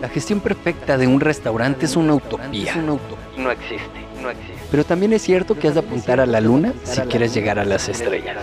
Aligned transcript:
La 0.00 0.08
gestión 0.08 0.40
perfecta 0.40 0.96
de 0.96 1.06
un 1.06 1.20
restaurante 1.20 1.84
es 1.84 1.94
una 1.94 2.14
utopía. 2.14 2.74
No 2.76 3.50
existe, 3.50 4.06
no 4.22 4.30
existe. 4.30 4.54
Pero 4.70 4.84
también 4.84 5.12
es 5.12 5.20
cierto 5.20 5.58
que 5.58 5.68
has 5.68 5.74
de 5.74 5.80
apuntar 5.80 6.20
a 6.20 6.26
la 6.26 6.40
luna 6.40 6.72
si 6.84 7.02
quieres 7.02 7.34
llegar 7.34 7.58
a 7.58 7.66
las 7.66 7.86
estrellas. 7.90 8.38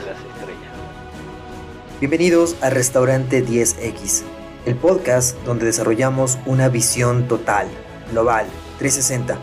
Bienvenidos 1.99 2.55
a 2.61 2.69
Restaurante 2.69 3.43
10X, 3.43 4.21
el 4.67 4.75
podcast 4.75 5.35
donde 5.45 5.65
desarrollamos 5.65 6.37
una 6.45 6.69
visión 6.69 7.27
total, 7.27 7.67
global, 8.11 8.45
360, 8.77 9.39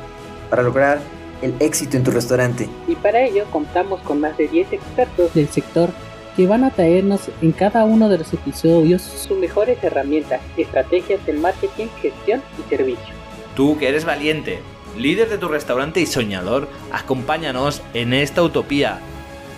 para 0.50 0.62
lograr 0.62 1.00
el 1.42 1.56
éxito 1.58 1.96
en 1.96 2.04
tu 2.04 2.12
restaurante. 2.12 2.68
Y 2.86 2.94
para 2.94 3.22
ello 3.22 3.44
contamos 3.50 4.00
con 4.02 4.20
más 4.20 4.36
de 4.36 4.46
10 4.46 4.72
expertos 4.72 5.34
del 5.34 5.48
sector 5.48 5.90
que 6.37 6.46
van 6.46 6.64
a 6.64 6.71
traernos 6.71 7.30
en 7.43 7.53
cada 7.53 7.85
uno 7.85 8.09
de 8.09 8.19
los 8.19 8.32
episodios 8.32 9.03
sus 9.03 9.39
mejores 9.39 9.83
herramientas, 9.83 10.41
estrategias 10.57 11.25
de 11.27 11.33
marketing, 11.34 11.87
gestión 12.01 12.42
y 12.59 12.69
servicio. 12.69 13.15
Tú 13.55 13.79
que 13.79 13.88
eres 13.88 14.05
valiente, 14.05 14.59
líder 14.98 15.28
de 15.28 15.39
tu 15.39 15.48
restaurante 15.48 16.01
y 16.01 16.06
soñador, 16.06 16.69
acompáñanos 16.92 17.83
en 17.95 18.12
esta 18.12 18.42
utopía. 18.42 18.98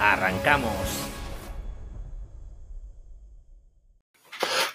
¡Arrancamos! 0.00 1.06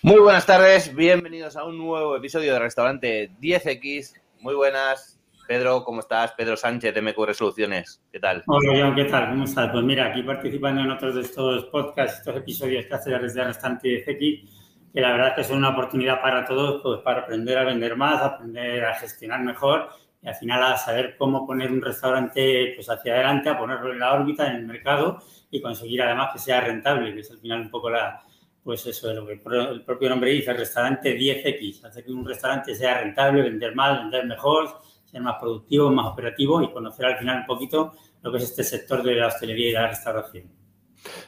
Muy 0.04 0.20
buenas 0.20 0.48
tardes, 0.48 0.96
bienvenidos 0.96 1.56
a 1.56 1.64
un 1.64 1.78
nuevo 1.78 2.16
episodio 2.16 2.54
de 2.54 2.60
Restaurante 2.60 3.30
10X. 3.40 4.16
Muy 4.40 4.56
buenas, 4.56 5.11
Pedro, 5.52 5.84
¿cómo 5.84 6.00
estás? 6.00 6.32
Pedro 6.32 6.56
Sánchez, 6.56 6.96
MQ 6.96 7.26
Resoluciones, 7.26 8.02
¿qué 8.10 8.22
tal? 8.22 8.42
Hola, 8.48 8.72
John, 8.74 8.96
¿qué 8.96 9.04
tal? 9.04 9.32
¿Cómo 9.32 9.44
estás? 9.44 9.70
Pues 9.70 9.84
mira, 9.84 10.06
aquí 10.06 10.24
participando 10.24 10.80
en 10.80 10.92
otros 10.92 11.14
de 11.16 11.22
estos 11.24 11.66
podcasts, 11.66 12.20
estos 12.20 12.38
episodios 12.38 12.86
que 12.86 12.94
hace 12.94 13.10
desde 13.10 13.44
Restaurante 13.44 13.90
de 13.90 14.00
CX, 14.02 14.94
que 14.94 15.02
la 15.02 15.12
verdad 15.12 15.28
es 15.28 15.34
que 15.34 15.44
son 15.44 15.58
una 15.58 15.72
oportunidad 15.72 16.22
para 16.22 16.46
todos, 16.46 16.82
pues 16.82 17.02
para 17.02 17.24
aprender 17.24 17.58
a 17.58 17.66
vender 17.66 17.98
más, 17.98 18.22
aprender 18.22 18.86
a 18.86 18.94
gestionar 18.94 19.42
mejor 19.42 19.90
y 20.22 20.30
al 20.30 20.36
final 20.36 20.64
a 20.64 20.78
saber 20.78 21.18
cómo 21.18 21.46
poner 21.46 21.70
un 21.70 21.82
restaurante 21.82 22.72
pues 22.74 22.90
hacia 22.90 23.16
adelante, 23.16 23.50
a 23.50 23.58
ponerlo 23.58 23.92
en 23.92 24.00
la 24.00 24.14
órbita, 24.14 24.48
en 24.48 24.56
el 24.56 24.66
mercado 24.66 25.22
y 25.50 25.62
conseguir 25.62 26.02
además 26.02 26.30
que 26.32 26.40
sea 26.40 26.62
rentable, 26.62 27.14
que 27.14 27.20
es 27.20 27.30
al 27.30 27.40
final 27.40 27.60
un 27.60 27.70
poco 27.70 27.90
la, 27.90 28.24
pues 28.64 28.88
eso 28.88 29.10
es 29.10 29.18
lo 29.18 29.26
que 29.26 29.34
el 29.34 29.84
propio 29.84 30.08
nombre 30.08 30.32
dice, 30.32 30.52
el 30.52 30.60
restaurante 30.60 31.14
10X, 31.14 31.84
hacer 31.84 32.06
que 32.06 32.12
un 32.14 32.26
restaurante 32.26 32.74
sea 32.74 33.02
rentable, 33.02 33.42
vender 33.42 33.76
más, 33.76 34.00
vender 34.00 34.26
mejor, 34.28 34.80
ser 35.12 35.22
más 35.22 35.36
productivo, 35.40 35.92
más 35.92 36.08
operativo 36.08 36.62
y 36.62 36.72
conocer 36.72 37.06
al 37.06 37.18
final 37.18 37.40
un 37.40 37.46
poquito 37.46 37.94
lo 38.22 38.32
que 38.32 38.38
es 38.38 38.44
este 38.46 38.64
sector 38.64 39.04
de 39.04 39.16
la 39.16 39.28
hostelería 39.28 39.70
y 39.70 39.74
la 39.74 39.88
restauración. 39.88 40.62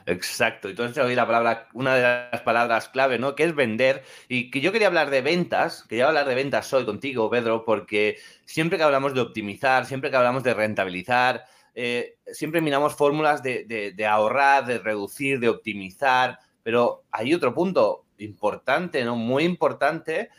Exacto, 0.05 0.69
entonces 0.69 1.03
hoy 1.03 1.15
la 1.15 1.25
palabra, 1.25 1.67
una 1.73 1.95
de 1.95 2.01
las 2.31 2.41
palabras 2.41 2.89
clave, 2.89 3.17
¿no? 3.17 3.35
Que 3.35 3.45
es 3.45 3.55
vender. 3.55 4.03
Y 4.27 4.51
que 4.51 4.61
yo 4.61 4.71
quería 4.71 4.87
hablar 4.87 5.09
de 5.09 5.21
ventas, 5.21 5.83
quería 5.89 6.07
hablar 6.07 6.27
de 6.27 6.35
ventas 6.35 6.71
hoy 6.73 6.85
contigo, 6.85 7.29
Pedro, 7.29 7.65
porque 7.65 8.17
siempre 8.45 8.77
que 8.77 8.83
hablamos 8.83 9.13
de 9.13 9.21
optimizar, 9.21 9.85
siempre 9.85 10.11
que 10.11 10.17
hablamos 10.17 10.43
de 10.43 10.53
rentabilizar, 10.53 11.45
eh, 11.73 12.17
siempre 12.27 12.61
miramos 12.61 12.95
fórmulas 12.95 13.41
de, 13.41 13.93
de, 13.95 14.05
ahorrar, 14.05 14.65
de 14.65 14.77
reducir, 14.77 15.39
de 15.39 15.49
optimizar, 15.49 16.37
pero 16.61 17.03
hay 17.11 17.33
otro 17.33 17.53
punto 17.53 18.05
importante, 18.19 19.03
¿no? 19.03 19.15
Muy 19.15 19.43
importante, 19.43 20.29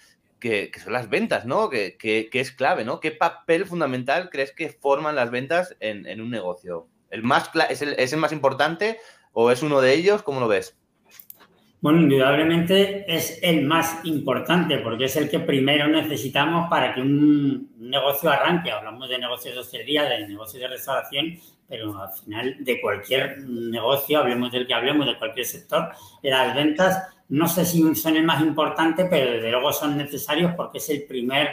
que, 0.45 0.79
son 0.79 0.93
las 0.93 1.09
ventas, 1.09 1.47
¿no? 1.47 1.71
Que, 1.71 1.97
es 2.31 2.53
clave, 2.53 2.85
¿no? 2.85 3.01
¿Qué 3.01 3.11
papel 3.13 3.65
fundamental 3.65 4.29
crees 4.29 4.53
que 4.53 4.69
forman 4.69 5.17
las 5.17 5.31
ventas 5.31 5.75
en, 5.81 6.21
un 6.21 6.31
negocio? 6.31 6.87
¿El 7.09 7.23
más 7.23 7.51
es, 7.71 7.81
el, 7.81 7.95
¿Es 7.95 8.13
el 8.13 8.19
más 8.19 8.33
importante 8.33 8.99
o 9.33 9.51
es 9.51 9.63
uno 9.63 9.81
de 9.81 9.95
ellos? 9.95 10.23
¿Cómo 10.23 10.41
lo 10.41 10.49
ves? 10.49 10.77
Bueno, 11.85 12.01
indudablemente 12.01 13.05
es 13.15 13.41
el 13.43 13.67
más 13.67 14.03
importante 14.05 14.79
porque 14.79 15.05
es 15.05 15.17
el 15.17 15.29
que 15.29 15.41
primero 15.41 15.87
necesitamos 15.87 16.71
para 16.71 16.95
que 16.95 17.03
un 17.03 17.75
negocio 17.77 18.31
arranque. 18.31 18.71
Hablamos 18.71 19.07
de 19.11 19.19
negocios 19.19 19.55
de 19.55 19.61
hostelería, 19.61 20.05
de 20.05 20.27
negocios 20.27 20.63
de 20.63 20.69
restauración, 20.69 21.39
pero 21.69 21.95
al 22.01 22.11
final 22.11 22.57
de 22.61 22.81
cualquier 22.81 23.39
negocio, 23.41 24.21
hablemos 24.21 24.51
del 24.51 24.67
que 24.67 24.73
hablemos, 24.73 25.05
de 25.05 25.19
cualquier 25.19 25.45
sector, 25.45 25.91
las 26.23 26.55
ventas 26.55 27.03
no 27.29 27.47
sé 27.49 27.67
si 27.67 27.95
son 27.95 28.17
el 28.17 28.25
más 28.25 28.41
importante, 28.41 29.05
pero 29.05 29.33
desde 29.33 29.51
luego 29.51 29.71
son 29.71 29.99
necesarios 29.99 30.55
porque 30.57 30.79
es 30.79 30.89
el 30.89 31.03
primer 31.03 31.49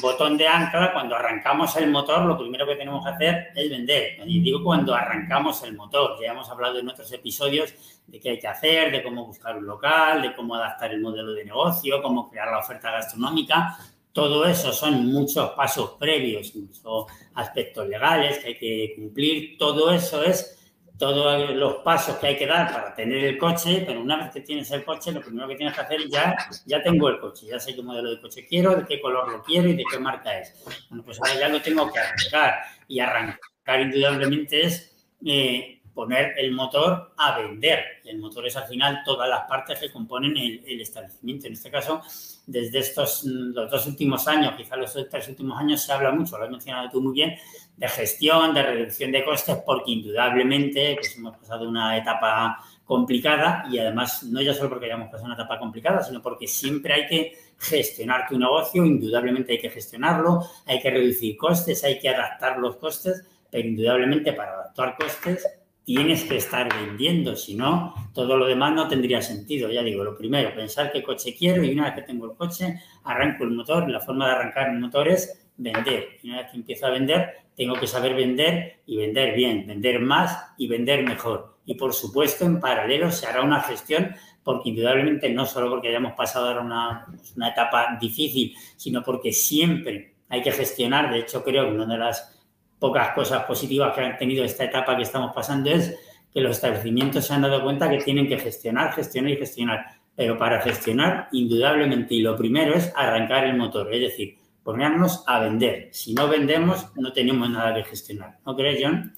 botón 0.00 0.36
de 0.36 0.46
ancla. 0.46 0.92
Cuando 0.92 1.16
arrancamos 1.16 1.76
el 1.76 1.90
motor, 1.90 2.24
lo 2.24 2.38
primero 2.38 2.66
que 2.66 2.76
tenemos 2.76 3.04
que 3.04 3.10
hacer 3.10 3.48
es 3.54 3.70
vender. 3.70 4.18
Y 4.26 4.40
digo 4.40 4.62
cuando 4.62 4.94
arrancamos 4.94 5.62
el 5.62 5.74
motor. 5.74 6.16
Ya 6.20 6.32
hemos 6.32 6.48
hablado 6.50 6.78
en 6.78 6.88
otros 6.88 7.10
episodios 7.12 7.74
de 8.06 8.20
qué 8.20 8.30
hay 8.30 8.38
que 8.38 8.48
hacer, 8.48 8.92
de 8.92 9.02
cómo 9.02 9.26
buscar 9.26 9.56
un 9.56 9.66
local, 9.66 10.22
de 10.22 10.34
cómo 10.34 10.54
adaptar 10.54 10.92
el 10.92 11.00
modelo 11.00 11.32
de 11.32 11.44
negocio, 11.44 12.02
cómo 12.02 12.30
crear 12.30 12.50
la 12.50 12.58
oferta 12.58 12.90
gastronómica. 12.90 13.76
Todo 14.12 14.46
eso 14.46 14.72
son 14.72 15.06
muchos 15.12 15.50
pasos 15.50 15.96
previos, 15.98 16.54
muchos 16.54 17.06
aspectos 17.34 17.86
legales 17.86 18.38
que 18.38 18.48
hay 18.48 18.58
que 18.58 18.92
cumplir. 18.96 19.58
Todo 19.58 19.90
eso 19.90 20.22
es 20.22 20.55
todos 20.98 21.50
los 21.50 21.76
pasos 21.76 22.16
que 22.16 22.28
hay 22.28 22.36
que 22.36 22.46
dar 22.46 22.72
para 22.72 22.94
tener 22.94 23.24
el 23.24 23.38
coche, 23.38 23.84
pero 23.86 24.00
una 24.00 24.16
vez 24.16 24.30
que 24.30 24.40
tienes 24.40 24.70
el 24.70 24.84
coche, 24.84 25.12
lo 25.12 25.20
primero 25.20 25.46
que 25.48 25.56
tienes 25.56 25.74
que 25.74 25.80
hacer 25.80 26.08
ya, 26.08 26.36
ya 26.64 26.82
tengo 26.82 27.08
el 27.08 27.18
coche, 27.18 27.46
ya 27.46 27.60
sé 27.60 27.74
qué 27.74 27.82
modelo 27.82 28.10
de 28.10 28.20
coche 28.20 28.46
quiero, 28.46 28.74
de 28.74 28.86
qué 28.86 29.00
color 29.00 29.30
lo 29.30 29.42
quiero 29.42 29.68
y 29.68 29.76
de 29.76 29.84
qué 29.90 29.98
marca 29.98 30.38
es. 30.38 30.54
Bueno, 30.88 31.04
pues 31.04 31.18
ahora 31.20 31.38
ya 31.38 31.48
lo 31.48 31.60
tengo 31.60 31.92
que 31.92 31.98
arrancar 31.98 32.54
y 32.88 33.00
arrancar 33.00 33.80
indudablemente 33.80 34.64
es 34.64 34.96
eh, 35.24 35.76
poner 35.96 36.34
el 36.38 36.52
motor 36.52 37.14
a 37.16 37.38
vender. 37.38 37.82
El 38.04 38.18
motor 38.18 38.46
es 38.46 38.54
al 38.56 38.66
final 38.66 39.02
todas 39.04 39.28
las 39.28 39.48
partes 39.48 39.80
que 39.80 39.90
componen 39.90 40.36
el, 40.36 40.80
establecimiento. 40.80 41.46
En 41.46 41.54
este 41.54 41.70
caso, 41.70 42.02
desde 42.46 42.80
estos 42.80 43.24
los 43.24 43.70
dos 43.70 43.86
últimos 43.86 44.28
años, 44.28 44.54
quizás 44.56 44.78
los 44.78 45.08
tres 45.10 45.28
últimos 45.28 45.58
años, 45.58 45.80
se 45.80 45.92
habla 45.92 46.10
mucho, 46.12 46.36
lo 46.36 46.44
has 46.44 46.50
mencionado 46.50 46.90
tú 46.90 47.00
muy 47.00 47.14
bien, 47.14 47.34
de 47.76 47.88
gestión, 47.88 48.54
de 48.54 48.62
reducción 48.62 49.12
de 49.12 49.24
costes, 49.24 49.56
porque 49.64 49.92
indudablemente 49.92 50.94
pues, 50.94 51.16
hemos 51.16 51.36
pasado 51.36 51.68
una 51.68 51.96
etapa 51.96 52.58
complicada 52.84 53.66
y 53.70 53.78
además 53.78 54.22
no 54.24 54.40
ya 54.40 54.54
solo 54.54 54.70
porque 54.70 54.86
hayamos 54.86 55.08
pasado 55.08 55.26
una 55.26 55.34
etapa 55.34 55.58
complicada, 55.58 56.02
sino 56.02 56.22
porque 56.22 56.46
siempre 56.46 56.94
hay 56.94 57.06
que 57.06 57.32
gestionar 57.58 58.28
tu 58.28 58.38
negocio, 58.38 58.84
indudablemente 58.84 59.52
hay 59.52 59.58
que 59.58 59.70
gestionarlo, 59.70 60.40
hay 60.66 60.80
que 60.80 60.90
reducir 60.90 61.36
costes, 61.36 61.84
hay 61.84 61.98
que 61.98 62.08
adaptar 62.08 62.58
los 62.58 62.76
costes, 62.76 63.26
pero 63.50 63.68
indudablemente 63.68 64.32
para 64.32 64.52
adaptar 64.52 64.96
costes 64.96 65.46
tienes 65.86 66.24
que 66.24 66.36
estar 66.36 66.68
vendiendo, 66.68 67.36
si 67.36 67.54
no, 67.54 67.94
todo 68.12 68.36
lo 68.36 68.46
demás 68.46 68.74
no 68.74 68.88
tendría 68.88 69.22
sentido. 69.22 69.70
Ya 69.70 69.84
digo, 69.84 70.02
lo 70.02 70.16
primero, 70.16 70.52
pensar 70.52 70.90
qué 70.90 71.00
coche 71.00 71.36
quiero 71.38 71.62
y 71.62 71.70
una 71.70 71.84
vez 71.84 71.94
que 71.94 72.02
tengo 72.02 72.26
el 72.26 72.36
coche, 72.36 72.80
arranco 73.04 73.44
el 73.44 73.52
motor. 73.52 73.88
La 73.88 74.00
forma 74.00 74.26
de 74.26 74.32
arrancar 74.32 74.70
el 74.70 74.80
motor 74.80 75.06
es 75.06 75.45
vender. 75.56 76.18
Y 76.22 76.30
una 76.30 76.42
vez 76.42 76.50
que 76.50 76.56
empiezo 76.56 76.86
a 76.86 76.90
vender, 76.90 77.30
tengo 77.56 77.74
que 77.74 77.86
saber 77.86 78.14
vender 78.14 78.80
y 78.86 78.96
vender 78.96 79.34
bien, 79.34 79.66
vender 79.66 80.00
más 80.00 80.54
y 80.58 80.68
vender 80.68 81.04
mejor. 81.04 81.56
Y 81.64 81.74
por 81.74 81.92
supuesto, 81.92 82.44
en 82.44 82.60
paralelo 82.60 83.10
se 83.10 83.26
hará 83.26 83.42
una 83.42 83.60
gestión 83.60 84.14
porque 84.44 84.68
indudablemente 84.68 85.28
no 85.30 85.44
solo 85.44 85.68
porque 85.68 85.88
hayamos 85.88 86.12
pasado 86.12 86.48
ahora 86.48 86.60
una, 86.60 87.06
una 87.34 87.48
etapa 87.48 87.98
difícil, 88.00 88.54
sino 88.76 89.02
porque 89.02 89.32
siempre 89.32 90.14
hay 90.28 90.42
que 90.42 90.52
gestionar. 90.52 91.10
De 91.10 91.20
hecho, 91.20 91.42
creo 91.42 91.64
que 91.64 91.74
una 91.74 91.86
de 91.86 91.98
las 91.98 92.36
pocas 92.78 93.12
cosas 93.14 93.44
positivas 93.44 93.94
que 93.94 94.02
han 94.02 94.18
tenido 94.18 94.44
esta 94.44 94.64
etapa 94.64 94.96
que 94.96 95.02
estamos 95.02 95.32
pasando 95.34 95.70
es 95.70 95.98
que 96.32 96.40
los 96.40 96.56
establecimientos 96.56 97.26
se 97.26 97.32
han 97.32 97.42
dado 97.42 97.62
cuenta 97.62 97.88
que 97.88 97.98
tienen 97.98 98.28
que 98.28 98.38
gestionar, 98.38 98.92
gestionar 98.92 99.32
y 99.32 99.36
gestionar. 99.36 99.86
Pero 100.14 100.38
para 100.38 100.60
gestionar, 100.60 101.28
indudablemente, 101.32 102.14
y 102.14 102.20
lo 102.20 102.36
primero 102.36 102.74
es 102.74 102.92
arrancar 102.94 103.44
el 103.44 103.56
motor, 103.56 103.92
es 103.92 104.00
decir, 104.00 104.36
ponernos 104.66 105.22
a 105.28 105.38
vender. 105.38 105.90
Si 105.92 106.12
no 106.12 106.26
vendemos, 106.26 106.88
no 106.96 107.12
tenemos 107.12 107.48
nada 107.48 107.72
que 107.72 107.84
gestionar. 107.84 108.40
¿No 108.44 108.56
crees, 108.56 108.80
John? 108.82 109.14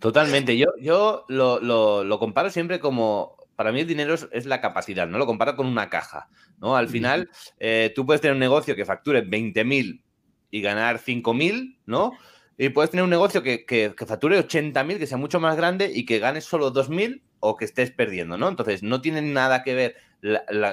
Totalmente. 0.00 0.58
Yo, 0.58 0.74
yo 0.76 1.24
lo, 1.28 2.18
comparo 2.18 2.50
siempre 2.50 2.80
como, 2.80 3.36
para 3.54 3.70
mí 3.70 3.78
el 3.78 3.86
dinero 3.86 4.12
es, 4.32 4.46
la 4.46 4.60
capacidad, 4.60 5.06
¿no? 5.06 5.18
Lo 5.18 5.26
comparo 5.26 5.54
con 5.54 5.68
una 5.68 5.88
caja, 5.88 6.28
¿no? 6.58 6.74
Al 6.74 6.88
final, 6.88 7.30
eh, 7.60 7.92
tú 7.94 8.04
puedes 8.04 8.20
tener 8.20 8.34
un 8.34 8.40
negocio 8.40 8.74
que 8.74 8.84
facture 8.84 9.24
20.000 9.24 10.02
y 10.50 10.60
ganar 10.60 10.98
5.000, 10.98 11.78
¿no? 11.86 12.10
Y 12.58 12.70
puedes 12.70 12.90
tener 12.90 13.04
un 13.04 13.10
negocio 13.10 13.44
que, 13.44 13.64
que, 13.64 13.94
que 13.96 14.04
facture 14.04 14.36
80.000, 14.44 14.98
que 14.98 15.06
sea 15.06 15.16
mucho 15.16 15.38
más 15.38 15.56
grande 15.56 15.92
y 15.94 16.04
que 16.04 16.18
ganes 16.18 16.44
solo 16.44 16.72
2.000 16.72 17.22
o 17.38 17.56
que 17.56 17.66
estés 17.66 17.92
perdiendo, 17.92 18.36
¿no? 18.36 18.48
Entonces, 18.48 18.82
no 18.82 19.00
tiene 19.00 19.22
nada 19.22 19.62
que 19.62 19.74
ver 19.74 19.96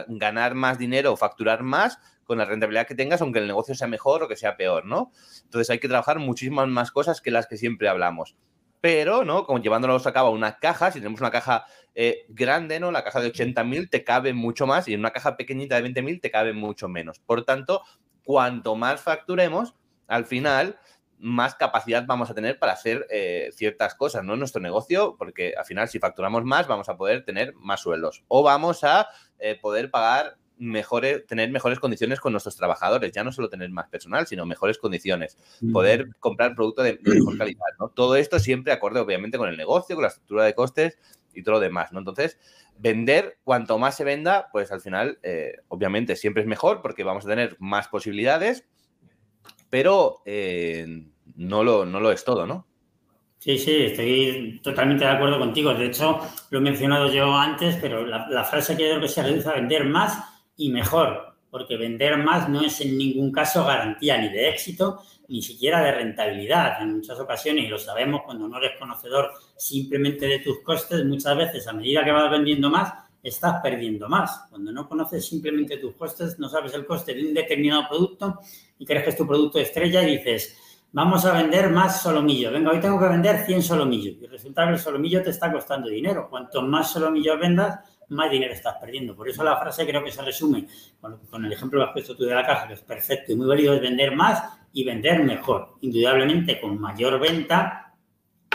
ganar 0.08 0.56
más 0.56 0.80
dinero 0.80 1.14
o 1.14 1.16
facturar 1.16 1.62
más 1.62 2.00
con 2.28 2.38
la 2.38 2.46
rentabilidad 2.46 2.86
que 2.86 2.94
tengas, 2.94 3.22
aunque 3.22 3.40
el 3.40 3.48
negocio 3.48 3.74
sea 3.74 3.88
mejor 3.88 4.22
o 4.22 4.28
que 4.28 4.36
sea 4.36 4.58
peor, 4.58 4.86
¿no? 4.86 5.12
Entonces, 5.44 5.70
hay 5.72 5.80
que 5.80 5.88
trabajar 5.88 6.20
muchísimas 6.20 6.68
más 6.68 6.92
cosas 6.92 7.22
que 7.22 7.32
las 7.32 7.48
que 7.48 7.58
siempre 7.58 7.90
hablamos. 7.90 8.36
Pero, 8.82 9.26
¿no? 9.26 9.46
Como 9.46 9.60
llevándolos 9.60 10.06
a 10.06 10.14
cabo 10.14 10.30
una 10.30 10.60
caja, 10.60 10.92
si 10.92 11.00
tenemos 11.00 11.20
una 11.22 11.32
caja 11.32 11.66
eh, 11.96 12.26
grande, 12.30 12.80
¿no? 12.80 12.92
La 12.92 13.04
caja 13.04 13.22
de 13.22 13.32
80.000 13.34 13.90
te 13.90 14.04
cabe 14.04 14.34
mucho 14.34 14.68
más 14.68 14.88
y 14.88 14.94
en 14.94 15.00
una 15.00 15.12
caja 15.12 15.36
pequeñita 15.36 15.82
de 15.82 15.90
20.000 15.90 16.22
te 16.22 16.30
cabe 16.30 16.54
mucho 16.54 16.88
menos. 16.88 17.20
Por 17.20 17.44
tanto, 17.44 17.82
cuanto 18.24 18.76
más 18.76 19.02
facturemos, 19.02 19.74
al 20.08 20.26
final 20.26 20.78
más 21.20 21.56
capacidad 21.56 22.06
vamos 22.06 22.30
a 22.30 22.36
tener 22.36 22.60
para 22.60 22.74
hacer 22.74 23.08
eh, 23.10 23.50
ciertas 23.54 23.96
cosas, 23.96 24.24
¿no? 24.24 24.34
En 24.34 24.40
nuestro 24.40 24.62
negocio, 24.62 25.16
porque 25.18 25.54
al 25.58 25.66
final 25.66 25.88
si 25.88 26.00
facturamos 26.00 26.44
más 26.44 26.68
vamos 26.68 26.90
a 26.90 26.98
poder 26.98 27.26
tener 27.26 27.54
más 27.56 27.82
sueldos 27.82 28.24
o 28.28 28.44
vamos 28.44 28.84
a 28.84 29.08
eh, 29.40 29.58
poder 29.60 29.90
pagar 29.90 30.38
mejores, 30.60 31.26
tener 31.26 31.50
mejores 31.52 31.80
condiciones 31.80 32.20
con 32.20 32.32
nuestros 32.32 32.56
trabajadores, 32.56 33.12
ya 33.12 33.24
no 33.24 33.32
solo 33.32 33.50
tener 33.50 33.70
más 33.70 33.88
personal, 33.90 34.28
sino 34.28 34.46
mejores 34.46 34.78
condiciones, 34.78 35.38
poder 35.72 36.10
comprar 36.20 36.56
producto 36.56 36.84
de, 36.84 37.00
mejor 37.04 37.38
calidad, 37.38 37.66
¿no? 37.80 37.90
Todo 37.90 38.16
esto 38.16 38.40
siempre 38.40 38.74
acorde, 38.74 39.00
obviamente, 39.00 39.38
con 39.38 39.50
el 39.50 39.58
negocio, 39.58 39.96
con 39.96 40.04
la 40.04 40.10
estructura 40.10 40.44
de 40.44 40.56
costes 40.56 40.98
y 41.34 41.44
todo 41.44 41.56
lo 41.56 41.60
demás, 41.60 41.92
¿no? 41.92 42.00
Entonces, 42.00 42.38
vender, 42.78 43.38
cuanto 43.44 43.78
más 43.78 43.96
se 43.96 44.04
venda, 44.04 44.50
pues 44.52 44.72
al 44.72 44.82
final, 44.82 45.20
eh, 45.24 45.58
obviamente, 45.68 46.16
siempre 46.16 46.42
es 46.42 46.48
mejor 46.48 46.82
porque 46.82 47.04
vamos 47.04 47.26
a 47.26 47.30
tener 47.30 47.56
más 47.60 47.88
posibilidades, 47.88 48.66
pero 49.70 50.22
eh, 50.26 51.08
no, 51.36 51.64
lo, 51.64 51.86
no 51.86 52.00
lo 52.00 52.12
es 52.12 52.24
todo, 52.24 52.46
¿no? 52.46 52.68
Sí, 53.40 53.58
sí, 53.60 53.86
estoy 53.86 54.60
totalmente 54.64 55.06
de 55.06 55.12
acuerdo 55.12 55.38
contigo. 55.38 55.74
De 55.74 55.86
hecho, 55.86 56.20
lo 56.50 56.58
he 56.58 56.62
mencionado 56.62 57.12
yo 57.12 57.36
antes, 57.36 57.78
pero 57.78 58.06
la, 58.06 58.44
frase 58.44 58.76
que 58.76 58.90
creo 58.90 59.00
que 59.00 59.08
se 59.08 59.22
reduce 59.22 59.48
a 59.48 59.54
vender 59.54 59.86
más 59.86 60.18
y 60.58 60.70
mejor, 60.70 61.36
porque 61.50 61.78
vender 61.78 62.18
más 62.18 62.50
no 62.50 62.62
es 62.62 62.82
en 62.82 62.98
ningún 62.98 63.32
caso 63.32 63.64
garantía 63.64 64.18
ni 64.18 64.30
de 64.30 64.50
éxito, 64.50 65.02
ni 65.30 65.42
siquiera 65.42 65.82
de 65.82 65.92
rentabilidad. 65.92 66.82
En 66.82 66.96
muchas 66.96 67.20
ocasiones, 67.20 67.66
y 67.66 67.68
lo 67.68 67.78
sabemos 67.78 68.22
cuando 68.26 68.48
no 68.48 68.58
eres 68.58 68.78
conocedor 68.80 69.32
simplemente 69.56 70.26
de 70.26 70.40
tus 70.40 70.62
costes, 70.62 71.06
muchas 71.06 71.38
veces 71.38 71.68
a 71.68 71.74
medida 71.74 72.04
que 72.04 72.12
vas 72.12 72.30
vendiendo 72.30 72.70
más, 72.70 72.94
estás 73.24 73.62
perdiendo 73.62 74.08
más. 74.08 74.46
Cuando 74.50 74.72
no 74.72 74.88
conoces 74.88 75.26
simplemente 75.26 75.78
tus 75.78 75.96
costes, 75.96 76.40
no 76.40 76.50
sabes 76.50 76.74
el 76.74 76.86
coste 76.86 77.14
de 77.14 77.28
un 77.28 77.34
determinado 77.34 77.88
producto 77.88 78.40
y 78.78 78.86
crees 78.86 79.04
que 79.04 79.10
es 79.12 79.18
tu 79.18 79.28
producto 79.28 79.60
estrella 79.60 80.04
y 80.04 80.18
dices, 80.18 80.58
vamos 80.92 81.26
a 81.26 81.34
vender 81.34 81.70
más 81.70 82.02
solomillo. 82.02 82.52
Venga, 82.52 82.72
hoy 82.72 82.80
tengo 82.80 83.00
que 83.00 83.08
vender 83.08 83.46
100 83.46 83.64
solomillos. 83.64 84.16
Y 84.22 84.28
resulta 84.28 84.66
que 84.66 84.74
el 84.74 84.80
solomillo 84.80 85.22
te 85.22 85.32
está 85.32 85.52
costando 85.52 85.90
dinero. 85.90 86.28
Cuanto 86.30 86.62
más 86.62 86.92
solomillos 86.92 87.40
vendas, 87.40 87.80
más 88.10 88.32
dinero 88.32 88.54
estás 88.54 88.76
perdiendo. 88.76 89.16
Por 89.16 89.30
eso 89.30 89.44
la 89.44 89.58
frase 89.58 89.86
creo 89.86 90.04
que 90.04 90.12
se 90.12 90.22
resume 90.22 90.68
con, 91.02 91.46
el 91.46 91.52
ejemplo 91.52 91.80
que 91.80 91.86
has 91.86 91.94
puesto 91.94 92.16
tú 92.16 92.24
de 92.24 92.36
la 92.36 92.46
caja, 92.46 92.68
que 92.68 92.74
es 92.74 92.82
perfecto 92.82 93.32
y 93.32 93.36
muy 93.36 93.48
válido, 93.48 93.74
es 93.74 93.82
vender 93.82 94.16
más 94.16 94.44
y 94.74 94.84
vender 94.84 95.24
mejor. 95.24 95.76
Indudablemente, 95.82 96.60
con 96.60 96.80
mayor 96.80 97.20
venta, 97.20 97.94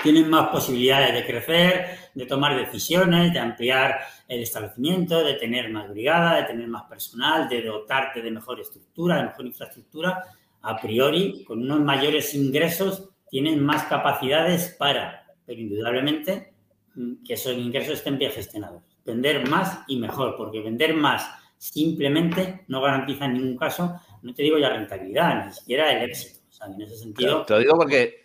tienes 0.02 0.26
más 0.26 0.48
posibilidades 0.48 1.14
de 1.14 1.26
crecer, 1.26 1.86
de 2.14 2.26
tomar 2.26 2.56
decisiones, 2.56 3.32
de 3.32 3.38
ampliar 3.38 4.00
el 4.28 4.42
establecimiento, 4.42 5.22
de 5.22 5.34
tener 5.34 5.70
más 5.70 5.88
brigada, 5.88 6.36
de 6.36 6.44
tener 6.44 6.68
más 6.68 6.84
personal, 6.84 7.48
de 7.48 7.62
dotarte 7.62 8.22
de 8.22 8.30
mejor 8.30 8.60
estructura, 8.60 9.16
de 9.16 9.24
mejor 9.24 9.46
infraestructura 9.46 10.22
a 10.62 10.80
priori, 10.80 11.44
con 11.44 11.60
unos 11.60 11.80
mayores 11.80 12.34
ingresos, 12.34 13.10
tienen 13.28 13.64
más 13.64 13.84
capacidades 13.84 14.76
para, 14.78 15.26
pero 15.44 15.60
indudablemente, 15.60 16.54
mm, 16.94 17.24
que 17.24 17.34
esos 17.34 17.54
ingresos 17.54 17.94
estén 17.94 18.18
bien 18.18 18.30
gestionados. 18.30 18.91
Vender 19.04 19.48
más 19.48 19.80
y 19.88 19.98
mejor, 19.98 20.36
porque 20.36 20.60
vender 20.60 20.94
más 20.94 21.28
simplemente 21.58 22.64
no 22.68 22.80
garantiza 22.80 23.26
en 23.26 23.34
ningún 23.34 23.56
caso, 23.56 24.00
no 24.22 24.34
te 24.34 24.42
digo 24.42 24.58
ya 24.58 24.70
rentabilidad, 24.70 25.46
ni 25.46 25.52
siquiera 25.52 25.92
el 25.92 26.10
éxito. 26.10 26.40
O 26.48 26.52
sea, 26.52 26.66
en 26.66 26.82
ese 26.82 26.96
sentido. 26.96 27.44
Te 27.44 27.54
lo 27.54 27.58
digo 27.60 27.76
porque 27.76 28.22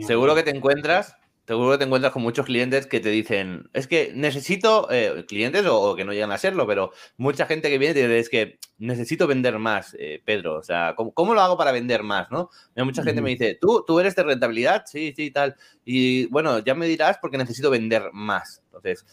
seguro 0.00 0.34
que 0.34 0.42
te 0.42 0.50
encuentras 0.50 1.18
seguro 1.48 1.72
que 1.72 1.78
te 1.78 1.84
encuentras 1.84 2.12
con 2.12 2.22
muchos 2.22 2.44
clientes 2.44 2.86
que 2.86 3.00
te 3.00 3.08
dicen, 3.08 3.70
es 3.72 3.86
que 3.86 4.12
necesito, 4.14 4.86
eh, 4.90 5.24
clientes 5.26 5.64
o, 5.66 5.96
que 5.96 6.04
no 6.04 6.12
llegan 6.12 6.30
a 6.30 6.36
serlo, 6.36 6.66
pero 6.66 6.92
mucha 7.16 7.46
gente 7.46 7.70
que 7.70 7.78
viene 7.78 7.94
te 7.94 8.02
dice, 8.02 8.18
es 8.18 8.28
que 8.28 8.58
necesito 8.76 9.26
vender 9.26 9.58
más, 9.58 9.96
eh, 9.98 10.20
Pedro. 10.26 10.58
O 10.58 10.62
sea, 10.62 10.94
¿cómo, 10.94 11.32
lo 11.32 11.40
hago 11.40 11.56
para 11.56 11.72
vender 11.72 12.02
más? 12.02 12.30
¿no? 12.30 12.50
Mucha 12.76 13.02
gente 13.02 13.22
me 13.22 13.30
dice, 13.30 13.56
¿Tú, 13.58 13.82
¿tú 13.86 13.98
eres 13.98 14.14
de 14.14 14.24
rentabilidad? 14.24 14.84
Sí, 14.84 15.14
sí, 15.16 15.30
tal. 15.30 15.56
Y 15.86 16.26
bueno, 16.26 16.58
ya 16.58 16.74
me 16.74 16.86
dirás 16.86 17.16
porque 17.18 17.38
necesito 17.38 17.70
vender 17.70 18.10
más. 18.12 18.62
Entonces. 18.66 19.06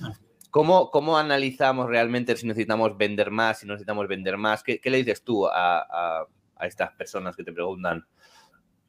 ¿Cómo, 0.55 0.89
cómo 0.89 1.17
analizamos 1.17 1.87
realmente 1.87 2.37
si 2.37 2.47
necesitamos 2.47 2.97
vender 2.97 3.29
más, 3.29 3.59
si 3.59 3.67
necesitamos 3.67 4.07
vender 4.07 4.37
más? 4.37 4.63
¿Qué, 4.63 4.79
le 4.83 4.97
dices 4.97 5.21
tú 5.21 5.45
a 5.47 6.25
estas 6.61 6.93
personas 6.93 7.35
que 7.35 7.43
te 7.43 7.51
preguntan? 7.51 8.05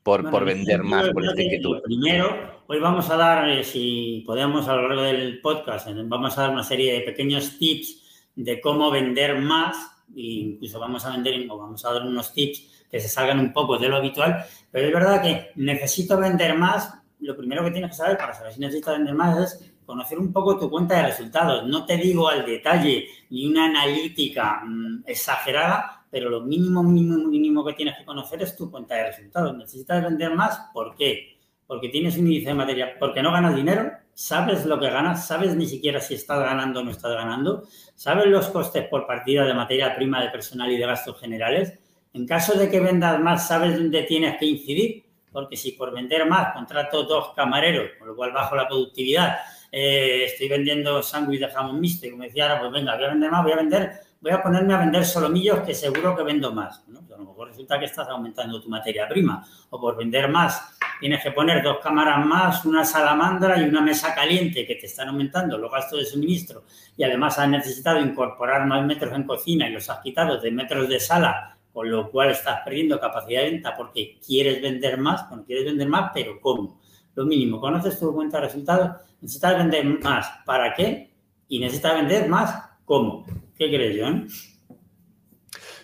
por, 0.06 0.44
vender 0.44 0.84
más, 0.84 1.08
por 1.10 1.24
esta 1.24 1.42
inquietud? 1.42 1.82
Primero, 1.82 2.62
hoy 2.68 2.78
vamos 2.78 3.10
a 3.10 3.16
dar, 3.16 3.48
eh, 3.48 3.64
si 3.64 4.22
podemos 4.24 4.68
a 4.68 4.76
lo 4.76 4.88
largo 4.88 5.02
del 5.02 5.40
podcast, 5.40 5.88
eh, 5.88 5.94
vamos 6.04 6.38
a 6.38 6.42
dar 6.42 6.50
una 6.50 6.62
serie 6.62 6.92
de 6.92 7.00
pequeños 7.00 7.58
tips 7.58 8.30
de 8.36 8.60
cómo 8.60 8.92
vender 8.92 9.40
más, 9.40 9.76
e 10.14 10.20
incluso 10.20 10.78
vamos 10.78 11.04
a 11.04 11.10
vender 11.10 11.50
o 11.50 11.58
vamos 11.58 11.84
a 11.84 11.92
dar 11.92 12.02
unos 12.02 12.32
tips 12.32 12.86
que 12.88 13.00
se 13.00 13.08
salgan 13.08 13.40
un 13.40 13.52
poco 13.52 13.78
de 13.78 13.88
lo 13.88 13.96
habitual, 13.96 14.44
pero 14.70 14.86
es 14.86 14.94
verdad 14.94 15.20
que 15.20 15.50
necesito 15.56 16.16
vender 16.18 16.56
más, 16.56 17.02
lo 17.18 17.36
primero 17.36 17.64
que 17.64 17.72
tienes 17.72 17.90
que 17.90 17.96
saber 17.96 18.16
para 18.16 18.32
saber 18.32 18.52
si 18.52 18.60
necesitas 18.60 18.98
vender 18.98 19.14
más 19.14 19.38
es 19.38 19.74
conocer 19.86 20.18
un 20.18 20.32
poco 20.32 20.58
tu 20.58 20.68
cuenta 20.68 20.96
de 20.96 21.06
resultados. 21.06 21.66
No 21.66 21.86
te 21.86 21.96
digo 21.96 22.28
al 22.28 22.44
detalle 22.44 23.08
ni 23.30 23.46
una 23.46 23.66
analítica 23.66 24.62
mm, 24.64 25.04
exagerada, 25.06 26.04
pero 26.10 26.28
lo 26.28 26.40
mínimo, 26.42 26.82
mínimo, 26.82 27.28
mínimo 27.28 27.64
que 27.64 27.74
tienes 27.74 27.96
que 27.96 28.04
conocer 28.04 28.42
es 28.42 28.56
tu 28.56 28.70
cuenta 28.70 28.96
de 28.96 29.06
resultados. 29.06 29.56
¿Necesitas 29.56 30.02
vender 30.02 30.34
más? 30.34 30.70
¿Por 30.74 30.96
qué? 30.96 31.38
Porque 31.66 31.88
tienes 31.88 32.16
un 32.16 32.26
índice 32.26 32.48
de 32.48 32.54
materia, 32.54 32.96
porque 32.98 33.22
no 33.22 33.32
ganas 33.32 33.54
dinero, 33.54 33.92
sabes 34.12 34.64
lo 34.66 34.78
que 34.80 34.88
ganas, 34.88 35.26
sabes 35.26 35.54
ni 35.56 35.66
siquiera 35.66 36.00
si 36.00 36.14
estás 36.14 36.40
ganando 36.40 36.80
o 36.80 36.84
no 36.84 36.90
estás 36.90 37.12
ganando, 37.12 37.64
sabes 37.94 38.26
los 38.26 38.48
costes 38.48 38.86
por 38.88 39.06
partida 39.06 39.44
de 39.44 39.52
materia 39.54 39.94
prima, 39.94 40.22
de 40.22 40.30
personal 40.30 40.70
y 40.70 40.78
de 40.78 40.86
gastos 40.86 41.20
generales. 41.20 41.78
En 42.12 42.26
caso 42.26 42.56
de 42.58 42.70
que 42.70 42.80
vendas 42.80 43.20
más, 43.20 43.46
sabes 43.46 43.76
dónde 43.76 44.04
tienes 44.04 44.38
que 44.38 44.46
incidir, 44.46 45.04
porque 45.30 45.54
si 45.54 45.72
por 45.72 45.92
vender 45.92 46.26
más 46.26 46.54
contrato 46.54 47.02
dos 47.02 47.34
camareros, 47.34 47.90
con 47.98 48.08
lo 48.08 48.16
cual 48.16 48.32
bajo 48.32 48.56
la 48.56 48.66
productividad, 48.66 49.36
eh, 49.70 50.24
estoy 50.26 50.48
vendiendo 50.48 51.02
sándwich 51.02 51.40
de 51.40 51.48
jamón 51.48 51.80
mixto 51.80 52.06
y 52.06 52.10
como 52.10 52.24
decía 52.24 52.44
ahora, 52.44 52.60
pues 52.60 52.72
venga, 52.72 52.96
voy 52.96 53.04
a 53.04 53.08
vender 53.08 53.30
más, 53.30 53.42
voy 53.42 53.52
a 53.52 53.56
vender 53.56 54.06
voy 54.20 54.32
a 54.32 54.42
ponerme 54.42 54.74
a 54.74 54.78
vender 54.78 55.04
solomillos 55.04 55.60
que 55.60 55.72
seguro 55.72 56.16
que 56.16 56.24
vendo 56.24 56.52
más. 56.52 56.82
Pues 56.84 57.12
a 57.12 57.16
lo 57.16 57.28
mejor 57.28 57.48
resulta 57.48 57.78
que 57.78 57.84
estás 57.84 58.08
aumentando 58.08 58.60
tu 58.60 58.68
materia 58.68 59.08
prima. 59.08 59.46
O 59.70 59.80
por 59.80 59.96
vender 59.96 60.28
más, 60.28 60.76
tienes 60.98 61.22
que 61.22 61.30
poner 61.30 61.62
dos 61.62 61.78
cámaras 61.78 62.26
más, 62.26 62.64
una 62.64 62.84
salamandra 62.84 63.60
y 63.60 63.68
una 63.68 63.80
mesa 63.80 64.14
caliente 64.14 64.66
que 64.66 64.74
te 64.74 64.86
están 64.86 65.08
aumentando 65.08 65.56
los 65.58 65.70
gastos 65.70 66.00
de 66.00 66.06
suministro. 66.06 66.64
Y 66.96 67.04
además 67.04 67.38
has 67.38 67.48
necesitado 67.48 68.00
incorporar 68.00 68.66
más 68.66 68.84
metros 68.84 69.12
en 69.14 69.22
cocina 69.22 69.68
y 69.68 69.72
los 69.72 69.88
has 69.90 70.00
quitado 70.00 70.40
de 70.40 70.50
metros 70.50 70.88
de 70.88 70.98
sala, 70.98 71.56
con 71.72 71.90
lo 71.90 72.10
cual 72.10 72.30
estás 72.30 72.62
perdiendo 72.64 72.98
capacidad 72.98 73.42
de 73.42 73.50
venta 73.50 73.76
porque 73.76 74.18
quieres 74.26 74.60
vender 74.60 74.98
más. 74.98 75.28
Bueno, 75.28 75.44
quieres 75.44 75.66
vender 75.66 75.88
más, 75.88 76.10
pero 76.12 76.40
¿cómo? 76.40 76.80
Lo 77.14 77.24
mínimo, 77.24 77.60
conoces 77.60 77.98
tu 77.98 78.12
cuenta 78.12 78.38
de 78.38 78.46
resultados, 78.46 79.00
necesitas 79.20 79.56
vender 79.56 79.84
más. 80.00 80.28
¿Para 80.44 80.74
qué? 80.74 81.14
Y 81.48 81.58
necesitas 81.58 81.94
vender 81.94 82.28
más, 82.28 82.54
¿cómo? 82.84 83.24
¿Qué 83.56 83.68
crees, 83.68 83.98
John? 84.00 84.28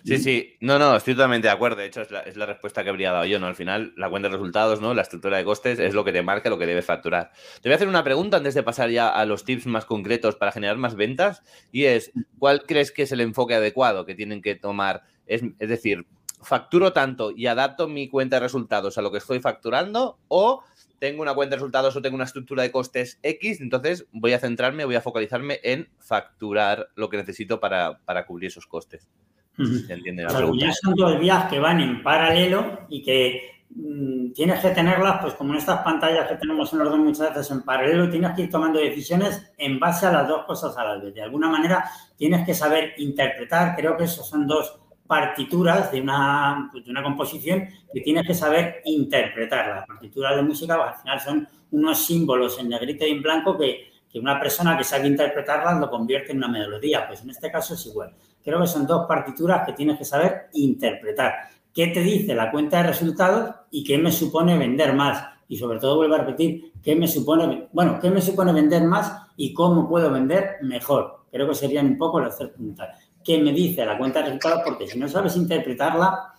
Sí, 0.05 0.19
sí, 0.19 0.57
no, 0.61 0.81
no, 0.81 0.97
estoy 0.97 1.15
totalmente 1.15 1.47
de 1.47 1.53
acuerdo. 1.53 1.77
De 1.77 1.87
hecho, 1.87 2.03
es 2.03 2.37
la, 2.37 2.47
respuesta 2.47 2.83
que 2.83 2.91
habría 2.91 3.13
dado 3.13 3.25
yo, 3.25 3.39
¿no? 3.39 3.47
Al 3.47 3.55
final, 3.55 3.93
la 3.97 4.11
cuenta 4.11 4.29
de 4.29 4.35
resultados, 4.35 4.81
¿no? 4.81 4.95
La 4.95 5.03
estructura 5.03 5.37
de 5.37 5.45
costes 5.45 5.79
es 5.79 5.95
lo 5.95 6.05
que 6.05 6.13
te 6.13 6.23
marca 6.23 6.51
lo 6.51 6.59
que 6.59 6.67
debes 6.67 6.85
facturar. 6.85 7.31
Te 7.61 7.69
voy 7.69 7.75
a 7.75 7.77
hacer 7.77 7.87
una 7.87 8.03
pregunta 8.03 8.37
antes 8.37 8.55
de 8.55 8.65
pasar 8.65 8.91
ya 8.91 9.09
a 9.09 9.25
los 9.27 9.45
tips 9.45 9.67
más 9.67 9.85
concretos 9.85 10.35
para 10.35 10.51
generar 10.51 10.77
más 10.77 10.97
ventas. 10.97 11.43
Y 11.71 11.85
es, 11.85 12.11
¿cuál 12.39 12.65
crees 12.67 12.91
que 12.91 13.03
es 13.03 13.13
el 13.13 13.21
enfoque 13.21 13.55
adecuado 13.55 14.05
que 14.05 14.17
tienen 14.17 14.43
que 14.43 14.57
tomar? 14.57 15.03
Es, 15.27 15.43
es 15.61 15.69
decir, 15.69 16.05
¿facturo 16.43 16.93
tanto 16.93 17.31
y 17.31 17.47
adapto 17.47 17.87
mi 17.87 18.09
cuenta 18.09 18.37
de 18.37 18.41
resultados 18.41 18.99
a 18.99 19.03
lo 19.03 19.13
que 19.13 19.19
estoy 19.19 19.39
facturando? 19.39 20.19
¿O 20.27 20.65
tengo 21.03 21.21
una 21.21 21.35
cuenta 21.35 21.57
de 21.57 21.57
resultados 21.57 21.97
o 21.97 22.01
tengo 22.01 22.15
una 22.15 22.27
estructura 22.27 22.63
de 22.63 22.71
costes 22.71 23.19
X, 23.25 23.61
entonces 23.61 24.07
voy 24.13 24.35
a 24.35 24.39
centrarme, 24.39 24.85
voy 24.85 24.95
a 24.95 25.01
focalizarme 25.01 25.59
en 25.65 25.89
facturar 25.99 26.91
lo 26.95 27.11
que 27.11 27.17
necesito 27.17 27.59
para, 27.59 27.99
cubrir 28.25 28.47
esos 28.47 28.69
costes. 28.69 29.09
¿Se 29.57 29.93
entiende 29.93 30.23
la 30.23 30.31
son 30.31 30.95
dos 30.95 31.19
vías 31.19 31.51
que 31.51 31.59
van 31.59 31.81
en 31.81 32.05
paralelo 32.05 32.87
y 32.89 33.03
que 33.03 33.65
mm, 33.71 34.31
tienes 34.31 34.61
que 34.61 34.71
tenerlas, 34.71 35.21
pues 35.21 35.35
como 35.35 35.55
en 35.55 35.59
estas 35.59 35.83
pantallas 35.83 36.29
que 36.29 36.37
tenemos 36.37 36.73
en 36.73 36.79
los 36.79 36.91
dos 36.91 36.99
muchas 37.01 37.35
veces 37.35 37.51
en 37.51 37.63
paralelo, 37.63 38.09
tienes 38.09 38.31
que 38.37 38.43
ir 38.43 38.51
tomando 38.51 38.79
decisiones 38.79 39.53
en 39.59 39.81
base 39.81 40.07
a 40.07 40.13
las 40.13 40.29
dos 40.29 40.45
cosas 40.45 40.79
a 40.79 40.85
la 40.85 40.99
vez. 40.99 41.13
De 41.13 41.23
alguna 41.23 41.49
manera 41.49 41.85
tienes 42.17 42.47
que 42.47 42.55
saber 42.55 42.95
interpretar, 42.99 43.75
creo 43.75 43.97
que 43.97 44.05
esos 44.05 44.29
son 44.29 44.47
dos 44.47 44.79
partituras 45.13 45.93
de 45.93 46.01
una, 46.01 46.71
pues, 46.73 46.87
de 46.87 46.91
una 46.91 47.03
composición 47.03 47.69
que 47.93 48.01
tienes 48.01 48.27
que 48.27 48.33
saber 48.33 48.81
interpretar. 48.87 49.69
Las 49.69 49.87
partituras 49.87 50.37
de 50.37 50.43
música 50.43 50.75
pues, 50.75 50.89
al 50.89 51.03
final 51.03 51.21
son 51.21 51.49
unos 51.73 52.07
símbolos 52.07 52.59
en 52.59 52.71
negrito 52.71 53.07
y 53.07 53.11
en 53.11 53.21
blanco 53.21 53.59
que, 53.59 53.93
que 54.11 54.19
una 54.19 54.41
persona 54.41 54.75
que 54.75 54.85
sabe 54.85 55.09
interpretarlas 55.09 55.79
lo 55.79 55.91
convierte 55.91 56.33
en 56.33 56.39
una 56.39 56.49
melodía. 56.49 57.07
Pues 57.07 57.21
en 57.21 57.29
este 57.29 57.51
caso 57.51 57.75
es 57.75 57.85
igual. 57.85 58.15
Creo 58.43 58.59
que 58.59 58.67
son 58.67 58.87
dos 58.87 59.05
partituras 59.07 59.67
que 59.67 59.75
tienes 59.75 59.99
que 59.99 60.07
saber 60.07 60.49
interpretar. 60.55 61.35
¿Qué 61.75 61.89
te 61.89 62.01
dice 62.01 62.35
la 62.35 62.51
cuenta 62.51 62.79
de 62.79 62.85
resultados 62.85 63.55
y 63.71 63.85
qué 63.85 63.99
me 63.99 64.13
supone 64.13 64.57
vender 64.57 64.95
más? 64.95 65.23
Y 65.47 65.59
sobre 65.59 65.79
todo 65.79 65.97
vuelvo 65.97 66.15
a 66.15 66.21
repetir, 66.21 66.73
¿qué 66.83 66.97
me 66.97 67.07
supone, 67.07 67.69
bueno, 67.71 67.99
qué 68.01 68.09
me 68.09 68.23
supone 68.23 68.55
vender 68.55 68.85
más 68.85 69.13
y 69.37 69.53
cómo 69.53 69.87
puedo 69.87 70.11
vender 70.11 70.57
mejor? 70.63 71.27
Creo 71.31 71.49
que 71.49 71.55
serían 71.55 71.85
un 71.87 71.99
poco 71.99 72.19
las 72.19 72.39
tres 72.39 72.49
puntas 72.49 73.12
qué 73.25 73.39
me 73.39 73.53
dice 73.53 73.85
la 73.85 73.99
cuenta 73.99 74.21
de 74.21 74.27
resultados, 74.27 74.63
porque 74.65 74.89
si 74.89 74.99
no 74.99 75.09
sabes 75.09 75.37
interpretarla, 75.37 76.33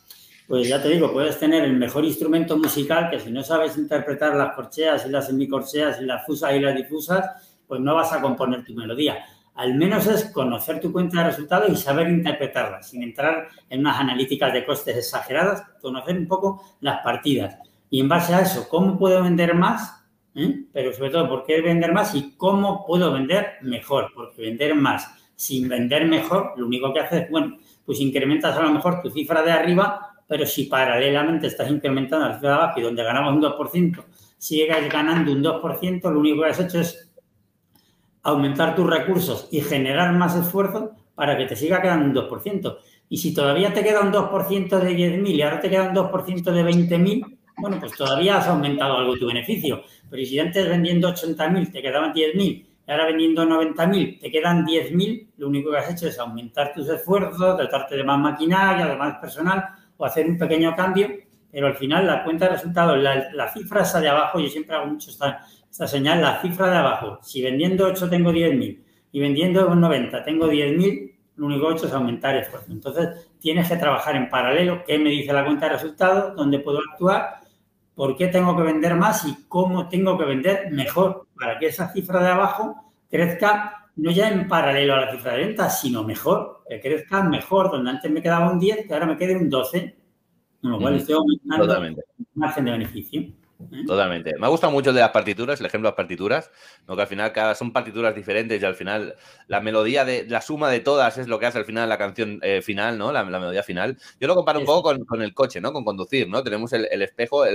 pues 0.48 0.68
ya 0.68 0.82
te 0.82 0.90
digo, 0.90 1.12
puedes 1.12 1.40
tener 1.40 1.64
el 1.64 1.74
mejor 1.74 2.04
instrumento 2.06 2.58
musical, 2.58 3.10
que 3.10 3.20
si 3.20 3.32
no 3.32 3.44
sabes 3.44 3.78
interpretar 3.78 4.36
las 4.36 4.54
corcheas 4.56 5.06
y 5.06 5.10
las 5.10 5.28
semicorcheas 5.28 6.02
y 6.02 6.06
las 6.06 6.26
fusas 6.26 6.54
y 6.54 6.60
las 6.60 6.76
difusas, 6.76 7.26
pues 7.68 7.80
no 7.80 7.96
vas 7.96 8.12
a 8.12 8.22
componer 8.22 8.64
tu 8.64 8.74
melodía. 8.74 9.24
al 9.56 9.76
menos 9.76 10.08
es 10.08 10.26
conocer 10.26 10.80
tu 10.80 10.92
cuenta 10.92 11.20
de 11.20 11.26
resultados 11.26 11.70
y 11.70 11.76
saber 11.76 12.10
interpretarla, 12.10 12.82
sin 12.82 13.04
entrar 13.04 13.50
en 13.70 13.82
unas 13.82 14.00
analíticas 14.00 14.52
de 14.52 14.66
costes 14.66 14.98
exageradas, 14.98 15.64
conocer 15.80 16.18
un 16.18 16.28
poco 16.28 16.64
las 16.82 17.04
partidas. 17.04 17.60
Y 17.90 18.00
en 18.00 18.10
base 18.10 18.34
a 18.34 18.42
eso, 18.42 18.68
¿cómo 18.68 18.98
puedo 18.98 19.22
vender 19.22 19.54
más? 19.54 20.04
¿Eh? 20.34 20.66
Pero 20.74 20.92
sobre 20.94 21.12
todo, 21.12 21.30
¿por 21.30 21.46
qué 21.46 21.62
vender 21.62 21.94
más 21.94 22.16
y 22.16 22.36
cómo 22.36 22.84
puedo 22.88 23.14
vender 23.14 23.54
mejor? 23.62 24.12
Porque 24.16 24.42
vender 24.42 24.74
más 24.74 25.23
sin 25.36 25.68
vender 25.68 26.06
mejor, 26.08 26.54
lo 26.58 26.68
único 26.68 26.94
que 26.94 27.00
haces 27.00 27.24
es, 27.24 27.32
bueno, 27.32 27.58
pues 27.86 28.00
incrementas 28.00 28.56
a 28.58 28.62
lo 28.62 28.72
mejor 28.72 29.02
tu 29.02 29.10
cifra 29.10 29.42
de 29.42 29.52
arriba, 29.52 30.16
pero 30.28 30.46
si 30.46 30.66
paralelamente 30.66 31.48
estás 31.48 31.70
incrementando 31.70 32.28
la 32.28 32.36
cifra 32.36 32.50
de 32.50 32.56
abajo 32.56 32.80
y 32.80 32.84
donde 32.84 33.04
ganamos 33.04 33.34
un 33.34 33.42
2%, 33.42 34.04
sigues 34.38 34.90
ganando 34.92 35.32
un 35.32 35.44
2%, 35.44 36.12
lo 36.12 36.20
único 36.20 36.44
que 36.44 36.50
has 36.50 36.60
hecho 36.60 36.80
es 36.80 37.12
aumentar 38.24 38.76
tus 38.76 38.90
recursos 38.90 39.48
y 39.52 39.62
generar 39.62 40.14
más 40.14 40.36
esfuerzo 40.36 40.92
para 41.16 41.38
que 41.38 41.46
te 41.46 41.56
siga 41.56 41.82
quedando 41.82 42.22
un 42.22 42.30
2%. 42.30 42.78
Y 43.10 43.18
si 43.18 43.34
todavía 43.34 43.74
te 43.74 43.84
queda 43.84 44.02
un 44.02 44.12
2% 44.12 44.80
de 44.80 44.96
10.000 44.96 45.28
y 45.30 45.42
ahora 45.42 45.60
te 45.60 45.70
queda 45.70 45.90
un 45.90 45.96
2% 45.96 46.52
de 46.52 46.64
20.000, 46.64 47.38
bueno, 47.58 47.80
pues 47.80 47.92
todavía 47.94 48.38
has 48.38 48.48
aumentado 48.48 48.98
algo 48.98 49.16
tu 49.18 49.28
beneficio. 49.28 49.84
Pero 50.10 50.26
si 50.26 50.40
antes 50.40 50.68
vendiendo 50.68 51.10
80.000 51.10 51.72
te 51.72 51.82
quedaban 51.82 52.14
10.000 52.14 52.66
y 52.86 52.92
ahora 52.92 53.06
vendiendo 53.06 53.46
90.000 53.46 54.20
te 54.20 54.32
quedan 54.32 54.66
10.000, 54.66 55.28
lo 55.38 55.48
único 55.48 55.72
que 55.72 55.78
has 55.78 55.92
hecho 55.92 56.08
es 56.08 56.20
aumentar 56.20 56.74
tus 56.74 56.88
esfuerzos, 56.90 57.58
tratarte 57.58 57.96
de 57.96 58.04
más 58.04 58.20
maquinaria, 58.20 58.88
de 58.88 58.96
más 58.96 59.18
personal 59.20 59.70
o 59.98 60.06
hacer 60.06 60.28
un 60.28 60.38
pequeño 60.38 60.76
cambio, 60.76 61.10
pero 61.52 61.68
al 61.68 61.76
final 61.76 62.08
la 62.08 62.24
cuenta 62.24 62.46
de 62.46 62.52
resultados, 62.54 62.98
la, 63.02 63.32
la 63.34 63.54
cifra 63.54 63.84
esa 63.84 64.02
de 64.02 64.10
abajo, 64.10 64.40
yo 64.40 64.50
siempre 64.50 64.76
hago 64.76 64.88
mucho 64.88 65.12
esta, 65.12 65.46
esta 65.70 65.88
señal, 65.88 66.22
la 66.22 66.42
cifra 66.42 66.70
de 66.70 66.78
abajo, 66.78 67.20
si 67.22 67.42
vendiendo 67.42 67.86
8 67.88 68.10
tengo 68.10 68.32
10.000 68.32 68.84
y 69.12 69.20
vendiendo 69.20 69.74
90 69.74 70.24
tengo 70.24 70.48
10.000, 70.48 71.14
lo 71.36 71.46
único 71.46 71.68
que 71.68 71.74
he 71.74 71.78
hecho 71.78 71.88
es 71.88 71.94
aumentar 71.94 72.36
esfuerzo. 72.36 72.72
Entonces, 72.72 73.32
tienes 73.40 73.68
que 73.68 73.78
trabajar 73.78 74.16
en 74.16 74.30
paralelo, 74.30 74.84
qué 74.86 75.00
me 75.00 75.10
dice 75.10 75.34
la 75.34 75.46
cuenta 75.46 75.68
de 75.68 75.74
resultados, 75.74 76.36
dónde 76.36 76.60
puedo 76.60 76.80
actuar, 76.92 77.42
por 77.96 78.16
qué 78.16 78.28
tengo 78.28 78.56
que 78.56 78.64
vender 78.64 78.96
más 78.96 79.26
y 79.26 79.46
cómo 79.48 79.88
tengo 79.88 80.18
que 80.18 80.26
vender 80.26 80.72
mejor 80.72 81.28
para 81.38 81.60
que 81.60 81.68
esa 81.68 81.92
cifra 81.92 82.22
de 82.22 82.30
abajo 82.30 82.76
crezca 83.10 83.84
no 83.96 84.12
ya 84.12 84.30
en 84.30 84.48
paralelo 84.48 84.96
a 84.96 85.02
la 85.02 85.12
cifra 85.12 85.34
de 85.34 85.46
ventas, 85.46 85.80
sino 85.80 86.04
mejor, 86.04 86.64
que 86.68 86.80
crezca 86.80 87.24
mejor, 87.24 87.72
donde 87.72 87.92
antes 87.92 88.12
me 88.12 88.22
quedaba 88.22 88.52
un 88.52 88.60
10, 88.60 88.88
que 88.88 88.94
ahora 88.94 89.06
me 89.06 89.18
quede 89.18 89.36
un 89.36 89.50
12, 89.50 89.96
con 90.62 90.72
lo 90.72 90.80
cual 90.80 90.96
estoy 90.96 91.16
aumentando 91.16 91.76
el 91.86 91.98
margen 92.34 92.66
de 92.66 92.72
beneficio. 92.72 93.22
¿Eh? 93.72 93.84
Totalmente. 93.86 94.34
Me 94.38 94.46
ha 94.46 94.50
gustado 94.50 94.72
mucho 94.72 94.94
de 94.94 95.02
las 95.02 95.12
partituras, 95.12 95.60
el 95.60 95.66
ejemplo 95.66 95.88
de 95.88 95.92
las 95.92 95.98
partituras, 95.98 96.52
¿no? 96.88 96.96
que 96.96 97.02
al 97.02 97.08
final 97.08 97.32
cada 97.32 97.56
son 97.56 97.72
partituras 97.72 98.16
diferentes 98.16 98.62
y 98.62 98.66
al 98.66 98.76
final 98.76 99.16
la 99.48 99.62
melodía 99.62 100.06
de 100.06 100.26
la 100.28 100.42
suma 100.42 100.70
de 100.70 100.80
todas 100.80 101.18
es 101.18 101.28
lo 101.28 101.40
que 101.40 101.46
hace 101.46 101.58
al 101.58 101.66
final 101.66 101.88
la 101.90 101.98
canción 101.98 102.40
eh, 102.42 102.62
final, 102.62 102.98
¿no? 102.98 103.12
La, 103.12 103.24
melodía 103.24 103.64
final. 103.64 103.98
Yo 104.20 104.28
lo 104.28 104.36
comparo 104.36 104.60
un 104.60 104.66
poco 104.66 104.96
con, 105.08 105.22
el 105.22 105.34
coche, 105.34 105.62
¿no? 105.62 105.74
Con 105.74 105.84
conducir, 105.84 106.28
¿no? 106.28 106.44
Tenemos 106.44 106.74
el, 106.74 107.02
espejo, 107.02 107.46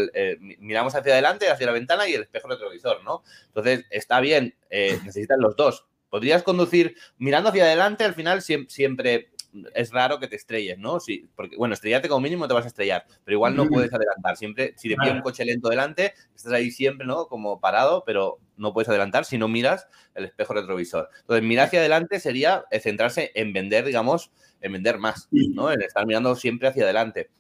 miramos 0.59 0.95
hacia 0.95 1.13
adelante, 1.13 1.51
hacia 1.51 1.67
la 1.67 1.73
ventana 1.73 2.09
y 2.09 2.15
el 2.15 2.23
espejo 2.23 2.49
retrovisor, 2.49 3.03
¿no? 3.05 3.23
Entonces, 3.47 3.87
está 3.91 4.21
bien, 4.21 4.55
eh, 4.71 4.99
necesitan 5.05 5.41
los 5.41 5.57
dos. 5.57 5.87
Podrías 6.11 6.43
conducir 6.43 6.97
mirando 7.19 7.51
hacia 7.51 7.65
adelante, 7.65 8.05
al 8.05 8.15
final 8.15 8.43
siempre 8.43 9.31
es 9.75 9.93
raro 9.93 10.19
que 10.19 10.29
te 10.29 10.37
estrelles, 10.37 10.79
¿no? 10.79 11.01
Sí, 11.01 11.29
porque, 11.35 11.57
bueno, 11.57 11.75
estrellarte 11.75 12.09
como 12.09 12.21
mínimo 12.21 12.47
te 12.47 12.55
vas 12.55 12.65
a 12.65 12.69
estrellar, 12.69 13.05
pero 13.25 13.37
igual 13.37 13.57
no 13.57 13.67
puedes 13.67 13.93
adelantar. 13.93 14.37
Siempre, 14.37 14.75
si 14.77 14.89
te 14.89 14.97
pide 14.97 15.13
un 15.13 15.21
coche 15.21 15.45
lento 15.45 15.69
delante, 15.69 16.15
estás 16.35 16.53
ahí 16.53 16.71
siempre, 16.71 17.07
¿no? 17.07 17.27
Como 17.27 17.61
parado, 17.61 18.03
pero 18.05 18.39
no 18.57 18.73
puedes 18.73 18.89
adelantar 18.89 19.25
si 19.25 19.39
no 19.39 19.49
miras 19.49 19.89
el 20.15 20.27
espejo 20.27 20.55
retrovisor. 20.55 21.09
Entonces, 21.21 21.45
mirar 21.45 21.67
hacia 21.67 21.81
adelante 21.81 22.21
sería 22.21 22.65
eh, 22.71 22.81
centrarse 22.81 23.33
en 23.35 23.53
vender, 23.53 23.85
digamos, 23.85 24.31
en 24.61 24.73
vender 24.73 24.99
más, 24.99 25.29
¿no? 25.31 25.73
En 25.73 25.83
estar 25.83 26.07
mirando 26.07 26.35
siempre 26.35 26.69
hacia 26.69 26.85
adelante. 26.85 27.31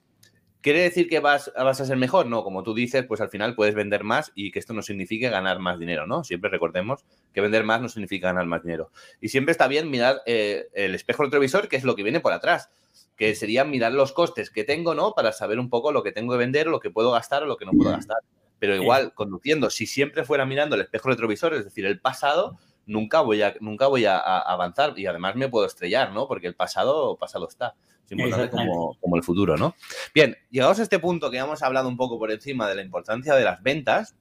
¿Quiere 0.60 0.80
decir 0.80 1.08
que 1.08 1.20
vas, 1.20 1.52
vas, 1.56 1.80
a 1.80 1.84
ser 1.84 1.96
mejor? 1.96 2.26
No, 2.26 2.42
como 2.42 2.64
tú 2.64 2.74
dices, 2.74 3.04
pues 3.06 3.20
al 3.20 3.30
final 3.30 3.54
puedes 3.54 3.76
vender 3.76 4.02
más 4.02 4.32
y 4.34 4.50
que 4.50 4.58
esto 4.58 4.74
no 4.74 4.82
signifique 4.82 5.28
ganar 5.28 5.60
más 5.60 5.78
dinero, 5.78 6.06
¿no? 6.06 6.24
Siempre 6.24 6.50
recordemos 6.50 7.04
que 7.32 7.40
vender 7.40 7.62
más 7.62 7.80
no 7.80 7.88
significa 7.88 8.28
ganar 8.28 8.46
más 8.46 8.64
dinero. 8.64 8.90
Y 9.20 9.28
siempre 9.28 9.52
está 9.52 9.68
bien 9.68 9.88
mirar 9.88 10.20
eh, 10.26 10.66
el 10.74 10.96
espejo 10.96 11.22
retrovisor, 11.22 11.68
que 11.68 11.76
es 11.76 11.84
lo 11.84 11.94
que 11.94 12.02
viene 12.02 12.18
por 12.18 12.32
atrás, 12.32 12.70
que 13.16 13.36
sería 13.36 13.64
mirar 13.64 13.92
los 13.92 14.12
costes 14.12 14.50
que 14.50 14.64
tengo, 14.64 14.96
¿no? 14.96 15.12
Para 15.12 15.30
saber 15.30 15.60
un 15.60 15.70
poco 15.70 15.92
lo 15.92 16.02
que 16.02 16.10
tengo 16.10 16.32
que 16.32 16.38
vender, 16.38 16.66
lo 16.66 16.80
que 16.80 16.90
puedo 16.90 17.12
gastar 17.12 17.44
o 17.44 17.46
lo 17.46 17.56
que 17.56 17.64
no 17.64 17.72
puedo 17.72 17.92
gastar. 17.92 18.18
Pero 18.58 18.74
igual, 18.74 19.14
conduciendo, 19.14 19.70
si 19.70 19.86
siempre 19.86 20.24
fuera 20.24 20.44
mirando 20.44 20.74
el 20.74 20.82
espejo 20.82 21.08
retrovisor, 21.08 21.54
es 21.54 21.64
decir, 21.64 21.86
el 21.86 22.00
pasado, 22.00 22.58
nunca 22.88 23.20
voy 23.20 23.42
a, 23.42 23.54
nunca 23.60 23.86
voy 23.86 24.06
a, 24.06 24.18
avanzar 24.18 24.98
y 24.98 25.06
además 25.06 25.36
me 25.36 25.48
puedo 25.48 25.66
estrellar, 25.66 26.12
¿no? 26.12 26.26
Porque 26.26 26.48
el 26.48 26.54
pasado, 26.54 27.16
pasado 27.16 27.46
está. 27.46 27.74
Es 28.04 28.12
importante 28.12 28.50
como, 28.50 28.96
como, 29.00 29.16
el 29.16 29.22
futuro, 29.22 29.56
¿no? 29.56 29.74
Bien, 30.14 30.36
llegados 30.50 30.80
a 30.80 30.82
este 30.82 30.98
punto 30.98 31.30
que 31.30 31.36
hemos 31.36 31.62
hablado 31.62 31.88
un 31.88 31.98
poco 31.98 32.18
por 32.18 32.32
encima 32.32 32.66
de 32.66 32.74
la 32.74 32.82
importancia 32.82 33.34
de 33.34 33.44
las 33.44 33.62
ventas 33.62 34.16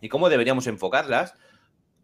y 0.00 0.08
cómo 0.08 0.28
deberíamos 0.28 0.68
enfocarlas, 0.68 1.34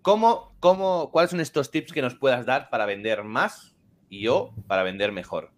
¿cómo, 0.02 0.56
cómo, 0.58 1.10
¿cuáles 1.12 1.30
son 1.30 1.40
estos 1.40 1.70
tips 1.70 1.92
que 1.92 2.02
nos 2.02 2.16
puedas 2.16 2.44
dar 2.44 2.68
para 2.68 2.86
vender 2.86 3.22
más 3.22 3.76
y 4.08 4.22
yo 4.22 4.52
para 4.66 4.82
vender 4.82 5.12
mejor? 5.12 5.52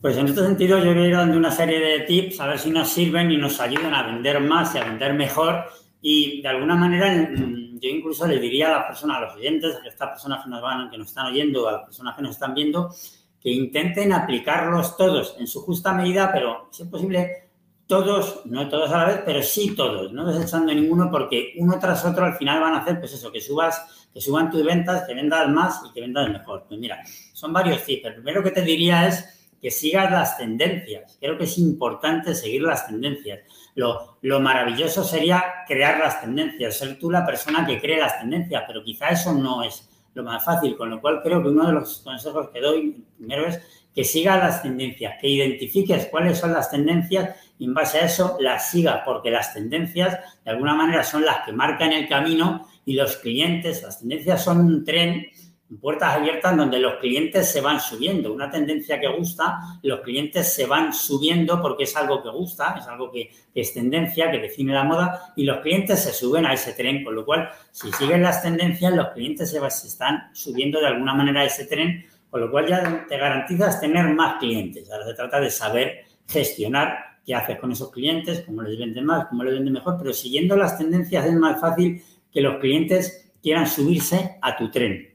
Pues 0.00 0.16
en 0.16 0.28
este 0.28 0.40
sentido 0.40 0.78
yo 0.78 0.94
voy 0.94 1.02
a 1.02 1.06
ir 1.08 1.14
dando 1.14 1.36
una 1.36 1.50
serie 1.50 1.78
de 1.78 2.00
tips 2.00 2.40
a 2.40 2.46
ver 2.46 2.58
si 2.58 2.70
nos 2.70 2.88
sirven 2.88 3.30
y 3.30 3.36
nos 3.36 3.60
ayudan 3.60 3.92
a 3.92 4.06
vender 4.06 4.40
más 4.40 4.74
y 4.74 4.78
a 4.78 4.84
vender 4.84 5.12
mejor 5.12 5.66
y 6.06 6.42
de 6.42 6.48
alguna 6.48 6.74
manera 6.76 7.30
yo 7.32 7.88
incluso 7.88 8.26
le 8.26 8.38
diría 8.38 8.68
a 8.68 8.78
las 8.78 8.86
personas, 8.88 9.16
a 9.16 9.20
los 9.22 9.36
oyentes, 9.36 9.74
a 9.74 9.88
estas 9.88 10.10
personas 10.10 10.44
que 10.44 10.50
nos 10.50 10.60
van, 10.60 10.90
que 10.90 10.98
nos 10.98 11.08
están 11.08 11.28
oyendo, 11.28 11.66
a 11.66 11.72
las 11.72 11.84
personas 11.84 12.14
que 12.14 12.20
nos 12.20 12.32
están 12.32 12.52
viendo, 12.54 12.94
que 13.40 13.50
intenten 13.50 14.12
aplicarlos 14.12 14.98
todos 14.98 15.34
en 15.38 15.46
su 15.46 15.62
justa 15.62 15.94
medida, 15.94 16.30
pero 16.30 16.68
si 16.72 16.82
es 16.82 16.88
posible, 16.90 17.48
todos, 17.86 18.42
no 18.44 18.68
todos 18.68 18.92
a 18.92 18.98
la 18.98 19.04
vez, 19.06 19.22
pero 19.24 19.42
sí 19.42 19.74
todos, 19.74 20.12
no 20.12 20.26
desechando 20.26 20.74
ninguno, 20.74 21.10
porque 21.10 21.54
uno 21.56 21.78
tras 21.78 22.04
otro 22.04 22.26
al 22.26 22.36
final 22.36 22.60
van 22.60 22.74
a 22.74 22.80
hacer, 22.80 23.00
pues 23.00 23.14
eso, 23.14 23.32
que 23.32 23.40
subas, 23.40 24.06
que 24.12 24.20
suban 24.20 24.50
tus 24.50 24.62
ventas, 24.62 25.04
que 25.06 25.14
vendas 25.14 25.48
más 25.48 25.80
y 25.88 25.92
que 25.94 26.02
vendas 26.02 26.28
mejor. 26.28 26.66
Pues 26.68 26.78
mira, 26.78 27.02
son 27.32 27.50
varios 27.50 27.82
tips. 27.82 28.04
El 28.04 28.14
primero 28.16 28.42
que 28.42 28.50
te 28.50 28.60
diría 28.60 29.08
es 29.08 29.43
que 29.64 29.70
sigas 29.70 30.10
las 30.10 30.36
tendencias. 30.36 31.16
Creo 31.18 31.38
que 31.38 31.44
es 31.44 31.56
importante 31.56 32.34
seguir 32.34 32.60
las 32.60 32.86
tendencias. 32.86 33.40
Lo, 33.74 34.18
lo, 34.20 34.38
maravilloso 34.38 35.02
sería 35.02 35.42
crear 35.66 36.00
las 36.00 36.20
tendencias, 36.20 36.76
ser 36.76 36.98
tú 36.98 37.10
la 37.10 37.24
persona 37.24 37.64
que 37.64 37.80
cree 37.80 37.98
las 37.98 38.20
tendencias, 38.20 38.62
pero 38.66 38.84
quizá 38.84 39.08
eso 39.08 39.32
no 39.32 39.62
es 39.62 39.88
lo 40.12 40.22
más 40.22 40.44
fácil, 40.44 40.76
con 40.76 40.90
lo 40.90 41.00
cual 41.00 41.22
creo 41.22 41.42
que 41.42 41.48
uno 41.48 41.66
de 41.66 41.72
los 41.72 42.00
consejos 42.00 42.50
que 42.50 42.60
doy 42.60 43.06
primero 43.16 43.46
es 43.46 43.58
que 43.94 44.04
siga 44.04 44.36
las 44.36 44.62
tendencias, 44.62 45.14
que 45.18 45.28
identifiques 45.28 46.08
cuáles 46.10 46.36
son 46.36 46.52
las 46.52 46.70
tendencias 46.70 47.34
y 47.58 47.64
en 47.64 47.72
base 47.72 48.00
a 48.00 48.04
eso 48.04 48.36
las 48.40 48.70
siga, 48.70 49.02
porque 49.02 49.30
las 49.30 49.54
tendencias 49.54 50.18
de 50.44 50.50
alguna 50.50 50.74
manera 50.74 51.02
son 51.04 51.24
las 51.24 51.38
que 51.46 51.52
marcan 51.52 51.90
el 51.92 52.06
camino 52.06 52.68
y 52.84 52.92
los 52.92 53.16
clientes, 53.16 53.82
las 53.82 54.00
tendencias 54.00 54.44
son 54.44 54.58
un 54.58 54.84
tren 54.84 55.26
puertas 55.78 56.14
abiertas 56.14 56.56
donde 56.56 56.78
los 56.78 56.94
clientes 56.96 57.50
se 57.50 57.60
van 57.60 57.80
subiendo. 57.80 58.32
Una 58.32 58.50
tendencia 58.50 59.00
que 59.00 59.08
gusta, 59.08 59.58
los 59.82 60.00
clientes 60.00 60.52
se 60.52 60.66
van 60.66 60.92
subiendo 60.92 61.60
porque 61.60 61.84
es 61.84 61.96
algo 61.96 62.22
que 62.22 62.30
gusta, 62.30 62.76
es 62.78 62.86
algo 62.86 63.10
que, 63.10 63.30
es 63.54 63.72
tendencia, 63.72 64.30
que 64.30 64.38
define 64.38 64.72
la 64.72 64.84
moda 64.84 65.32
y 65.36 65.44
los 65.44 65.58
clientes 65.60 66.02
se 66.02 66.12
suben 66.12 66.46
a 66.46 66.52
ese 66.52 66.72
tren, 66.72 67.04
con 67.04 67.14
lo 67.14 67.24
cual 67.24 67.48
si 67.70 67.92
siguen 67.92 68.22
las 68.22 68.42
tendencias, 68.42 68.92
los 68.92 69.08
clientes 69.08 69.50
se, 69.50 69.58
están 69.86 70.30
subiendo 70.32 70.80
de 70.80 70.88
alguna 70.88 71.14
manera 71.14 71.40
a 71.40 71.44
ese 71.44 71.66
tren, 71.66 72.06
con 72.30 72.40
lo 72.40 72.50
cual 72.50 72.66
ya 72.66 73.06
te 73.08 73.16
garantizas 73.16 73.80
tener 73.80 74.08
más 74.08 74.38
clientes. 74.38 74.90
Ahora 74.90 75.06
se 75.06 75.14
trata 75.14 75.40
de 75.40 75.50
saber 75.50 76.04
gestionar 76.28 76.98
qué 77.24 77.34
haces 77.34 77.58
con 77.58 77.72
esos 77.72 77.90
clientes, 77.90 78.42
cómo 78.42 78.62
les 78.62 78.78
vende 78.78 79.00
más, 79.00 79.26
cómo 79.26 79.44
les 79.44 79.54
vende 79.54 79.70
mejor, 79.70 79.96
pero 79.98 80.12
siguiendo 80.12 80.56
las 80.56 80.76
tendencias 80.76 81.24
es 81.24 81.34
más 81.34 81.60
fácil 81.60 82.02
que 82.30 82.40
los 82.40 82.56
clientes 82.56 83.32
quieran 83.42 83.66
subirse 83.66 84.36
a 84.42 84.56
tu 84.56 84.70
tren. 84.70 85.13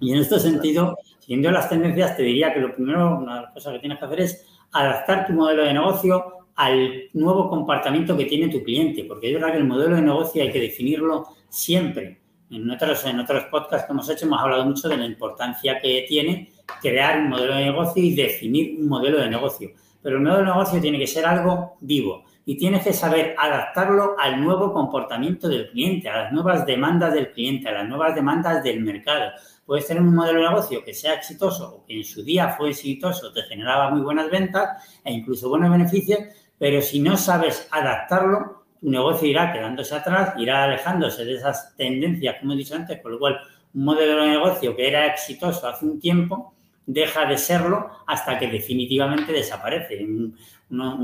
Y 0.00 0.12
en 0.12 0.18
este 0.18 0.40
sentido, 0.40 0.98
siguiendo 1.18 1.50
las 1.50 1.68
tendencias, 1.68 2.16
te 2.16 2.22
diría 2.22 2.52
que 2.52 2.60
lo 2.60 2.74
primero, 2.74 3.18
una 3.18 3.36
de 3.36 3.42
las 3.42 3.52
cosas 3.52 3.74
que 3.74 3.78
tienes 3.80 3.98
que 3.98 4.04
hacer 4.06 4.20
es 4.20 4.46
adaptar 4.72 5.26
tu 5.26 5.34
modelo 5.34 5.64
de 5.64 5.74
negocio 5.74 6.24
al 6.56 7.08
nuevo 7.12 7.48
comportamiento 7.48 8.16
que 8.16 8.24
tiene 8.24 8.52
tu 8.52 8.62
cliente, 8.62 9.04
porque 9.04 9.28
es 9.28 9.34
verdad 9.34 9.52
que 9.52 9.58
el 9.58 9.64
modelo 9.64 9.96
de 9.96 10.02
negocio 10.02 10.42
hay 10.42 10.50
que 10.50 10.60
definirlo 10.60 11.28
siempre. 11.48 12.20
En 12.50 12.68
otros, 12.70 13.04
en 13.04 13.20
otros 13.20 13.44
podcasts 13.44 13.86
que 13.86 13.92
hemos 13.92 14.08
hecho 14.10 14.26
hemos 14.26 14.40
hablado 14.40 14.64
mucho 14.64 14.88
de 14.88 14.96
la 14.96 15.06
importancia 15.06 15.78
que 15.80 16.04
tiene 16.08 16.50
crear 16.80 17.20
un 17.20 17.28
modelo 17.28 17.54
de 17.54 17.64
negocio 17.66 18.02
y 18.02 18.14
definir 18.14 18.80
un 18.80 18.88
modelo 18.88 19.20
de 19.20 19.30
negocio. 19.30 19.70
Pero 20.02 20.16
el 20.16 20.22
modelo 20.22 20.40
de 20.40 20.46
negocio 20.46 20.80
tiene 20.80 20.98
que 20.98 21.06
ser 21.06 21.26
algo 21.26 21.76
vivo 21.80 22.24
y 22.50 22.56
tienes 22.56 22.82
que 22.82 22.92
saber 22.92 23.36
adaptarlo 23.38 24.16
al 24.18 24.42
nuevo 24.42 24.72
comportamiento 24.72 25.48
del 25.48 25.70
cliente, 25.70 26.08
a 26.08 26.24
las 26.24 26.32
nuevas 26.32 26.66
demandas 26.66 27.14
del 27.14 27.30
cliente, 27.30 27.68
a 27.68 27.72
las 27.72 27.88
nuevas 27.88 28.12
demandas 28.16 28.64
del 28.64 28.80
mercado 28.80 29.30
puedes 29.70 29.86
tener 29.86 30.02
un 30.02 30.16
modelo 30.16 30.40
de 30.40 30.48
negocio 30.48 30.84
que 30.84 30.92
sea 30.92 31.14
exitoso 31.14 31.76
o 31.76 31.86
que 31.86 31.98
en 31.98 32.04
su 32.04 32.24
día 32.24 32.48
fue 32.48 32.70
exitoso, 32.70 33.32
te 33.32 33.42
generaba 33.42 33.88
muy 33.90 34.00
buenas 34.00 34.28
ventas 34.28 34.84
e 35.04 35.12
incluso 35.12 35.48
buenos 35.48 35.70
beneficios, 35.70 36.18
pero 36.58 36.82
si 36.82 36.98
no 36.98 37.16
sabes 37.16 37.68
adaptarlo, 37.70 38.64
tu 38.80 38.90
negocio 38.90 39.28
irá 39.28 39.52
quedándose 39.52 39.94
atrás, 39.94 40.34
irá 40.38 40.64
alejándose 40.64 41.24
de 41.24 41.34
esas 41.34 41.76
tendencias, 41.76 42.40
como 42.40 42.54
he 42.54 42.56
dicho 42.56 42.74
antes, 42.74 43.00
con 43.00 43.12
lo 43.12 43.20
cual 43.20 43.38
un 43.72 43.84
modelo 43.84 44.20
de 44.20 44.30
negocio 44.30 44.74
que 44.74 44.88
era 44.88 45.06
exitoso 45.06 45.68
hace 45.68 45.84
un 45.84 46.00
tiempo, 46.00 46.52
deja 46.84 47.26
de 47.26 47.38
serlo 47.38 47.90
hasta 48.08 48.40
que 48.40 48.48
definitivamente 48.48 49.32
desaparece. 49.32 50.04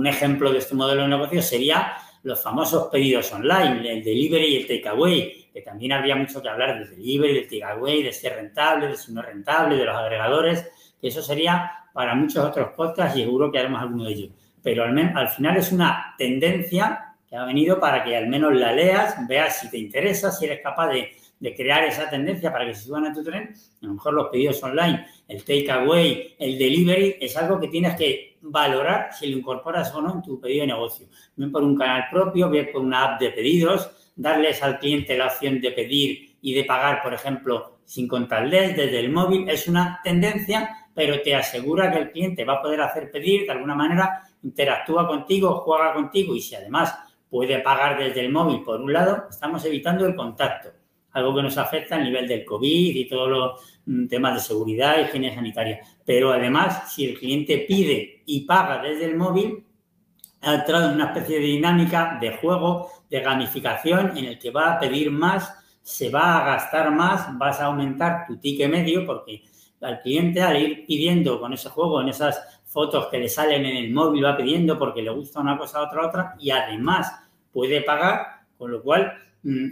Ejemplo 0.07 0.53
de 0.53 0.59
este 0.59 0.75
modelo 0.75 1.03
de 1.03 1.09
negocio 1.09 1.43
sería 1.43 1.97
los 2.23 2.43
famosos 2.43 2.89
pedidos 2.89 3.33
online, 3.33 3.93
el 3.93 4.05
delivery 4.05 4.47
y 4.47 4.57
el 4.57 4.67
takeaway, 4.67 5.49
que 5.53 5.63
también 5.63 5.93
habría 5.93 6.17
mucho 6.17 6.43
que 6.43 6.49
hablar 6.49 6.79
del 6.79 6.91
delivery, 6.91 7.35
del 7.35 7.49
takeaway, 7.49 8.03
de 8.03 8.13
si 8.13 8.27
es 8.27 8.35
rentable, 8.35 8.89
de 8.89 8.97
si 8.97 9.13
no 9.13 9.21
es 9.21 9.27
rentable, 9.27 9.77
de 9.77 9.85
los 9.85 9.97
agregadores, 9.97 10.69
que 11.01 11.09
eso 11.09 11.23
sería 11.23 11.71
para 11.93 12.15
muchos 12.15 12.45
otros 12.45 12.71
podcasts 12.77 13.17
y 13.17 13.23
seguro 13.23 13.51
que 13.51 13.59
haremos 13.59 13.81
alguno 13.81 14.05
de 14.05 14.13
ellos. 14.13 14.31
Pero 14.63 14.85
al, 14.85 14.99
al 15.17 15.29
final 15.29 15.57
es 15.57 15.71
una 15.71 16.15
tendencia 16.19 17.15
que 17.29 17.37
ha 17.37 17.45
venido 17.45 17.79
para 17.79 18.03
que 18.03 18.17
al 18.17 18.29
menos 18.29 18.55
la 18.55 18.73
leas, 18.73 19.17
veas 19.29 19.61
si 19.61 19.71
te 19.71 19.79
interesa, 19.79 20.31
si 20.31 20.47
eres 20.47 20.61
capaz 20.61 20.89
de 20.89 21.11
de 21.39 21.55
crear 21.55 21.85
esa 21.85 22.09
tendencia 22.09 22.51
para 22.51 22.67
que 22.67 22.75
se 22.75 22.85
suban 22.85 23.07
a 23.07 23.13
tu 23.13 23.23
tren, 23.23 23.55
a 23.83 23.87
lo 23.87 23.95
mejor 23.95 24.15
los 24.15 24.29
pedidos 24.29 24.63
online, 24.63 25.07
el 25.29 25.45
takeaway, 25.45 26.35
el 26.39 26.59
delivery, 26.59 27.17
es 27.21 27.37
algo 27.37 27.61
que 27.61 27.69
tienes 27.69 27.95
que 27.97 28.36
valorar 28.51 29.11
si 29.13 29.29
lo 29.29 29.39
incorporas 29.39 29.95
o 29.95 30.03
no 30.03 30.15
en 30.15 30.23
tu 30.23 30.41
pedido 30.41 30.63
de 30.63 30.69
negocio. 30.69 31.07
Bien 31.35 31.51
por 31.51 31.63
un 31.63 31.77
canal 31.77 32.05
propio, 32.11 32.49
bien 32.51 32.69
por 32.73 32.83
una 32.83 33.05
app 33.05 33.21
de 33.21 33.31
pedidos, 33.31 33.91
darles 34.15 34.63
al 34.63 34.79
cliente 34.79 35.17
la 35.17 35.27
opción 35.27 35.61
de 35.61 35.73
pedir 35.73 36.37
y 36.41 36.55
de 36.55 36.65
pagar, 36.65 37.03
por 37.03 37.15
ejemplo, 37.15 37.79
sin 37.85 38.09
contarles 38.09 38.77
desde 38.77 39.01
el 39.01 39.11
móvil, 39.11 39.49
es 39.49 39.69
una 39.69 40.01
tendencia, 40.03 40.89
pero 40.95 41.21
te 41.23 41.35
asegura 41.35 41.91
que 41.91 41.99
el 41.99 42.11
cliente 42.11 42.45
va 42.45 42.55
a 42.55 42.63
poder 42.63 42.81
hacer 42.81 43.11
pedir 43.11 43.47
de 43.47 43.53
alguna 43.53 43.75
manera, 43.75 44.23
interactúa 44.43 45.07
contigo, 45.07 45.63
juega 45.65 45.93
contigo 45.93 46.35
y 46.35 46.41
si 46.41 46.55
además 46.55 46.99
puede 47.29 47.59
pagar 47.59 47.99
desde 47.99 48.21
el 48.21 48.33
móvil 48.33 48.63
por 48.63 48.81
un 48.81 48.93
lado, 48.93 49.27
estamos 49.29 49.65
evitando 49.65 50.07
el 50.07 50.15
contacto 50.15 50.71
algo 51.17 51.35
que 51.35 51.43
nos 51.43 51.57
afecta 51.57 51.97
a 51.97 51.99
nivel 51.99 52.29
del 52.29 52.45
COVID 52.45 52.95
y 52.95 53.09
todos 53.09 53.29
los 53.31 53.61
mm, 53.87 54.07
temas 54.07 54.35
de 54.35 54.41
seguridad 54.41 54.99
y 54.99 55.03
higiene 55.03 55.35
sanitaria. 55.35 55.81
Pero 56.07 56.33
además, 56.33 56.95
si 56.95 57.05
el 57.05 57.19
cliente 57.19 57.67
pide 57.69 58.23
y 58.25 58.47
paga 58.47 58.81
desde 58.81 59.07
el 59.07 59.17
móvil, 59.17 59.65
ha 60.41 60.55
entrado 60.55 60.89
en 60.89 60.95
una 60.95 61.07
especie 61.07 61.41
de 61.41 61.47
dinámica 61.47 62.19
de 62.21 62.37
juego, 62.37 62.89
de 63.11 63.21
gamificación, 63.21 64.17
en 64.17 64.27
el 64.27 64.39
que 64.39 64.53
va 64.53 64.73
a 64.73 64.79
pedir 64.79 65.11
más, 65.11 65.53
se 65.83 66.09
va 66.09 66.39
a 66.39 66.47
gastar 66.47 66.93
más, 66.93 67.37
vas 67.37 67.61
a 67.61 67.67
aumentar 67.67 68.27
tu 68.27 68.39
ticket 68.39 68.71
medio, 68.71 69.05
porque 69.05 69.43
al 69.81 70.01
cliente 70.01 70.41
al 70.41 70.57
ir 70.57 70.87
pidiendo 70.87 71.41
con 71.41 71.53
ese 71.53 71.69
juego, 71.69 72.01
en 72.01 72.09
esas 72.09 72.61
fotos 72.65 73.09
que 73.09 73.19
le 73.19 73.29
salen 73.29 73.65
en 73.67 73.77
el 73.77 73.93
móvil, 73.93 74.25
va 74.25 74.37
pidiendo 74.37 74.79
porque 74.79 75.03
le 75.03 75.11
gusta 75.11 75.41
una 75.41 75.59
cosa, 75.59 75.83
otra, 75.83 76.07
otra, 76.07 76.37
y 76.39 76.51
además 76.51 77.13
puede 77.53 77.81
pagar, 77.83 78.45
con 78.57 78.71
lo 78.71 78.83
cual 78.83 79.13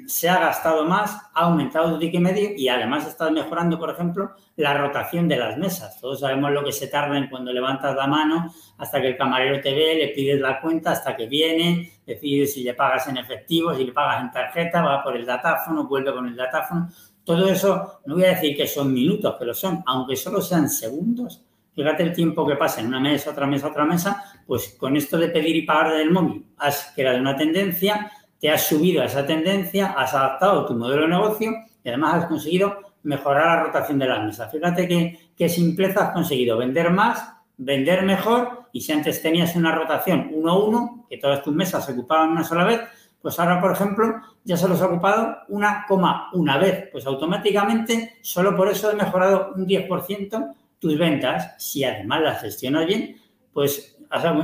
se 0.07 0.29
ha 0.29 0.39
gastado 0.39 0.85
más, 0.85 1.17
ha 1.35 1.47
aumentado 1.47 1.95
tu 1.95 1.99
ticket 1.99 2.21
medio 2.21 2.51
y 2.57 2.69
además 2.69 3.09
estás 3.09 3.33
mejorando, 3.33 3.79
por 3.79 3.91
ejemplo, 3.91 4.31
la 4.57 4.77
rotación 4.77 5.27
de 5.27 5.37
las 5.37 5.59
mesas. 5.59 6.01
Todos 6.01 6.21
sabemos 6.21 6.53
lo 6.53 6.63
que 6.63 6.71
se 6.71 6.87
tarda 6.87 7.19
en 7.19 7.29
cuando 7.29 7.53
levantas 7.53 7.97
la 7.97 8.07
mano 8.07 8.55
hasta 8.79 9.01
que 9.01 9.09
el 9.09 9.17
camarero 9.17 9.61
te 9.61 9.75
ve, 9.75 9.97
le 9.97 10.09
pides 10.09 10.41
la 10.41 10.61
cuenta, 10.61 10.93
hasta 10.93 11.17
que 11.17 11.27
viene, 11.27 11.91
decides 12.07 12.55
si 12.55 12.63
le 12.63 12.75
pagas 12.75 13.09
en 13.09 13.17
efectivo, 13.17 13.75
si 13.75 13.85
le 13.85 13.93
pagas 13.93 14.23
en 14.23 14.31
tarjeta, 14.31 14.83
va 14.83 15.03
por 15.03 15.17
el 15.17 15.27
datáfono, 15.27 15.89
vuelve 15.89 16.13
con 16.13 16.29
el 16.29 16.37
datáfono. 16.37 16.89
Todo 17.25 17.49
eso, 17.49 18.01
no 18.07 18.15
voy 18.15 18.25
a 18.25 18.29
decir 18.29 18.57
que 18.57 18.69
son 18.69 18.93
minutos, 18.93 19.35
pero 19.39 19.55
son, 19.55 19.83
aunque 19.87 20.15
solo 20.15 20.41
sean 20.41 20.69
segundos, 20.69 21.43
fíjate 21.75 22.05
el 22.05 22.13
tiempo 22.13 22.47
que 22.47 22.55
pasa 22.55 22.81
en 22.81 22.87
una 22.87 23.01
mesa, 23.01 23.31
otra 23.31 23.47
mesa, 23.47 23.69
otra 23.69 23.85
mesa, 23.85 24.23
pues 24.47 24.77
con 24.79 24.97
esto 24.97 25.19
de 25.19 25.29
pedir 25.29 25.57
y 25.57 25.63
pagar 25.63 25.91
desde 25.91 26.03
el 26.03 26.13
móvil 26.13 26.47
has 26.59 26.93
creado 26.95 27.19
una 27.19 27.37
tendencia 27.37 28.11
te 28.45 28.51
has 28.51 28.67
subido 28.67 29.01
a 29.01 29.07
esa 29.07 29.25
tendencia, 29.25 29.95
has 29.97 30.13
adaptado 30.13 30.67
tu 30.67 30.75
modelo 30.75 31.05
de 31.05 31.09
negocio 31.09 31.51
y 31.83 31.89
además 31.89 32.15
has 32.17 32.27
conseguido 32.27 32.77
mejorar 33.03 33.47
la 33.47 33.63
rotación 33.63 33.99
de 33.99 34.07
las 34.07 34.23
mesas. 34.23 34.53
Fíjate 34.53 34.87
que, 34.87 35.31
qué 35.35 35.49
simpleza 35.49 36.09
has 36.09 36.13
conseguido 36.13 36.59
vender 36.59 36.91
más, 36.91 37.27
vender 37.57 38.03
mejor 38.03 38.65
y 38.71 38.83
si 38.83 38.93
antes 38.93 39.23
tenías 39.23 39.57
una 39.57 39.75
rotación 39.75 40.29
uno 40.31 40.53
a 40.53 40.63
uno, 40.63 41.07
que 41.09 41.17
todas 41.17 41.43
tus 41.43 41.55
mesas 41.55 41.87
se 41.87 41.93
ocupaban 41.93 42.33
una 42.33 42.45
sola 42.45 42.65
vez, 42.65 42.83
pues 43.23 43.41
ahora, 43.41 43.63
por 43.63 43.73
ejemplo, 43.73 44.21
ya 44.45 44.59
se 44.59 44.69
los 44.69 44.83
ha 44.83 44.89
ocupado 44.89 45.39
una 45.49 45.87
coma 45.89 46.29
una 46.35 46.59
vez. 46.59 46.91
Pues 46.93 47.07
automáticamente, 47.07 48.19
solo 48.21 48.55
por 48.55 48.69
eso 48.69 48.93
he 48.93 48.95
mejorado 48.95 49.55
un 49.57 49.67
10% 49.67 50.55
tus 50.79 50.99
ventas. 50.99 51.55
Si 51.57 51.83
además 51.83 52.21
las 52.21 52.43
gestionas 52.43 52.85
bien, 52.85 53.17
pues 53.55 53.97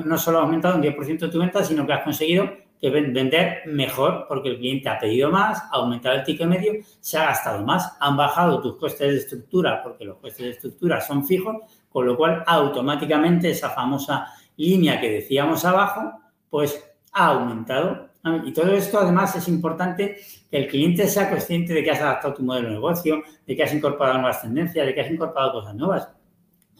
no 0.06 0.16
solo 0.16 0.38
ha 0.38 0.42
aumentado 0.44 0.76
un 0.76 0.82
10% 0.82 1.30
tu 1.30 1.38
venta, 1.38 1.62
sino 1.62 1.86
que 1.86 1.92
has 1.92 2.02
conseguido 2.02 2.48
que 2.80 2.90
vender 2.90 3.62
mejor 3.66 4.26
porque 4.26 4.48
el 4.48 4.58
cliente 4.58 4.88
ha 4.88 4.98
pedido 4.98 5.30
más, 5.30 5.62
ha 5.70 5.76
aumentado 5.76 6.16
el 6.16 6.24
ticket 6.24 6.46
medio, 6.46 6.72
se 7.00 7.18
ha 7.18 7.26
gastado 7.26 7.64
más, 7.64 7.96
han 8.00 8.16
bajado 8.16 8.60
tus 8.60 8.76
costes 8.76 9.10
de 9.10 9.16
estructura 9.18 9.82
porque 9.82 10.04
los 10.04 10.16
costes 10.16 10.46
de 10.46 10.50
estructura 10.52 11.00
son 11.00 11.26
fijos, 11.26 11.56
con 11.90 12.06
lo 12.06 12.16
cual 12.16 12.42
automáticamente 12.46 13.50
esa 13.50 13.70
famosa 13.70 14.28
línea 14.56 15.00
que 15.00 15.10
decíamos 15.10 15.64
abajo, 15.64 16.12
pues 16.48 16.82
ha 17.12 17.26
aumentado. 17.26 18.08
Y 18.44 18.52
todo 18.52 18.72
esto 18.72 18.98
además 18.98 19.34
es 19.36 19.48
importante 19.48 20.18
que 20.50 20.56
el 20.58 20.68
cliente 20.68 21.06
sea 21.06 21.30
consciente 21.30 21.72
de 21.72 21.82
que 21.82 21.90
has 21.90 22.00
adaptado 22.00 22.34
tu 22.34 22.42
modelo 22.42 22.68
de 22.68 22.74
negocio, 22.74 23.22
de 23.46 23.56
que 23.56 23.62
has 23.62 23.72
incorporado 23.72 24.18
nuevas 24.18 24.42
tendencias, 24.42 24.86
de 24.86 24.94
que 24.94 25.00
has 25.00 25.10
incorporado 25.10 25.52
cosas 25.52 25.74
nuevas. 25.74 26.08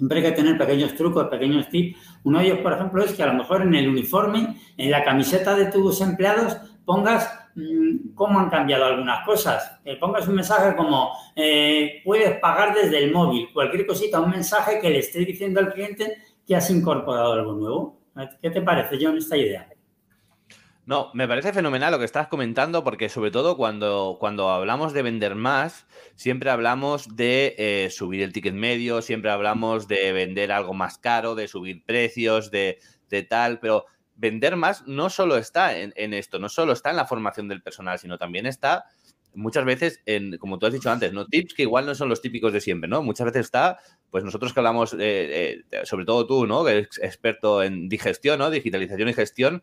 Siempre 0.00 0.20
hay 0.20 0.24
que 0.24 0.32
tener 0.32 0.56
pequeños 0.56 0.94
trucos, 0.94 1.28
pequeños 1.28 1.68
tips. 1.68 1.98
Uno 2.24 2.38
de 2.38 2.46
ellos, 2.46 2.60
por 2.60 2.72
ejemplo, 2.72 3.04
es 3.04 3.12
que 3.12 3.22
a 3.22 3.26
lo 3.26 3.34
mejor 3.34 3.60
en 3.60 3.74
el 3.74 3.86
uniforme, 3.86 4.56
en 4.78 4.90
la 4.90 5.04
camiseta 5.04 5.54
de 5.54 5.66
tus 5.66 6.00
empleados, 6.00 6.56
pongas 6.86 7.30
mm, 7.54 8.14
cómo 8.14 8.40
han 8.40 8.48
cambiado 8.48 8.86
algunas 8.86 9.26
cosas. 9.26 9.78
Pongas 10.00 10.26
un 10.26 10.36
mensaje 10.36 10.74
como 10.74 11.10
eh, 11.36 12.00
puedes 12.02 12.38
pagar 12.38 12.74
desde 12.74 12.96
el 12.96 13.12
móvil, 13.12 13.50
cualquier 13.52 13.86
cosita, 13.86 14.20
un 14.20 14.30
mensaje 14.30 14.80
que 14.80 14.88
le 14.88 15.00
esté 15.00 15.18
diciendo 15.18 15.60
al 15.60 15.70
cliente 15.70 16.16
que 16.46 16.56
has 16.56 16.70
incorporado 16.70 17.34
algo 17.34 17.52
nuevo. 17.52 18.00
¿Qué 18.40 18.48
te 18.48 18.62
parece, 18.62 18.96
John, 18.98 19.18
esta 19.18 19.36
idea? 19.36 19.68
No, 20.90 21.08
me 21.14 21.28
parece 21.28 21.52
fenomenal 21.52 21.92
lo 21.92 22.00
que 22.00 22.04
estás 22.04 22.26
comentando 22.26 22.82
porque 22.82 23.08
sobre 23.08 23.30
todo 23.30 23.56
cuando, 23.56 24.16
cuando 24.18 24.50
hablamos 24.50 24.92
de 24.92 25.02
vender 25.02 25.36
más, 25.36 25.86
siempre 26.16 26.50
hablamos 26.50 27.14
de 27.14 27.54
eh, 27.58 27.90
subir 27.92 28.22
el 28.22 28.32
ticket 28.32 28.54
medio, 28.54 29.00
siempre 29.00 29.30
hablamos 29.30 29.86
de 29.86 30.10
vender 30.10 30.50
algo 30.50 30.74
más 30.74 30.98
caro, 30.98 31.36
de 31.36 31.46
subir 31.46 31.84
precios, 31.84 32.50
de, 32.50 32.80
tal, 33.28 33.60
pero 33.60 33.84
vender 34.16 34.56
más 34.56 34.84
no 34.88 35.10
solo 35.10 35.36
está 35.36 35.78
en, 35.78 36.12
esto, 36.12 36.40
no 36.40 36.48
solo 36.48 36.72
está 36.72 36.90
en 36.90 36.96
la 36.96 37.06
formación 37.06 37.46
del 37.46 37.62
personal, 37.62 38.00
sino 38.00 38.18
también 38.18 38.46
está 38.46 38.86
muchas 39.32 39.64
veces 39.64 40.00
en, 40.06 40.38
como 40.38 40.58
tú 40.58 40.66
has 40.66 40.72
dicho 40.72 40.90
antes, 40.90 41.12
¿no? 41.12 41.24
Tips 41.24 41.54
que 41.54 41.62
igual 41.62 41.86
no 41.86 41.94
son 41.94 42.08
los 42.08 42.20
típicos 42.20 42.52
de 42.52 42.60
siempre, 42.60 42.90
¿no? 42.90 43.00
Muchas 43.04 43.26
veces 43.26 43.42
está, 43.42 43.78
pues 44.10 44.24
nosotros 44.24 44.52
que 44.52 44.58
hablamos, 44.58 44.94
eh, 44.94 45.62
eh, 45.70 45.82
sobre 45.84 46.04
todo 46.04 46.26
tú, 46.26 46.48
¿no? 46.48 46.64
Que 46.64 46.72
eres 46.72 46.98
experto 47.00 47.62
en 47.62 47.88
digestión, 47.88 48.40
¿no? 48.40 48.50
Digitalización 48.50 49.08
y 49.08 49.14
gestión, 49.14 49.62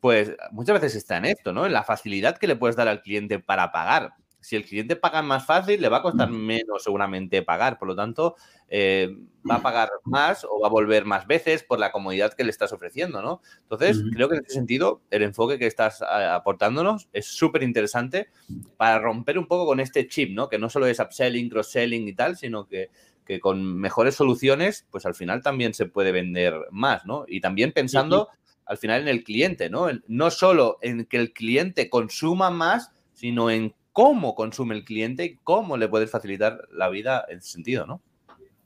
pues 0.00 0.34
muchas 0.50 0.80
veces 0.80 0.96
está 0.96 1.18
en 1.18 1.26
esto, 1.26 1.52
¿no? 1.52 1.66
En 1.66 1.72
la 1.72 1.84
facilidad 1.84 2.38
que 2.38 2.46
le 2.46 2.56
puedes 2.56 2.76
dar 2.76 2.88
al 2.88 3.02
cliente 3.02 3.38
para 3.38 3.70
pagar. 3.70 4.14
Si 4.42 4.56
el 4.56 4.64
cliente 4.64 4.96
paga 4.96 5.20
más 5.20 5.44
fácil, 5.44 5.82
le 5.82 5.90
va 5.90 5.98
a 5.98 6.02
costar 6.02 6.30
menos 6.30 6.82
seguramente 6.82 7.42
pagar. 7.42 7.78
Por 7.78 7.88
lo 7.88 7.94
tanto, 7.94 8.36
eh, 8.68 9.14
va 9.48 9.56
a 9.56 9.62
pagar 9.62 9.90
más 10.04 10.46
o 10.48 10.60
va 10.60 10.68
a 10.68 10.70
volver 10.70 11.04
más 11.04 11.26
veces 11.26 11.62
por 11.62 11.78
la 11.78 11.92
comodidad 11.92 12.32
que 12.32 12.44
le 12.44 12.50
estás 12.50 12.72
ofreciendo, 12.72 13.20
¿no? 13.20 13.42
Entonces, 13.60 14.02
creo 14.14 14.30
que 14.30 14.36
en 14.36 14.44
ese 14.46 14.54
sentido, 14.54 15.02
el 15.10 15.24
enfoque 15.24 15.58
que 15.58 15.66
estás 15.66 16.00
aportándonos 16.00 17.10
es 17.12 17.26
súper 17.26 17.62
interesante 17.62 18.30
para 18.78 18.98
romper 18.98 19.38
un 19.38 19.46
poco 19.46 19.66
con 19.66 19.78
este 19.78 20.08
chip, 20.08 20.30
¿no? 20.30 20.48
Que 20.48 20.58
no 20.58 20.70
solo 20.70 20.86
es 20.86 21.00
upselling, 21.00 21.50
cross-selling 21.50 22.08
y 22.08 22.14
tal, 22.14 22.38
sino 22.38 22.66
que, 22.66 22.88
que 23.26 23.40
con 23.40 23.78
mejores 23.78 24.14
soluciones, 24.14 24.86
pues 24.90 25.04
al 25.04 25.14
final 25.14 25.42
también 25.42 25.74
se 25.74 25.84
puede 25.84 26.12
vender 26.12 26.54
más, 26.70 27.04
¿no? 27.04 27.26
Y 27.28 27.42
también 27.42 27.72
pensando 27.72 28.30
al 28.70 28.78
final 28.78 29.00
en 29.02 29.08
el 29.08 29.24
cliente, 29.24 29.68
¿no? 29.68 29.88
No 30.06 30.30
solo 30.30 30.78
en 30.80 31.04
que 31.06 31.16
el 31.16 31.32
cliente 31.32 31.90
consuma 31.90 32.50
más, 32.50 32.92
sino 33.14 33.50
en 33.50 33.74
cómo 33.92 34.36
consume 34.36 34.76
el 34.76 34.84
cliente 34.84 35.24
y 35.24 35.38
cómo 35.42 35.76
le 35.76 35.88
puedes 35.88 36.08
facilitar 36.08 36.68
la 36.70 36.88
vida 36.88 37.24
en 37.28 37.38
ese 37.38 37.50
sentido, 37.50 37.84
¿no? 37.84 38.00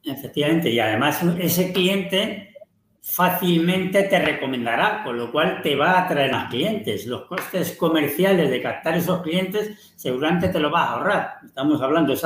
Efectivamente, 0.04 0.70
y 0.70 0.78
además 0.78 1.22
ese 1.40 1.72
cliente 1.72 2.54
fácilmente 3.00 4.02
te 4.02 4.18
recomendará, 4.18 5.02
con 5.04 5.16
lo 5.16 5.32
cual 5.32 5.62
te 5.62 5.74
va 5.74 5.92
a 5.92 6.04
atraer 6.04 6.32
más 6.32 6.50
clientes. 6.50 7.06
Los 7.06 7.22
costes 7.22 7.72
comerciales 7.72 8.50
de 8.50 8.60
captar 8.60 8.98
esos 8.98 9.22
clientes 9.22 9.94
seguramente 9.96 10.50
te 10.50 10.60
lo 10.60 10.70
vas 10.70 10.86
a 10.86 10.92
ahorrar. 10.92 11.30
Estamos 11.46 11.80
hablando, 11.80 12.12
o 12.12 12.16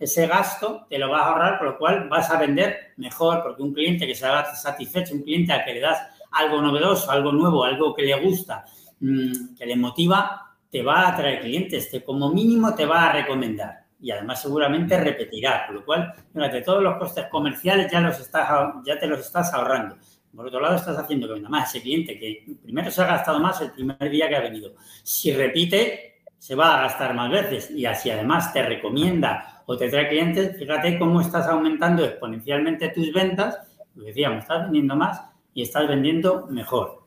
ese 0.00 0.26
gasto 0.26 0.86
te 0.90 0.98
lo 0.98 1.08
vas 1.08 1.22
a 1.22 1.26
ahorrar, 1.26 1.58
con 1.58 1.68
lo 1.68 1.78
cual 1.78 2.08
vas 2.08 2.28
a 2.32 2.40
vender 2.40 2.94
mejor, 2.96 3.44
porque 3.44 3.62
un 3.62 3.72
cliente 3.72 4.08
que 4.08 4.16
se 4.16 4.26
va 4.26 4.44
satisfecho, 4.56 5.14
un 5.14 5.22
cliente 5.22 5.52
al 5.52 5.64
que 5.64 5.74
le 5.74 5.80
das 5.80 6.17
algo 6.32 6.60
novedoso, 6.60 7.10
algo 7.10 7.32
nuevo, 7.32 7.64
algo 7.64 7.94
que 7.94 8.02
le 8.02 8.20
gusta, 8.20 8.64
mm, 9.00 9.54
que 9.56 9.66
le 9.66 9.76
motiva, 9.76 10.48
te 10.70 10.82
va 10.82 11.02
a 11.02 11.08
atraer 11.14 11.40
clientes, 11.40 11.90
te, 11.90 12.04
como 12.04 12.30
mínimo 12.30 12.74
te 12.74 12.86
va 12.86 13.08
a 13.08 13.12
recomendar 13.12 13.84
y 14.00 14.10
además 14.10 14.42
seguramente 14.42 14.98
repetirá, 14.98 15.66
con 15.66 15.76
lo 15.76 15.84
cual, 15.84 16.12
fíjate, 16.32 16.62
todos 16.62 16.82
los 16.82 16.96
costes 16.98 17.26
comerciales 17.26 17.90
ya, 17.90 18.00
los 18.00 18.18
estás, 18.20 18.48
ya 18.84 18.98
te 18.98 19.06
los 19.06 19.20
estás 19.20 19.52
ahorrando. 19.52 19.96
Por 20.34 20.46
otro 20.46 20.60
lado, 20.60 20.76
estás 20.76 20.96
haciendo 20.96 21.26
que 21.26 21.34
venda 21.34 21.48
más 21.48 21.74
ese 21.74 21.82
cliente 21.82 22.18
que 22.18 22.44
primero 22.62 22.90
se 22.90 23.02
ha 23.02 23.06
gastado 23.06 23.40
más 23.40 23.60
el 23.60 23.72
primer 23.72 24.08
día 24.08 24.28
que 24.28 24.36
ha 24.36 24.40
venido. 24.40 24.74
Si 25.02 25.32
repite, 25.32 26.20
se 26.38 26.54
va 26.54 26.78
a 26.78 26.82
gastar 26.82 27.14
más 27.14 27.30
veces 27.30 27.70
y 27.70 27.86
así 27.86 28.10
además 28.10 28.52
te 28.52 28.62
recomienda 28.62 29.62
o 29.66 29.76
te 29.76 29.88
trae 29.88 30.08
clientes, 30.08 30.56
fíjate 30.56 30.98
cómo 30.98 31.20
estás 31.20 31.46
aumentando 31.48 32.04
exponencialmente 32.04 32.90
tus 32.90 33.12
ventas, 33.12 33.58
lo 33.96 34.04
decíamos, 34.04 34.44
estás 34.44 34.62
vendiendo 34.62 34.94
más 34.94 35.20
y 35.58 35.62
estás 35.62 35.88
vendiendo 35.88 36.46
mejor. 36.50 37.02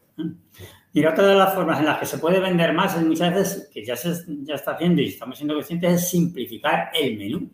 Mira, 0.92 1.12
otra 1.12 1.26
de 1.26 1.36
las 1.36 1.54
formas 1.54 1.80
en 1.80 1.86
las 1.86 2.00
que 2.00 2.06
se 2.06 2.18
puede 2.18 2.42
vender 2.42 2.74
más 2.74 2.98
es 2.98 3.06
muchas 3.06 3.34
veces, 3.34 3.70
que 3.74 3.86
ya 3.86 3.96
se 3.96 4.14
ya 4.44 4.56
está 4.56 4.72
haciendo 4.74 5.02
y 5.02 5.08
estamos 5.08 5.38
siendo 5.38 5.54
conscientes, 5.54 5.94
es 5.94 6.10
simplificar 6.10 6.90
el 6.94 7.18
menú. 7.18 7.50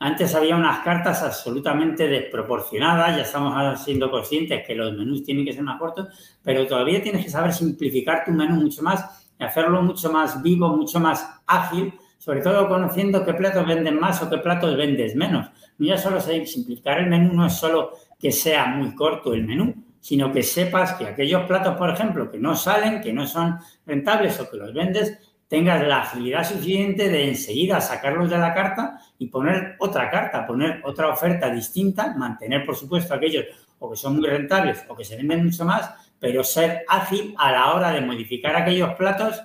Antes 0.00 0.34
había 0.34 0.56
unas 0.56 0.80
cartas 0.80 1.22
absolutamente 1.22 2.08
desproporcionadas, 2.08 3.16
ya 3.16 3.22
estamos 3.22 3.80
siendo 3.80 4.10
conscientes 4.10 4.66
que 4.66 4.74
los 4.74 4.92
menús 4.92 5.22
tienen 5.22 5.44
que 5.44 5.52
ser 5.52 5.62
más 5.62 5.78
cortos, 5.78 6.08
pero 6.42 6.66
todavía 6.66 7.00
tienes 7.00 7.24
que 7.24 7.30
saber 7.30 7.52
simplificar 7.52 8.24
tu 8.24 8.32
menú 8.32 8.56
mucho 8.56 8.82
más 8.82 9.28
y 9.38 9.44
hacerlo 9.44 9.82
mucho 9.82 10.10
más 10.10 10.42
vivo, 10.42 10.68
mucho 10.76 10.98
más 10.98 11.42
ágil, 11.46 11.94
sobre 12.18 12.40
todo 12.40 12.66
conociendo 12.66 13.24
qué 13.24 13.34
platos 13.34 13.64
venden 13.64 14.00
más 14.00 14.20
o 14.20 14.28
qué 14.28 14.38
platos 14.38 14.76
vendes 14.76 15.14
menos. 15.14 15.46
No 15.78 15.86
ya 15.86 15.96
solo 15.96 16.20
simplificar 16.20 16.98
el 16.98 17.08
menú 17.08 17.34
no 17.34 17.46
es 17.46 17.52
solo 17.52 17.92
que 18.18 18.32
sea 18.32 18.66
muy 18.66 18.94
corto 18.94 19.34
el 19.34 19.44
menú, 19.44 19.74
sino 20.00 20.32
que 20.32 20.42
sepas 20.42 20.94
que 20.94 21.06
aquellos 21.06 21.44
platos, 21.44 21.76
por 21.76 21.90
ejemplo, 21.90 22.30
que 22.30 22.38
no 22.38 22.54
salen, 22.54 23.00
que 23.00 23.12
no 23.12 23.26
son 23.26 23.58
rentables 23.84 24.38
o 24.40 24.48
que 24.48 24.56
los 24.56 24.72
vendes, 24.72 25.18
tengas 25.48 25.86
la 25.86 26.02
agilidad 26.02 26.44
suficiente 26.44 27.08
de 27.08 27.28
enseguida 27.28 27.80
sacarlos 27.80 28.30
de 28.30 28.38
la 28.38 28.54
carta 28.54 29.00
y 29.18 29.28
poner 29.28 29.76
otra 29.78 30.10
carta, 30.10 30.46
poner 30.46 30.80
otra 30.84 31.08
oferta 31.08 31.50
distinta, 31.50 32.14
mantener, 32.16 32.64
por 32.64 32.76
supuesto, 32.76 33.14
aquellos 33.14 33.44
o 33.78 33.90
que 33.90 33.96
son 33.96 34.16
muy 34.16 34.26
rentables 34.26 34.84
o 34.88 34.96
que 34.96 35.04
se 35.04 35.16
venden 35.16 35.44
mucho 35.44 35.64
más, 35.64 35.90
pero 36.18 36.42
ser 36.42 36.84
ágil 36.88 37.34
a 37.38 37.52
la 37.52 37.74
hora 37.74 37.90
de 37.90 38.00
modificar 38.00 38.56
aquellos 38.56 38.94
platos 38.94 39.42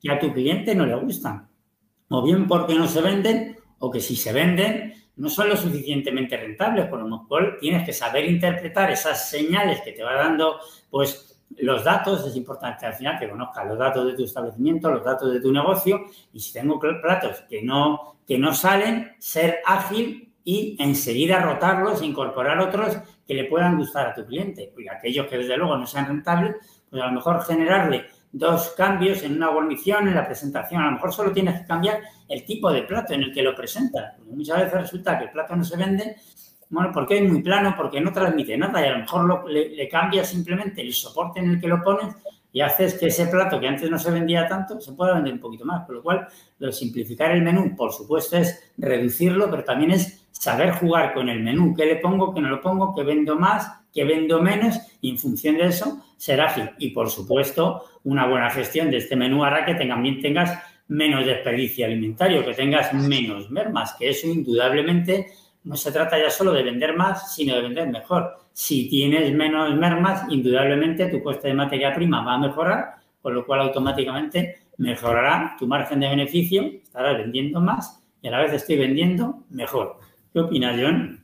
que 0.00 0.10
a 0.10 0.18
tu 0.18 0.32
cliente 0.32 0.74
no 0.74 0.86
le 0.86 0.94
gustan. 0.94 1.48
O 2.08 2.22
bien 2.22 2.46
porque 2.46 2.74
no 2.74 2.86
se 2.86 3.00
venden 3.00 3.56
o 3.78 3.90
que 3.90 4.00
si 4.00 4.16
se 4.16 4.32
venden 4.32 4.94
no 5.16 5.28
son 5.28 5.48
lo 5.48 5.56
suficientemente 5.56 6.36
rentables, 6.36 6.86
por 6.86 7.00
lo 7.00 7.26
cual 7.26 7.56
tienes 7.60 7.84
que 7.86 7.92
saber 7.92 8.24
interpretar 8.24 8.90
esas 8.90 9.30
señales 9.30 9.80
que 9.82 9.92
te 9.92 10.02
va 10.02 10.14
dando, 10.14 10.58
pues 10.90 11.34
los 11.58 11.84
datos, 11.84 12.26
es 12.26 12.36
importante 12.36 12.86
al 12.86 12.94
final 12.94 13.18
que 13.18 13.28
conozcas 13.28 13.66
los 13.66 13.78
datos 13.78 14.06
de 14.06 14.14
tu 14.14 14.24
establecimiento, 14.24 14.90
los 14.90 15.04
datos 15.04 15.32
de 15.32 15.40
tu 15.40 15.52
negocio 15.52 16.04
y 16.32 16.40
si 16.40 16.52
tengo 16.52 16.80
platos 16.80 17.42
que 17.48 17.62
no, 17.62 18.16
que 18.26 18.38
no 18.38 18.54
salen, 18.54 19.12
ser 19.18 19.60
ágil 19.64 20.32
y 20.42 20.76
enseguida 20.78 21.40
rotarlos 21.40 22.02
e 22.02 22.06
incorporar 22.06 22.58
otros 22.58 22.98
que 23.26 23.34
le 23.34 23.44
puedan 23.44 23.78
gustar 23.78 24.08
a 24.08 24.14
tu 24.14 24.26
cliente. 24.26 24.72
Y 24.76 24.88
aquellos 24.88 25.26
que 25.26 25.38
desde 25.38 25.56
luego 25.56 25.76
no 25.76 25.86
sean 25.86 26.06
rentables, 26.06 26.56
pues 26.90 27.02
a 27.02 27.06
lo 27.06 27.12
mejor 27.12 27.42
generarle 27.44 28.06
dos 28.34 28.74
cambios 28.76 29.22
en 29.22 29.36
una 29.36 29.48
guarnición, 29.48 30.08
en 30.08 30.14
la 30.14 30.26
presentación. 30.26 30.82
A 30.82 30.86
lo 30.86 30.92
mejor 30.92 31.12
solo 31.12 31.32
tienes 31.32 31.60
que 31.60 31.66
cambiar 31.66 32.00
el 32.28 32.44
tipo 32.44 32.70
de 32.72 32.82
plato 32.82 33.14
en 33.14 33.22
el 33.22 33.32
que 33.32 33.42
lo 33.42 33.54
presentas. 33.54 34.14
muchas 34.26 34.58
veces 34.58 34.72
resulta 34.72 35.16
que 35.16 35.24
el 35.24 35.30
plato 35.30 35.54
no 35.54 35.64
se 35.64 35.76
vende 35.76 36.16
bueno, 36.70 36.90
porque 36.92 37.18
es 37.18 37.30
muy 37.30 37.40
plano, 37.40 37.74
porque 37.76 38.00
no 38.00 38.12
transmite 38.12 38.56
nada 38.56 38.80
y 38.80 38.88
a 38.88 38.92
lo 38.92 38.98
mejor 39.00 39.48
le, 39.48 39.88
cambia 39.88 40.24
simplemente 40.24 40.82
el 40.82 40.92
soporte 40.92 41.38
en 41.38 41.50
el 41.50 41.60
que 41.60 41.68
lo 41.68 41.80
pones 41.82 42.16
y 42.52 42.60
haces 42.62 42.94
que 42.98 43.06
ese 43.06 43.26
plato 43.26 43.60
que 43.60 43.68
antes 43.68 43.88
no 43.88 43.98
se 43.98 44.10
vendía 44.10 44.48
tanto 44.48 44.80
se 44.80 44.92
pueda 44.92 45.14
vender 45.14 45.34
un 45.34 45.40
poquito 45.40 45.64
más. 45.64 45.86
Con 45.86 45.96
lo 45.96 46.02
cual, 46.02 46.26
lo 46.58 46.72
simplificar 46.72 47.30
el 47.30 47.42
menú, 47.42 47.76
por 47.76 47.92
supuesto, 47.92 48.38
es 48.38 48.72
reducirlo, 48.76 49.48
pero 49.50 49.62
también 49.62 49.92
es 49.92 50.26
saber 50.32 50.72
jugar 50.72 51.14
con 51.14 51.28
el 51.28 51.44
menú. 51.44 51.74
¿Qué 51.76 51.86
le 51.86 51.96
pongo, 51.96 52.34
qué 52.34 52.40
no 52.40 52.48
lo 52.48 52.60
pongo, 52.60 52.92
qué 52.92 53.04
vendo 53.04 53.36
más, 53.36 53.70
qué 53.94 54.04
vendo 54.04 54.42
menos? 54.42 54.78
Y 55.00 55.10
en 55.10 55.18
función 55.18 55.56
de 55.56 55.66
eso, 55.66 56.04
ser 56.16 56.40
ágil. 56.40 56.70
Y, 56.78 56.90
por 56.90 57.08
supuesto, 57.08 57.84
una 58.02 58.26
buena 58.26 58.50
gestión 58.50 58.90
de 58.90 58.98
este 58.98 59.16
menú 59.16 59.44
hará 59.44 59.64
que 59.64 59.74
también 59.74 60.20
tengas 60.20 60.58
menos 60.88 61.24
desperdicio 61.24 61.86
alimentario, 61.86 62.44
que 62.44 62.52
tengas 62.52 62.92
menos 62.92 63.50
mermas, 63.50 63.94
que 63.98 64.10
eso 64.10 64.26
indudablemente 64.26 65.28
no 65.64 65.76
se 65.76 65.92
trata 65.92 66.18
ya 66.18 66.28
solo 66.28 66.52
de 66.52 66.62
vender 66.62 66.94
más, 66.94 67.34
sino 67.34 67.54
de 67.54 67.62
vender 67.62 67.88
mejor. 67.88 68.36
Si 68.52 68.88
tienes 68.90 69.32
menos 69.32 69.74
mermas, 69.76 70.24
indudablemente 70.28 71.06
tu 71.06 71.22
coste 71.22 71.48
de 71.48 71.54
materia 71.54 71.94
prima 71.94 72.22
va 72.22 72.34
a 72.34 72.38
mejorar, 72.38 72.96
con 73.22 73.34
lo 73.34 73.46
cual 73.46 73.60
automáticamente 73.60 74.66
mejorará 74.76 75.56
tu 75.58 75.66
margen 75.66 76.00
de 76.00 76.08
beneficio, 76.08 76.62
estarás 76.82 77.16
vendiendo 77.16 77.60
más 77.60 78.02
y 78.20 78.28
a 78.28 78.32
la 78.32 78.40
vez 78.40 78.52
estoy 78.52 78.76
vendiendo 78.76 79.44
mejor. 79.50 79.98
¿Qué 80.32 80.40
opinas, 80.40 80.76
John? 80.78 81.23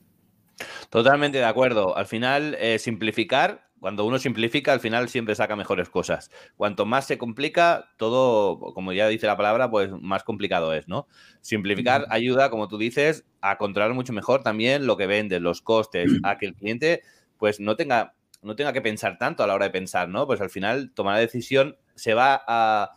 Totalmente 0.90 1.38
de 1.38 1.44
acuerdo. 1.44 1.96
Al 1.96 2.07
final, 2.07 2.57
eh, 2.59 2.79
simplificar 2.79 3.70
cuando 3.81 4.05
uno 4.05 4.18
simplifica, 4.18 4.72
al 4.74 4.81
final 4.81 5.09
siempre 5.09 5.35
saca 5.35 5.57
mejores 5.57 5.88
cosas. 5.88 6.31
Cuanto 6.57 6.85
más 6.85 7.07
se 7.07 7.16
complica, 7.16 7.88
todo, 7.96 8.59
como 8.74 8.92
ya 8.92 9.09
dice 9.09 9.26
la 9.26 9.38
palabra, 9.38 9.70
pues 9.70 9.90
más 9.90 10.22
complicado 10.22 10.74
es, 10.74 10.87
¿no? 10.87 11.09
Simplificar 11.40 12.05
ayuda, 12.11 12.50
como 12.50 12.68
tú 12.68 12.76
dices, 12.76 13.24
a 13.40 13.57
controlar 13.57 13.94
mucho 13.94 14.12
mejor 14.12 14.42
también 14.42 14.87
lo 14.87 14.98
que 14.98 15.07
vende, 15.07 15.40
los 15.40 15.62
costes, 15.62 16.11
a 16.24 16.37
que 16.37 16.46
el 16.46 16.55
cliente 16.55 17.03
pues 17.38 17.59
no 17.59 17.74
tenga, 17.74 18.14
no 18.42 18.55
tenga 18.55 18.74
que 18.74 18.83
pensar 18.83 19.16
tanto 19.16 19.42
a 19.42 19.46
la 19.46 19.55
hora 19.55 19.64
de 19.64 19.70
pensar, 19.70 20.11
¿no? 20.11 20.26
Pues 20.26 20.42
al 20.42 20.50
final 20.50 20.92
tomar 20.92 21.14
la 21.14 21.20
decisión 21.20 21.79
se 21.94 22.12
va 22.12 22.42
a 22.46 22.92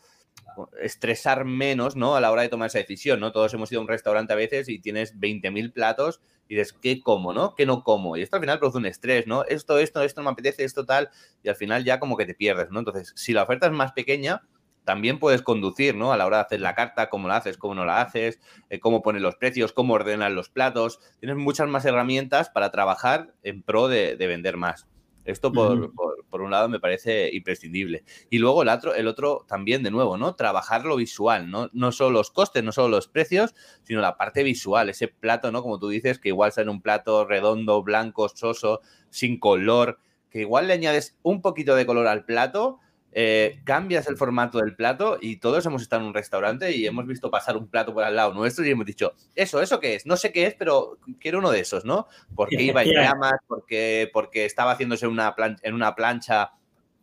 estresar 0.81 1.45
menos, 1.45 1.95
¿no? 1.95 2.15
A 2.15 2.21
la 2.21 2.31
hora 2.31 2.41
de 2.41 2.49
tomar 2.49 2.67
esa 2.67 2.79
decisión, 2.79 3.19
¿no? 3.19 3.31
Todos 3.31 3.53
hemos 3.53 3.71
ido 3.71 3.79
a 3.79 3.83
un 3.83 3.87
restaurante 3.87 4.33
a 4.33 4.35
veces 4.35 4.69
y 4.69 4.79
tienes 4.79 5.17
20.000 5.19 5.73
platos 5.73 6.21
y 6.47 6.55
dices, 6.55 6.73
¿qué 6.73 7.01
como, 7.01 7.33
no? 7.33 7.55
¿Qué 7.55 7.65
no 7.65 7.83
como? 7.83 8.17
Y 8.17 8.21
esto 8.21 8.35
al 8.35 8.41
final 8.41 8.59
produce 8.59 8.77
un 8.77 8.85
estrés, 8.85 9.27
¿no? 9.27 9.43
Esto, 9.45 9.79
esto, 9.79 10.01
esto 10.01 10.21
no 10.21 10.25
me 10.29 10.33
apetece, 10.33 10.63
esto 10.63 10.85
tal, 10.85 11.09
y 11.41 11.49
al 11.49 11.55
final 11.55 11.83
ya 11.83 11.99
como 11.99 12.17
que 12.17 12.25
te 12.25 12.35
pierdes, 12.35 12.69
¿no? 12.71 12.79
Entonces, 12.79 13.13
si 13.15 13.33
la 13.33 13.43
oferta 13.43 13.67
es 13.67 13.73
más 13.73 13.93
pequeña, 13.93 14.41
también 14.83 15.19
puedes 15.19 15.41
conducir, 15.41 15.95
¿no? 15.95 16.11
A 16.11 16.17
la 16.17 16.25
hora 16.25 16.37
de 16.37 16.43
hacer 16.43 16.61
la 16.61 16.75
carta, 16.75 17.09
cómo 17.09 17.27
la 17.27 17.37
haces, 17.37 17.57
cómo 17.57 17.75
no 17.75 17.85
la 17.85 18.01
haces, 18.01 18.39
eh, 18.69 18.79
cómo 18.79 19.01
pones 19.01 19.21
los 19.21 19.35
precios, 19.35 19.71
cómo 19.71 19.93
ordenar 19.93 20.31
los 20.31 20.49
platos. 20.49 20.99
Tienes 21.19 21.37
muchas 21.37 21.67
más 21.67 21.85
herramientas 21.85 22.49
para 22.49 22.71
trabajar 22.71 23.33
en 23.43 23.63
pro 23.63 23.87
de 23.87 24.15
vender 24.17 24.57
más. 24.57 24.87
Esto 25.25 25.53
por, 25.53 26.41
un 26.41 26.51
lado 26.51 26.67
me 26.67 26.79
parece 26.79 27.29
imprescindible. 27.33 28.03
Y 28.29 28.39
luego 28.39 28.63
el 28.63 28.69
otro, 28.69 28.93
el 28.93 29.07
otro 29.07 29.45
también, 29.47 29.81
de 29.83 29.91
nuevo, 29.91 30.17
¿no? 30.17 30.35
Trabajar 30.35 30.85
lo 30.85 30.97
visual, 30.97 31.49
¿no? 31.49 31.69
No 31.71 31.91
solo 31.91 32.11
los 32.11 32.31
costes, 32.31 32.63
no 32.63 32.71
solo 32.71 32.89
los 32.89 33.07
precios, 33.07 33.55
sino 33.83 34.01
la 34.01 34.17
parte 34.17 34.43
visual, 34.43 34.89
ese 34.89 35.07
plato, 35.07 35.51
¿no? 35.51 35.61
Como 35.61 35.79
tú 35.79 35.89
dices, 35.89 36.19
que 36.19 36.29
igual 36.29 36.51
sale 36.51 36.69
un 36.69 36.81
plato 36.81 37.25
redondo, 37.25 37.83
blanco, 37.83 38.27
soso, 38.29 38.81
sin 39.09 39.39
color, 39.39 39.99
que 40.29 40.41
igual 40.41 40.67
le 40.67 40.73
añades 40.73 41.17
un 41.23 41.41
poquito 41.41 41.75
de 41.75 41.85
color 41.85 42.07
al 42.07 42.25
plato 42.25 42.79
eh, 43.15 43.61
cambias 43.63 44.07
el 44.07 44.17
formato 44.17 44.57
del 44.57 44.75
plato 44.75 45.19
y 45.21 45.37
todos 45.37 45.63
hemos 45.67 45.83
estado 45.83 46.01
en 46.01 46.07
un 46.07 46.13
restaurante 46.15 46.75
y 46.75 46.87
hemos 46.87 47.05
visto 47.05 47.29
pasar 47.29 47.55
un 47.55 47.67
plato 47.67 47.93
por 47.93 48.03
al 48.03 48.15
lado 48.15 48.33
nuestro 48.33 48.65
y 48.65 48.71
hemos 48.71 48.87
dicho, 48.87 49.13
eso, 49.35 49.61
¿eso 49.61 49.79
qué 49.79 49.95
es? 49.95 50.07
No 50.07 50.17
sé 50.17 50.31
qué 50.31 50.47
es, 50.47 50.55
pero 50.55 50.97
quiero 51.19 51.37
uno 51.37 51.51
de 51.51 51.59
esos, 51.59 51.85
¿no? 51.85 52.07
Porque 52.35 52.61
iba 52.61 52.81
en 52.81 52.91
llamas, 52.91 53.35
porque, 53.47 54.09
porque 54.11 54.45
estaba 54.45 54.71
haciéndose 54.71 55.05
una 55.05 55.35
en 55.61 55.73
una 55.75 55.93
plancha 55.93 56.53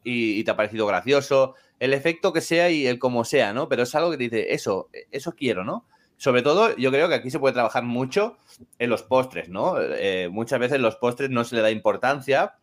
y, 0.03 0.43
te 0.43 0.51
ha 0.51 0.57
parecido 0.57 0.87
gracioso, 0.87 1.55
el 1.79 1.95
efecto 1.95 2.33
que 2.33 2.41
sea 2.41 2.71
y 2.71 2.89
el 2.89 2.99
como 2.99 3.25
sea, 3.25 3.53
¿no? 3.53 3.69
Pero 3.69 3.85
es 3.85 3.95
algo 3.95 4.11
que 4.11 4.17
te 4.17 4.25
dice, 4.25 4.53
eso, 4.53 4.89
eso 5.13 5.33
quiero, 5.33 5.65
¿no? 5.65 5.87
Sobre 6.17 6.43
todo, 6.43 6.77
yo 6.77 6.91
creo 6.91 7.09
que 7.09 7.15
aquí 7.15 7.31
se 7.31 7.39
puede 7.39 7.55
trabajar 7.55 7.85
mucho 7.85 8.37
en 8.79 8.91
los 8.91 9.03
postres, 9.05 9.49
¿no? 9.49 9.81
Eh, 9.81 10.29
muchas 10.31 10.59
veces 10.59 10.81
los 10.81 10.97
postres 10.97 11.31
no 11.31 11.45
se 11.45 11.55
le 11.55 11.63
da 11.63 11.71
importancia 11.71 12.57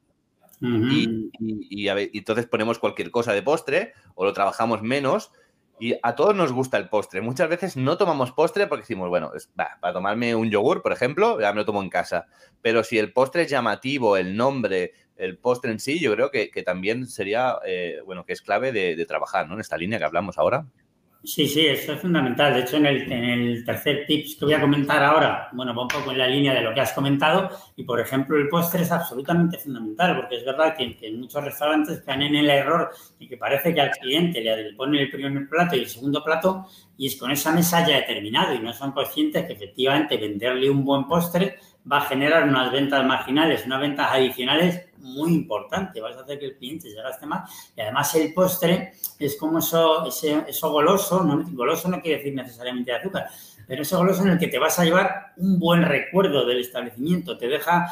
y, 0.60 1.88
entonces 2.18 2.48
ponemos 2.48 2.80
cualquier 2.80 3.12
cosa 3.12 3.34
de 3.34 3.44
postre 3.44 3.94
o 4.16 4.26
lo 4.26 4.34
trabajamos 4.34 4.82
menos. 4.82 5.32
Y 5.80 5.96
a 6.02 6.16
todos 6.16 6.36
nos 6.36 6.52
gusta 6.52 6.78
el 6.78 6.90
postre. 6.90 7.22
Muchas 7.22 7.50
veces 7.50 7.78
no 7.78 7.98
tomamos 7.98 8.32
postre 8.32 8.66
porque 8.66 8.82
decimos, 8.82 9.10
bueno, 9.10 9.32
para 9.56 9.94
tomarme 9.94 10.34
un 10.34 10.50
yogur, 10.50 10.82
por 10.82 10.92
ejemplo, 10.92 11.40
ya 11.40 11.54
me 11.54 11.60
lo 11.60 11.66
tomo 11.66 11.84
en 11.84 11.90
casa. 11.90 12.26
Pero 12.64 12.84
si 12.84 12.98
el 12.98 13.14
postre 13.14 13.44
es 13.44 13.50
llamativo, 13.50 14.18
el 14.18 14.36
nombre, 14.36 14.94
el 15.18 15.38
postre 15.38 15.72
en 15.72 15.80
sí, 15.80 16.00
yo 16.00 16.14
creo 16.14 16.32
que, 16.32 16.50
también 16.64 17.06
sería, 17.06 17.58
eh, 17.64 18.00
bueno, 18.06 18.26
que 18.26 18.34
es 18.34 18.42
clave 18.42 18.72
de, 18.72 18.96
de 18.96 19.06
trabajar, 19.06 19.48
¿no? 19.48 19.54
En 19.54 19.60
esta 19.60 19.78
línea 19.78 20.00
que 20.00 20.06
hablamos 20.06 20.40
ahora. 20.40 20.66
Sí, 21.24 21.48
sí, 21.48 21.66
eso 21.66 21.94
es 21.94 22.00
fundamental. 22.00 22.54
De 22.54 22.62
hecho, 22.62 22.78
en 22.78 22.86
el, 22.86 23.66
tercer 23.66 24.06
tips 24.06 24.36
que 24.36 24.46
voy 24.46 24.54
a 24.54 24.62
comentar 24.62 25.04
ahora, 25.04 25.50
bueno, 25.52 25.76
va 25.76 25.82
un 25.82 25.88
poco 25.88 26.12
en 26.12 26.20
la 26.20 26.28
línea 26.28 26.54
de 26.54 26.62
lo 26.62 26.74
que 26.74 26.80
has 26.80 26.94
comentado 26.94 27.50
y, 27.76 27.84
por 27.84 28.00
ejemplo, 28.00 28.38
el 28.38 28.48
postre 28.48 28.84
es 28.84 28.92
absolutamente 28.92 29.58
fundamental 29.58 30.16
porque 30.16 30.38
es 30.38 30.46
verdad 30.46 30.76
que, 30.78 30.98
en 31.02 31.20
muchos 31.20 31.44
restaurantes 31.44 32.02
caen 32.02 32.22
en 32.22 32.36
el 32.36 32.50
error 32.50 32.92
y 33.20 33.28
que 33.28 33.36
parece 33.36 33.74
que 33.74 33.82
al 33.82 33.92
cliente 33.92 34.40
le 34.42 34.74
pone 34.74 35.02
el 35.02 35.10
primer 35.10 35.50
plato 35.50 35.76
y 35.76 35.80
el 35.80 35.88
segundo 35.88 36.24
plato 36.24 36.66
y 36.98 37.08
es 37.08 37.18
con 37.18 37.32
esa 37.32 37.52
mesa 37.52 37.86
ya 37.86 37.98
determinado 37.98 38.54
y 38.54 38.60
no 38.60 38.72
son 38.72 38.92
conscientes 38.92 39.46
que 39.46 39.54
efectivamente 39.54 40.18
venderle 40.18 40.70
un 40.70 40.86
buen 40.86 41.08
postre 41.08 41.58
va 41.92 41.98
a 41.98 42.02
generar 42.02 42.48
unas 42.48 42.72
ventas 42.72 43.06
marginales, 43.06 43.66
unas 43.66 43.82
ventas 43.82 44.08
adicionales 44.12 44.88
muy 45.00 45.34
importante. 45.34 46.02
Vas 46.02 46.18
a 46.18 46.22
hacer 46.22 46.40
que 46.40 46.46
el 46.46 46.58
cliente 46.58 46.90
se 46.90 47.02
gaste 47.02 47.26
más. 47.26 47.50
Y 47.76 47.82
además 47.82 48.14
el 48.16 48.34
postre 48.34 48.94
es 49.20 49.38
como 49.38 49.60
eso, 49.60 50.06
eso 50.08 50.72
goloso, 50.72 51.24
no, 51.24 51.44
goloso 51.52 51.90
no 51.90 52.02
quiere 52.02 52.18
decir 52.18 52.34
necesariamente 52.34 52.94
azúcar, 52.94 53.28
pero 53.68 53.82
ese 53.82 53.96
goloso 53.96 54.22
en 54.24 54.30
el 54.30 54.40
que 54.40 54.48
te 54.48 54.60
vas 54.60 54.80
a 54.80 54.86
llevar 54.86 55.34
un 55.38 55.60
buen 55.60 55.84
recuerdo 55.84 56.46
del 56.46 56.60
establecimiento, 56.60 57.38
te 57.38 57.48
deja 57.48 57.88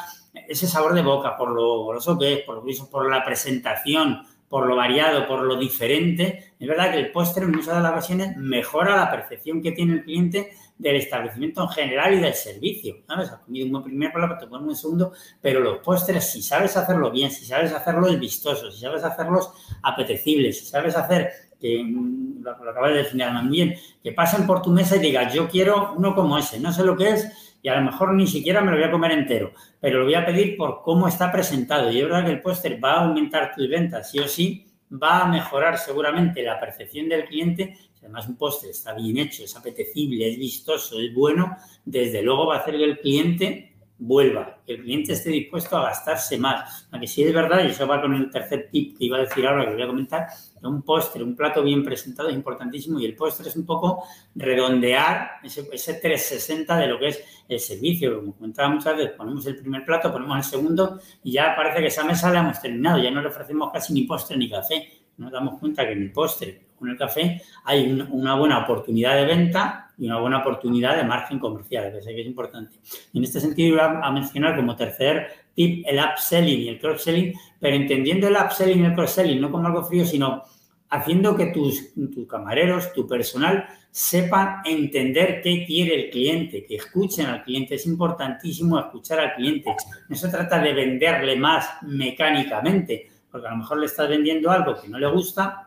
ese 0.48 0.66
sabor 0.66 0.94
de 0.94 1.02
boca 1.02 1.36
por 1.36 1.50
lo 1.50 1.84
goloso 1.84 2.18
que 2.18 2.32
es, 2.32 2.40
por, 2.40 2.62
por 2.90 3.10
la 3.10 3.24
presentación, 3.24 4.22
por 4.48 4.66
lo 4.66 4.76
variado, 4.76 5.26
por 5.26 5.42
lo 5.42 5.56
diferente, 5.56 6.52
es 6.58 6.68
verdad 6.68 6.92
que 6.92 6.98
el 6.98 7.10
postre 7.10 7.44
en 7.44 7.50
muchas 7.50 7.76
de 7.76 7.82
las 7.82 7.92
ocasiones 7.92 8.36
mejora 8.36 8.96
la 8.96 9.10
percepción 9.10 9.60
que 9.60 9.72
tiene 9.72 9.94
el 9.94 10.04
cliente 10.04 10.52
del 10.78 10.96
establecimiento 10.96 11.62
en 11.62 11.68
general 11.68 12.14
y 12.14 12.20
del 12.20 12.34
servicio. 12.34 12.96
¿Sabes? 13.06 13.30
Has 13.30 13.40
comido 13.40 13.78
un 13.78 13.84
primer 13.84 14.12
plato, 14.12 14.36
te 14.38 14.46
pones 14.46 14.68
un 14.68 14.76
segundo, 14.76 15.12
pero 15.40 15.60
los 15.60 15.78
postres, 15.78 16.30
si 16.30 16.42
sabes 16.42 16.76
hacerlo 16.76 17.10
bien, 17.10 17.30
si 17.30 17.44
sabes 17.44 17.72
hacerlos 17.72 18.18
vistosos, 18.18 18.74
si 18.74 18.82
sabes 18.82 19.04
hacerlos 19.04 19.50
apetecibles, 19.82 20.60
si 20.60 20.66
sabes 20.66 20.96
hacer 20.96 21.30
que 21.58 21.82
mm, 21.82 22.42
lo, 22.42 22.64
lo 22.64 22.70
acabas 22.70 22.92
de 22.92 22.98
definir 22.98 23.26
bien, 23.48 23.74
que 24.02 24.12
pasen 24.12 24.46
por 24.46 24.62
tu 24.62 24.70
mesa 24.70 24.96
y 24.96 25.00
digas, 25.00 25.32
yo 25.32 25.48
quiero 25.48 25.94
uno 25.96 26.14
como 26.14 26.36
ese, 26.36 26.60
no 26.60 26.72
sé 26.72 26.84
lo 26.84 26.96
que 26.96 27.10
es 27.10 27.46
y 27.66 27.68
a 27.68 27.80
lo 27.80 27.82
mejor 27.82 28.14
ni 28.14 28.28
siquiera 28.28 28.60
me 28.60 28.70
lo 28.70 28.76
voy 28.76 28.86
a 28.86 28.92
comer 28.92 29.10
entero, 29.10 29.52
pero 29.80 29.98
lo 29.98 30.04
voy 30.04 30.14
a 30.14 30.24
pedir 30.24 30.56
por 30.56 30.82
cómo 30.82 31.08
está 31.08 31.32
presentado. 31.32 31.90
Y 31.90 31.98
es 31.98 32.04
verdad 32.04 32.24
que 32.24 32.30
el 32.30 32.40
póster 32.40 32.78
va 32.82 32.92
a 32.92 33.04
aumentar 33.04 33.56
tus 33.56 33.68
ventas, 33.68 34.08
sí 34.08 34.20
o 34.20 34.28
sí, 34.28 34.68
va 34.92 35.22
a 35.22 35.28
mejorar 35.28 35.76
seguramente 35.76 36.44
la 36.44 36.60
percepción 36.60 37.08
del 37.08 37.24
cliente. 37.24 37.76
Si 38.06 38.08
además 38.08 38.28
un 38.28 38.36
póster 38.36 38.70
está 38.70 38.94
bien 38.94 39.18
hecho, 39.18 39.42
es 39.42 39.56
apetecible, 39.56 40.28
es 40.30 40.38
vistoso, 40.38 41.00
es 41.00 41.12
bueno, 41.12 41.56
desde 41.84 42.22
luego 42.22 42.46
va 42.46 42.54
a 42.54 42.58
hacer 42.60 42.76
que 42.76 42.84
el 42.84 43.00
cliente 43.00 43.74
vuelva, 43.98 44.60
que 44.64 44.74
el 44.74 44.82
cliente 44.82 45.14
esté 45.14 45.30
dispuesto 45.30 45.76
a 45.76 45.86
gastarse 45.86 46.38
más. 46.38 46.86
Aunque 46.92 47.08
sí 47.08 47.24
es 47.24 47.34
verdad, 47.34 47.64
y 47.64 47.70
eso 47.72 47.84
va 47.84 48.00
con 48.00 48.14
el 48.14 48.30
tercer 48.30 48.68
tip 48.70 48.96
que 48.96 49.06
iba 49.06 49.16
a 49.16 49.22
decir 49.22 49.44
ahora, 49.44 49.64
que 49.64 49.72
voy 49.72 49.82
a 49.82 49.88
comentar, 49.88 50.28
un 50.62 50.82
postre, 50.82 51.24
un 51.24 51.34
plato 51.34 51.64
bien 51.64 51.82
presentado 51.82 52.28
es 52.28 52.36
importantísimo 52.36 53.00
y 53.00 53.06
el 53.06 53.16
postre 53.16 53.48
es 53.48 53.56
un 53.56 53.66
poco 53.66 54.04
redondear 54.36 55.40
ese, 55.42 55.68
ese 55.72 55.94
360 55.94 56.76
de 56.76 56.86
lo 56.86 57.00
que 57.00 57.08
es 57.08 57.24
el 57.48 57.58
servicio. 57.58 58.20
Como 58.20 58.36
comentaba 58.36 58.68
muchas 58.68 58.96
veces, 58.96 59.14
ponemos 59.16 59.44
el 59.46 59.56
primer 59.56 59.84
plato, 59.84 60.12
ponemos 60.12 60.36
el 60.36 60.44
segundo 60.44 61.00
y 61.24 61.32
ya 61.32 61.56
parece 61.56 61.80
que 61.80 61.88
esa 61.88 62.04
mesa 62.04 62.30
la 62.30 62.38
hemos 62.38 62.60
terminado, 62.60 63.02
ya 63.02 63.10
no 63.10 63.20
le 63.20 63.28
ofrecemos 63.30 63.72
casi 63.72 63.92
ni 63.94 64.02
postre 64.02 64.36
ni 64.36 64.48
café. 64.48 64.92
Nos 65.16 65.32
damos 65.32 65.58
cuenta 65.58 65.84
que 65.84 65.92
el 65.92 66.12
postre 66.12 66.65
con 66.78 66.88
el 66.88 66.96
café 66.96 67.42
hay 67.64 68.06
una 68.10 68.34
buena 68.34 68.58
oportunidad 68.58 69.16
de 69.16 69.24
venta 69.24 69.86
y 69.98 70.06
una 70.06 70.20
buena 70.20 70.38
oportunidad 70.38 70.96
de 70.96 71.04
margen 71.04 71.38
comercial, 71.38 71.92
que 71.92 72.20
es 72.20 72.26
importante. 72.26 72.76
En 73.14 73.24
este 73.24 73.40
sentido, 73.40 73.74
iba 73.74 74.00
a 74.06 74.10
mencionar 74.12 74.56
como 74.56 74.76
tercer 74.76 75.28
tip 75.54 75.84
el 75.86 75.98
upselling 75.98 76.60
y 76.60 76.68
el 76.68 76.78
cross-selling, 76.78 77.32
pero 77.58 77.76
entendiendo 77.76 78.28
el 78.28 78.36
upselling 78.36 78.82
y 78.82 78.86
el 78.86 78.94
cross-selling 78.94 79.40
no 79.40 79.50
como 79.50 79.66
algo 79.66 79.84
frío, 79.84 80.04
sino 80.04 80.42
haciendo 80.90 81.36
que 81.36 81.46
tus, 81.46 81.94
tus, 81.94 82.28
camareros, 82.28 82.92
tu 82.92 83.06
personal, 83.06 83.66
sepan 83.90 84.60
entender 84.64 85.40
qué 85.42 85.64
quiere 85.66 86.04
el 86.04 86.10
cliente, 86.10 86.64
que 86.64 86.76
escuchen 86.76 87.26
al 87.26 87.42
cliente. 87.42 87.74
Es 87.74 87.86
importantísimo 87.86 88.78
escuchar 88.78 89.18
al 89.20 89.34
cliente. 89.34 89.74
No 90.08 90.16
se 90.16 90.28
trata 90.28 90.60
de 90.60 90.74
venderle 90.74 91.36
más 91.36 91.82
mecánicamente, 91.82 93.10
porque 93.30 93.48
a 93.48 93.50
lo 93.50 93.56
mejor 93.56 93.78
le 93.78 93.86
estás 93.86 94.08
vendiendo 94.08 94.50
algo 94.50 94.80
que 94.80 94.88
no 94.88 94.98
le 94.98 95.08
gusta 95.08 95.65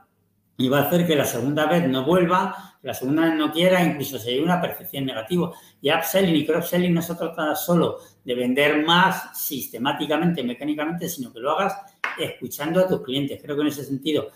y 0.60 0.68
va 0.68 0.80
a 0.80 0.82
hacer 0.84 1.08
que 1.08 1.16
la 1.16 1.24
segunda 1.24 1.66
vez 1.68 1.88
no 1.88 2.04
vuelva, 2.04 2.76
la 2.82 2.94
segunda 2.94 3.24
vez 3.24 3.34
no 3.36 3.50
quiera, 3.50 3.82
incluso 3.82 4.20
se 4.20 4.32
lleve 4.32 4.44
una 4.44 4.60
percepción 4.60 5.06
negativa. 5.06 5.54
Y 5.82 5.90
upselling 5.90 6.36
y 6.36 6.46
cross-selling 6.46 6.94
no 6.94 7.02
se 7.02 7.16
trata 7.16 7.56
solo 7.56 8.00
de 8.26 8.36
vender 8.36 8.86
más 8.86 9.40
sistemáticamente, 9.40 10.44
mecánicamente, 10.44 11.08
sino 11.08 11.32
que 11.32 11.40
lo 11.40 11.52
hagas 11.52 11.78
escuchando 12.20 12.82
a 12.82 12.88
tus 12.90 13.02
clientes. 13.02 13.42
Creo 13.42 13.56
que 13.56 13.62
en 13.62 13.68
ese 13.70 13.86
sentido, 13.86 14.32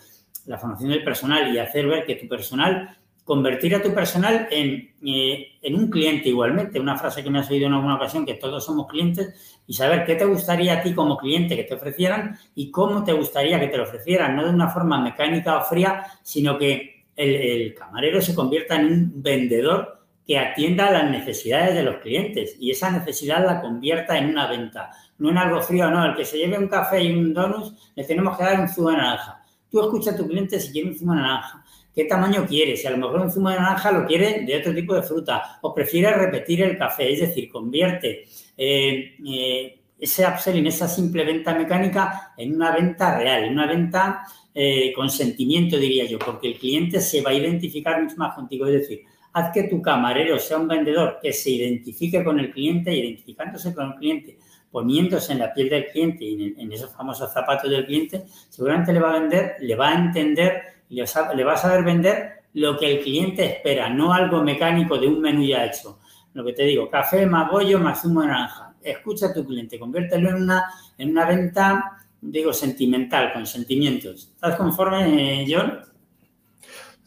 la 0.46 0.58
formación 0.58 0.88
del 0.88 1.04
personal 1.04 1.54
y 1.54 1.58
hacer 1.58 1.86
ver 1.86 2.06
que 2.06 2.14
tu 2.14 2.26
personal, 2.26 2.96
convertir 3.24 3.74
a 3.74 3.82
tu 3.82 3.92
personal 3.94 4.48
en, 4.50 4.92
eh, 5.04 5.58
en 5.62 5.74
un 5.74 5.90
cliente 5.90 6.28
igualmente. 6.28 6.78
Una 6.78 6.96
frase 6.96 7.24
que 7.24 7.30
me 7.30 7.38
has 7.38 7.50
oído 7.50 7.66
en 7.66 7.72
alguna 7.72 7.96
ocasión, 7.96 8.26
que 8.26 8.34
todos 8.34 8.64
somos 8.64 8.86
clientes, 8.86 9.34
y 9.66 9.72
saber 9.72 10.04
qué 10.04 10.14
te 10.14 10.24
gustaría 10.24 10.74
a 10.74 10.82
ti 10.82 10.94
como 10.94 11.16
cliente 11.16 11.56
que 11.56 11.64
te 11.64 11.74
ofrecieran 11.74 12.38
y 12.54 12.70
cómo 12.70 13.02
te 13.02 13.12
gustaría 13.12 13.58
que 13.58 13.68
te 13.68 13.76
lo 13.78 13.84
ofrecieran, 13.84 14.36
no 14.36 14.44
de 14.44 14.50
una 14.50 14.68
forma 14.68 15.00
mecánica 15.00 15.58
o 15.58 15.64
fría, 15.64 16.04
sino 16.22 16.58
que 16.58 17.04
el, 17.16 17.74
camarero 17.74 18.20
se 18.20 18.34
convierta 18.34 18.76
en 18.76 18.86
un 18.86 19.22
vendedor 19.22 20.00
que 20.26 20.38
atienda 20.38 20.90
las 20.90 21.10
necesidades 21.10 21.74
de 21.74 21.82
los 21.82 21.96
clientes 21.96 22.56
y 22.58 22.70
esa 22.70 22.90
necesidad 22.90 23.44
la 23.44 23.60
convierta 23.60 24.16
en 24.18 24.30
una 24.30 24.46
venta, 24.46 24.90
no 25.18 25.30
en 25.30 25.38
algo 25.38 25.60
frío, 25.60 25.90
no, 25.90 26.04
el 26.04 26.16
que 26.16 26.24
se 26.24 26.38
lleve 26.38 26.58
un 26.58 26.68
café 26.68 27.02
y 27.02 27.12
un 27.12 27.32
donut 27.34 27.74
le 27.94 28.04
tenemos 28.04 28.36
que 28.36 28.44
dar 28.44 28.60
un 28.60 28.68
zumo 28.68 28.90
de 28.90 28.96
naranja. 28.96 29.42
Tú 29.70 29.80
escucha 29.80 30.12
a 30.12 30.16
tu 30.16 30.26
cliente 30.26 30.58
si 30.60 30.72
quiere 30.72 30.88
un 30.88 30.96
zumo 30.96 31.14
de 31.14 31.20
naranja, 31.20 31.63
qué 31.94 32.04
tamaño 32.04 32.46
quiere, 32.46 32.76
si 32.76 32.86
a 32.86 32.90
lo 32.90 32.98
mejor 32.98 33.20
un 33.20 33.30
zumo 33.30 33.50
de 33.50 33.56
naranja 33.56 33.92
lo 33.92 34.06
quiere 34.06 34.44
de 34.44 34.56
otro 34.56 34.74
tipo 34.74 34.94
de 34.94 35.02
fruta 35.02 35.58
o 35.62 35.74
prefiere 35.74 36.12
repetir 36.12 36.62
el 36.62 36.76
café, 36.76 37.12
es 37.12 37.20
decir, 37.20 37.48
convierte 37.48 38.24
eh, 38.56 39.16
eh, 39.26 39.80
ese 39.98 40.26
upselling, 40.26 40.66
esa 40.66 40.88
simple 40.88 41.24
venta 41.24 41.54
mecánica 41.54 42.32
en 42.36 42.54
una 42.54 42.72
venta 42.72 43.18
real, 43.18 43.44
en 43.44 43.52
una 43.52 43.66
venta 43.66 44.24
eh, 44.54 44.92
con 44.94 45.08
sentimiento, 45.08 45.76
diría 45.76 46.04
yo, 46.04 46.18
porque 46.18 46.48
el 46.48 46.58
cliente 46.58 47.00
se 47.00 47.22
va 47.22 47.30
a 47.30 47.34
identificar 47.34 48.02
mucho 48.02 48.16
más 48.16 48.34
contigo. 48.34 48.66
Es 48.66 48.72
decir, 48.72 49.02
haz 49.32 49.52
que 49.52 49.64
tu 49.64 49.82
camarero 49.82 50.38
sea 50.38 50.58
un 50.58 50.68
vendedor 50.68 51.18
que 51.20 51.32
se 51.32 51.50
identifique 51.50 52.22
con 52.22 52.38
el 52.38 52.50
cliente, 52.52 52.94
identificándose 52.94 53.74
con 53.74 53.92
el 53.92 53.94
cliente, 53.96 54.38
poniéndose 54.70 55.32
en 55.32 55.38
la 55.40 55.52
piel 55.52 55.68
del 55.70 55.86
cliente 55.86 56.24
y 56.24 56.54
en, 56.56 56.72
esos 56.72 56.92
famosos 56.92 57.32
zapatos 57.32 57.70
del 57.70 57.86
cliente, 57.86 58.24
seguramente 58.48 58.92
le 58.92 59.00
va 59.00 59.10
a 59.10 59.20
vender, 59.20 59.56
le 59.60 59.74
va 59.76 59.90
a 59.90 59.94
entender, 59.94 60.62
le, 60.94 61.04
le 61.34 61.44
va 61.44 61.52
a 61.52 61.56
saber 61.56 61.84
vender 61.84 62.44
lo 62.54 62.78
que 62.78 62.92
el 62.92 63.02
cliente 63.02 63.44
espera, 63.44 63.88
no 63.88 64.12
algo 64.12 64.42
mecánico 64.42 64.96
de 64.96 65.08
un 65.08 65.20
menú 65.20 65.44
ya 65.44 65.64
hecho 65.66 65.98
lo 66.34 66.44
que 66.44 66.52
te 66.52 66.64
digo, 66.64 66.90
café 66.90 67.26
más 67.26 67.50
bollo 67.50 67.78
más 67.78 68.02
zumo 68.02 68.20
de 68.20 68.26
naranja. 68.28 68.74
Escucha 68.82 69.26
a 69.26 69.32
tu 69.32 69.46
cliente, 69.46 69.78
conviértelo 69.78 70.30
en 70.30 70.42
una, 70.42 70.64
en 70.98 71.10
una 71.10 71.24
venta, 71.24 71.96
digo, 72.20 72.52
sentimental, 72.52 73.32
con 73.32 73.46
sentimientos. 73.46 74.32
¿Estás 74.34 74.56
conforme, 74.56 75.46
John? 75.48 75.80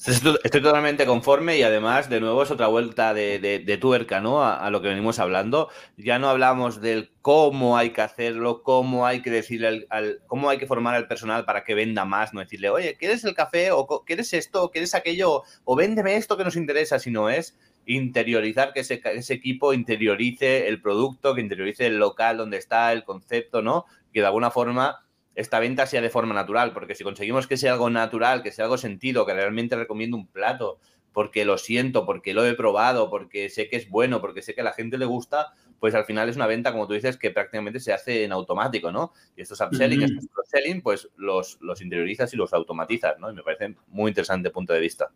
Estoy 0.05 0.61
totalmente 0.61 1.07
conforme 1.07 1.57
y 1.57 1.63
además, 1.63 2.07
de 2.07 2.19
nuevo, 2.19 2.43
es 2.43 2.51
otra 2.51 2.67
vuelta 2.67 3.15
de, 3.15 3.77
tuerca, 3.81 4.21
¿no? 4.21 4.43
A, 4.43 4.69
lo 4.69 4.81
que 4.81 4.89
venimos 4.89 5.17
hablando. 5.17 5.69
Ya 5.97 6.19
no 6.19 6.29
hablamos 6.29 6.81
del 6.81 7.09
cómo 7.21 7.77
hay 7.77 7.89
que 7.89 8.01
hacerlo, 8.01 8.61
cómo 8.61 9.07
hay 9.07 9.23
que 9.23 9.31
decirle 9.31 9.87
al, 9.89 10.19
cómo 10.27 10.49
hay 10.49 10.59
que 10.59 10.67
formar 10.67 10.93
al 10.93 11.07
personal 11.07 11.45
para 11.45 11.63
que 11.63 11.73
venda 11.73 12.05
más, 12.05 12.31
no 12.31 12.41
decirle, 12.41 12.69
oye, 12.69 12.95
¿quieres 12.95 13.23
el 13.23 13.33
café? 13.33 13.71
o 13.71 14.03
¿quieres 14.05 14.33
esto? 14.33 14.65
o 14.65 14.71
¿Quieres 14.71 14.93
aquello? 14.93 15.41
O 15.63 15.75
véndeme 15.75 16.15
esto 16.15 16.37
que 16.37 16.43
nos 16.43 16.55
interesa, 16.55 16.99
si 16.99 17.09
no 17.09 17.29
es 17.29 17.57
interiorizar, 17.87 18.73
que 18.73 18.81
ese, 18.81 19.01
ese, 19.03 19.33
equipo 19.33 19.73
interiorice 19.73 20.67
el 20.67 20.79
producto, 20.79 21.33
que 21.33 21.41
interiorice 21.41 21.87
el 21.87 21.97
local 21.97 22.37
donde 22.37 22.57
está, 22.57 22.93
el 22.93 23.03
concepto, 23.03 23.63
¿no? 23.63 23.85
Que 24.13 24.19
de 24.19 24.27
alguna 24.27 24.51
forma 24.51 25.06
esta 25.37 25.59
venta 25.59 25.85
sea 25.85 26.01
de 26.01 26.09
forma 26.09 26.33
natural, 26.33 26.73
porque 26.73 26.95
si 26.95 27.03
conseguimos 27.03 27.45
que 27.45 27.57
sea 27.57 27.73
algo 27.73 27.91
natural, 27.91 28.41
que 28.41 28.51
sea 28.51 28.65
algo 28.65 28.77
sentido, 28.77 29.23
que 29.23 29.35
realmente 29.35 29.75
recomiendo 29.75 30.17
un 30.17 30.25
plato, 30.25 30.79
porque 31.13 31.45
lo 31.45 31.59
siento, 31.59 32.07
porque 32.07 32.33
lo 32.33 32.43
he 32.43 32.55
probado, 32.55 33.11
porque 33.11 33.49
sé 33.49 33.69
que 33.69 33.75
es 33.75 33.87
bueno, 33.87 34.19
porque 34.19 34.41
sé 34.41 34.55
que 34.55 34.61
a 34.61 34.63
la 34.63 34.73
gente 34.73 34.97
le 34.97 35.05
gusta, 35.05 35.53
pues 35.79 35.93
al 35.93 36.05
final 36.05 36.27
es 36.27 36.37
una 36.37 36.47
venta, 36.47 36.71
como 36.71 36.87
tú 36.87 36.93
dices, 36.93 37.17
que 37.17 37.29
prácticamente 37.29 37.79
se 37.79 37.93
hace 37.93 38.23
en 38.23 38.31
automático, 38.31 38.91
¿no? 38.91 39.13
Y 39.35 39.41
estos 39.41 39.61
upselling, 39.61 40.01
estos 40.01 40.25
cross-selling, 40.33 40.81
pues 40.81 41.07
los, 41.17 41.59
los 41.61 41.81
interiorizas 41.83 42.33
y 42.33 42.37
los 42.37 42.51
automatizas, 42.53 43.19
¿no? 43.19 43.29
Y 43.29 43.35
me 43.35 43.43
parece 43.43 43.75
muy 43.89 44.09
interesante 44.09 44.49
punto 44.49 44.73
de 44.73 44.79
vista. 44.79 45.11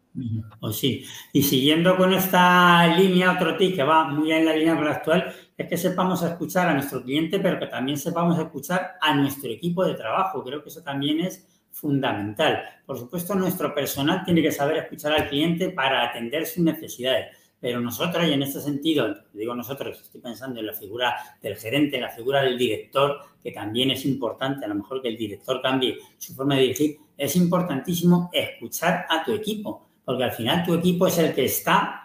Pues 0.60 0.76
sí. 0.76 1.04
Y 1.34 1.42
siguiendo 1.42 1.98
con 1.98 2.14
esta 2.14 2.96
línea, 2.96 3.32
otro 3.32 3.58
tip 3.58 3.76
que 3.76 3.84
va 3.84 4.04
muy 4.04 4.32
en 4.32 4.46
la 4.46 4.56
línea 4.56 4.76
con 4.76 4.86
la 4.86 4.92
actual, 4.92 5.34
es 5.62 5.68
que 5.68 5.78
sepamos 5.78 6.24
escuchar 6.24 6.70
a 6.70 6.74
nuestro 6.74 7.04
cliente, 7.04 7.40
pero 7.40 7.60
que 7.60 7.68
también 7.68 7.98
sepamos 7.98 8.38
escuchar 8.40 8.94
a 9.02 9.16
nuestro 9.16 9.50
equipo 9.50 9.86
de 9.86 9.96
trabajo. 9.96 10.44
Creo 10.44 10.62
que 10.64 10.70
eso 10.70 10.82
también 10.82 11.20
es 11.22 11.48
fundamental. 11.72 12.64
Por 12.86 12.98
supuesto, 12.98 13.36
nuestro 13.36 13.74
personal 13.74 14.24
tiene 14.26 14.42
que 14.42 14.52
saber 14.52 14.78
escuchar 14.78 15.14
al 15.14 15.30
cliente 15.30 15.70
para 15.70 16.10
atender 16.10 16.46
sus 16.46 16.64
necesidades 16.64 17.38
pero 17.62 17.80
nosotros, 17.80 18.28
y 18.28 18.34
en 18.34 18.42
este 18.42 18.60
sentido, 18.60 19.16
digo 19.34 19.54
nosotros, 19.54 20.02
estoy 20.02 20.20
pensando 20.20 20.60
en 20.60 20.66
la 20.66 20.74
figura 20.74 21.16
del 21.44 21.56
gerente, 21.56 21.98
en 21.98 22.02
la 22.02 22.10
figura 22.10 22.42
del 22.42 22.58
director, 22.58 23.20
que 23.44 23.52
también 23.52 23.92
es 23.92 24.04
importante, 24.04 24.66
a 24.66 24.68
lo 24.68 24.76
mejor 24.76 25.00
que 25.00 25.10
el 25.10 25.16
director 25.16 25.62
cambie 25.62 26.00
su 26.18 26.34
forma 26.34 26.56
de 26.56 26.62
dirigir, 26.62 26.98
es 27.16 27.36
importantísimo 27.36 28.32
escuchar 28.34 29.06
a 29.08 29.24
tu 29.24 29.34
equipo, 29.34 29.90
porque 30.04 30.24
al 30.24 30.32
final 30.32 30.66
tu 30.66 30.74
equipo 30.74 31.06
es 31.06 31.20
el 31.20 31.36
que 31.36 31.46
está 31.46 32.01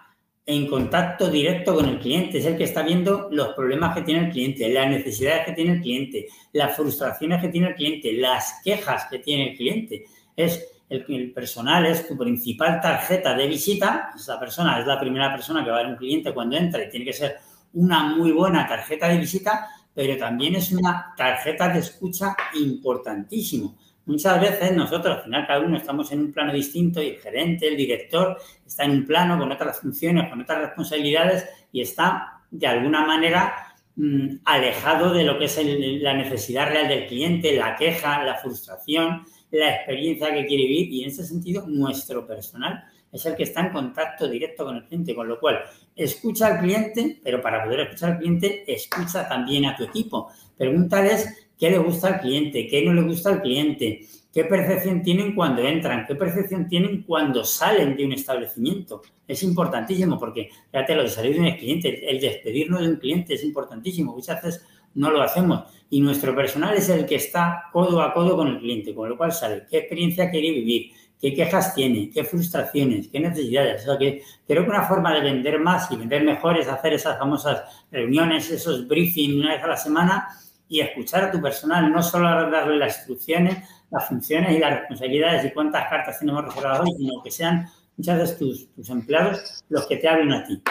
en 0.49 0.69
contacto 0.69 1.29
directo 1.29 1.75
con 1.75 1.89
el 1.89 1.99
cliente, 1.99 2.39
es 2.39 2.47
el 2.47 2.57
que 2.57 2.65
está 2.65 2.83
viendo 2.83 3.29
los 3.33 3.49
problemas 3.49 3.97
que 3.97 4.03
tiene 4.03 4.27
el 4.27 4.33
cliente, 4.33 4.69
las 4.69 4.89
necesidades 4.89 5.45
que 5.45 5.53
tiene 5.53 5.73
el 5.73 5.81
cliente, 5.81 6.29
las 6.53 6.77
frustraciones 6.77 7.43
que 7.43 7.49
tiene 7.49 7.69
el 7.69 7.75
cliente, 7.75 8.13
las 8.13 8.61
quejas 8.63 9.07
que 9.11 9.19
tiene 9.19 9.51
el 9.51 9.57
cliente. 9.57 10.05
Es 10.37 10.65
el, 10.89 11.33
personal 11.33 11.85
es 11.87 12.07
tu 12.07 12.17
principal 12.17 12.81
tarjeta 12.81 13.35
de 13.35 13.49
visita, 13.49 14.11
esa 14.15 14.39
persona 14.39 14.79
es 14.79 14.87
la 14.87 15.01
primera 15.01 15.33
persona 15.33 15.65
que 15.65 15.71
va 15.71 15.79
a 15.79 15.83
ver 15.83 15.91
un 15.91 15.97
cliente 15.97 16.33
cuando 16.33 16.57
entra 16.57 16.85
y 16.85 16.91
tiene 16.91 17.07
que 17.07 17.13
ser 17.13 17.39
una 17.75 18.15
muy 18.15 18.31
buena 18.31 18.69
tarjeta 18.69 19.09
de 19.09 19.19
visita, 19.19 19.69
pero 19.93 20.17
también 20.17 20.55
es 20.55 20.71
una 20.71 21.13
tarjeta 21.17 21.69
de 21.71 21.81
escucha 21.81 22.37
importantísimo. 22.55 23.77
Muchas 24.07 24.41
veces 24.41 24.73
nosotros, 24.73 25.17
al 25.17 25.25
final, 25.25 25.47
cada 25.47 25.61
uno 25.61 25.77
estamos 25.77 26.11
en 26.13 26.21
un 26.21 26.33
plano 26.33 26.53
distinto 26.53 27.03
y 27.03 27.09
el 27.09 27.19
gerente, 27.19 27.67
el 27.67 27.77
director, 27.77 28.39
está 28.65 28.85
en 28.85 28.93
un 28.93 29.07
plano 29.07 29.37
con 29.37 29.51
otras 29.51 29.81
funciones, 29.81 30.31
con 30.31 30.41
otras 30.41 30.61
responsabilidades 30.61 31.45
y 31.73 31.81
está, 31.81 32.41
de 32.51 32.69
alguna 32.69 33.05
manera, 33.05 33.75
mm, 33.97 34.37
alejado 34.45 35.13
de 35.13 35.25
lo 35.25 35.39
que 35.39 35.47
es 35.47 35.61
la 36.01 36.15
necesidad 36.15 36.69
real 36.69 36.87
del 36.87 37.07
cliente, 37.09 37.57
la 37.57 37.75
queja, 37.75 38.23
la 38.23 38.37
frustración, 38.37 39.25
la 39.51 39.75
experiencia 39.75 40.33
que 40.33 40.47
quiere 40.47 40.65
vivir 40.65 40.93
y 40.93 41.03
en 41.03 41.11
ese 41.11 41.25
sentido 41.25 41.67
nuestro 41.67 42.27
personal 42.27 42.85
es 43.13 43.27
el 43.27 43.35
que 43.35 43.45
está 43.45 43.61
en 43.61 43.73
contacto 43.73 44.29
directo 44.29 44.65
con 44.65 44.77
el 44.77 44.85
cliente, 44.85 45.15
con 45.15 45.27
lo 45.27 45.41
cual 45.41 45.61
escucha 45.95 46.47
al 46.49 46.61
cliente, 46.61 47.21
pero 47.25 47.41
para 47.41 47.65
poder 47.65 47.81
escuchar 47.81 48.13
al 48.13 48.19
cliente, 48.19 48.65
escucha 48.73 49.29
también 49.29 49.65
a 49.65 49.77
tu 49.77 49.85
equipo. 49.85 50.31
Pregúntales 50.57 51.46
qué 51.59 51.71
le 51.71 51.79
gusta 51.79 52.09
al 52.09 52.21
cliente, 52.21 52.67
qué 52.67 52.85
no 52.85 52.93
le 52.93 53.03
gusta 53.03 53.31
al 53.31 53.43
cliente, 53.43 54.07
qué 54.33 54.45
percepción 54.45 55.03
tienen 55.03 55.35
cuando 55.35 55.63
entran, 55.63 56.05
qué 56.07 56.15
percepción 56.15 56.69
tienen 56.69 57.03
cuando 57.03 57.45
salen 57.45 57.97
de 57.97 58.05
un 58.05 58.13
establecimiento. 58.13 59.03
Es 59.27 59.43
importantísimo 59.43 60.19
porque, 60.19 60.51
fíjate, 60.71 60.95
lo 60.95 61.03
de 61.05 61.09
salir 61.09 61.35
de 61.35 61.41
un 61.41 61.57
cliente, 61.57 62.11
el 62.11 62.21
despedirnos 62.21 62.83
de 62.83 62.89
un 62.89 62.97
cliente 62.97 63.35
es 63.35 63.45
importantísimo. 63.45 64.13
Muchas 64.13 64.43
veces 64.43 64.67
no 64.95 65.11
lo 65.11 65.23
hacemos 65.23 65.65
y 65.89 66.01
nuestro 66.01 66.35
personal 66.35 66.77
es 66.77 66.89
el 66.89 67.07
que 67.07 67.17
está 67.17 67.65
codo 67.73 68.03
a 68.03 68.13
codo 68.13 68.37
con 68.37 68.49
el 68.49 68.59
cliente, 68.59 68.95
con 68.95 69.09
lo 69.09 69.17
cual 69.17 69.33
sabe 69.33 69.65
qué 69.71 69.79
experiencia 69.79 70.31
quiere 70.31 70.51
vivir, 70.51 70.91
qué 71.21 71.33
quejas 71.33 71.75
tiene, 71.75 72.11
qué 72.11 72.25
frustraciones, 72.25 73.09
qué 73.09 73.21
necesidades. 73.21 73.83
O 73.83 73.87
sea 73.87 73.99
que 73.99 74.23
creo 74.47 74.65
que 74.65 74.71
una 74.71 74.83
forma 74.83 75.15
de 75.15 75.21
vender 75.21 75.61
más 75.61 75.91
y 75.91 75.97
vender 75.97 76.25
mejor 76.25 76.59
es 76.59 76.69
hacer 76.69 76.93
esas 76.93 77.19
famosas 77.19 77.63
reuniones, 77.91 78.51
esos 78.51 78.87
briefings 78.87 79.35
una 79.35 79.55
vez 79.55 79.65
a 79.65 79.69
la 79.69 79.77
semana 79.77 80.29
y 80.69 80.81
escuchar 80.81 81.25
a 81.25 81.31
tu 81.31 81.41
personal, 81.41 81.91
no 81.93 82.03
solo 82.03 82.51
darle 82.51 82.77
las 82.77 82.97
instrucciones, 82.99 83.59
las 83.91 84.09
funciones 84.09 84.53
y 84.53 84.59
las 84.59 84.81
responsabilidades 84.81 85.45
y 85.45 85.51
cuántas 85.53 85.89
cartas 85.89 86.19
tenemos 86.19 86.45
reservadas 86.45 86.81
hoy, 86.81 86.93
sino 86.97 87.23
que 87.23 87.31
sean 87.31 87.69
muchas 87.97 88.19
veces 88.19 88.39
tus, 88.39 88.75
tus 88.75 88.91
empleados 88.91 89.65
los 89.69 89.87
que 89.87 89.97
te 89.97 90.09
hablen 90.09 90.33
a 90.33 90.45
ti. 90.45 90.63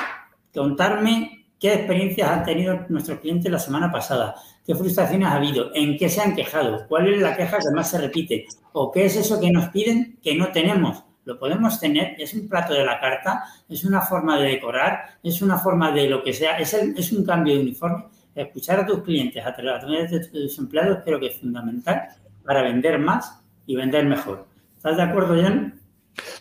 Contarme 0.54 1.46
qué 1.60 1.74
experiencias 1.74 2.30
han 2.30 2.44
tenido 2.44 2.86
nuestros 2.90 3.20
clientes 3.20 3.52
la 3.52 3.60
semana 3.60 3.92
pasada, 3.92 4.36
qué 4.66 4.76
frustraciones 4.76 5.28
ha 5.28 5.36
habido, 5.36 5.74
en 5.74 5.98
qué 5.98 6.10
se 6.10 6.22
han 6.22 6.36
quejado, 6.36 6.88
cuál 6.88 7.14
es 7.14 7.22
la 7.22 7.36
queja 7.36 7.60
que 7.60 7.72
más 7.74 7.90
se 7.90 8.00
repite 8.00 8.46
o 8.74 8.92
qué 8.92 9.06
es 9.06 9.16
eso 9.16 9.40
que 9.40 9.52
nos 9.52 9.70
piden 9.70 10.18
que 10.22 10.36
no 10.36 10.52
tenemos. 10.52 11.04
Lo 11.24 11.40
podemos 11.40 11.80
tener, 11.80 12.16
es 12.20 12.36
un 12.36 12.48
plato 12.48 12.74
de 12.74 12.86
la 12.86 13.00
carta, 13.00 13.46
es 13.68 13.84
una 13.84 14.02
forma 14.02 14.38
de 14.38 14.50
decorar, 14.50 15.18
es 15.24 15.42
una 15.42 15.58
forma 15.58 15.92
de 15.92 16.08
lo 16.08 16.24
que 16.24 16.34
sea, 16.34 16.60
es, 16.60 16.74
es 16.74 17.12
un 17.12 17.26
cambio 17.26 17.56
de 17.56 17.62
uniforme. 17.62 18.06
Escuchar 18.36 18.82
a 18.82 18.86
tus 18.86 19.02
clientes 19.04 19.44
a 19.46 19.56
través 19.56 20.12
de 20.12 20.20
tus 20.20 20.60
empleados 20.60 21.00
creo 21.06 21.20
que 21.20 21.28
es 21.28 21.40
fundamental 21.40 22.10
para 22.44 22.62
vender 22.62 23.00
más 23.00 23.42
y 23.66 23.76
vender 23.76 24.06
mejor. 24.06 24.46
¿Estás 24.76 24.98
de 24.98 25.04
acuerdo, 25.04 25.42
Jan? 25.42 25.80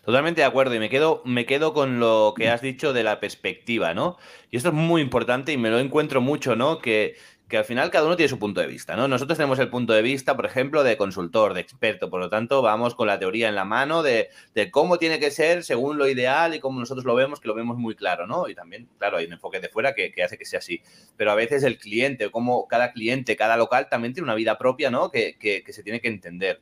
Totalmente 0.04 0.40
de 0.40 0.46
acuerdo 0.46 0.74
y 0.74 0.78
me 0.78 0.90
quedo, 0.90 1.22
me 1.24 1.46
quedo 1.46 1.72
con 1.72 1.98
lo 1.98 2.34
que 2.36 2.50
has 2.50 2.60
dicho 2.60 2.92
de 2.92 3.02
la 3.02 3.20
perspectiva, 3.20 3.94
¿no? 3.94 4.18
Y 4.50 4.56
esto 4.56 4.68
es 4.68 4.74
muy 4.74 5.02
importante 5.02 5.52
y 5.52 5.56
me 5.56 5.70
lo 5.70 5.78
encuentro 5.78 6.20
mucho, 6.20 6.54
¿no? 6.54 6.78
Que, 6.78 7.16
que 7.48 7.58
al 7.58 7.64
final 7.64 7.90
cada 7.90 8.06
uno 8.06 8.16
tiene 8.16 8.28
su 8.28 8.38
punto 8.38 8.60
de 8.60 8.66
vista, 8.66 8.96
¿no? 8.96 9.06
Nosotros 9.06 9.36
tenemos 9.36 9.58
el 9.58 9.68
punto 9.68 9.92
de 9.92 10.00
vista, 10.02 10.34
por 10.34 10.46
ejemplo, 10.46 10.82
de 10.82 10.96
consultor, 10.96 11.52
de 11.52 11.60
experto, 11.60 12.08
por 12.08 12.20
lo 12.20 12.30
tanto, 12.30 12.62
vamos 12.62 12.94
con 12.94 13.06
la 13.06 13.18
teoría 13.18 13.48
en 13.48 13.54
la 13.54 13.64
mano 13.64 14.02
de, 14.02 14.30
de, 14.54 14.70
cómo 14.70 14.98
tiene 14.98 15.18
que 15.20 15.30
ser 15.30 15.62
según 15.62 15.98
lo 15.98 16.08
ideal 16.08 16.54
y 16.54 16.60
cómo 16.60 16.80
nosotros 16.80 17.04
lo 17.04 17.14
vemos, 17.14 17.40
que 17.40 17.48
lo 17.48 17.54
vemos 17.54 17.76
muy 17.76 17.94
claro, 17.94 18.26
¿no? 18.26 18.48
Y 18.48 18.54
también, 18.54 18.88
claro, 18.98 19.18
hay 19.18 19.26
un 19.26 19.34
enfoque 19.34 19.60
de 19.60 19.68
fuera 19.68 19.94
que, 19.94 20.10
que 20.10 20.22
hace 20.22 20.38
que 20.38 20.46
sea 20.46 20.60
así. 20.60 20.80
Pero 21.16 21.32
a 21.32 21.34
veces 21.34 21.62
el 21.64 21.78
cliente, 21.78 22.30
como 22.30 22.66
cada 22.66 22.92
cliente, 22.92 23.36
cada 23.36 23.56
local 23.56 23.88
también 23.90 24.14
tiene 24.14 24.24
una 24.24 24.34
vida 24.34 24.56
propia, 24.56 24.90
¿no? 24.90 25.10
Que, 25.10 25.36
que, 25.38 25.62
que 25.62 25.72
se 25.72 25.82
tiene 25.82 26.00
que 26.00 26.08
entender 26.08 26.60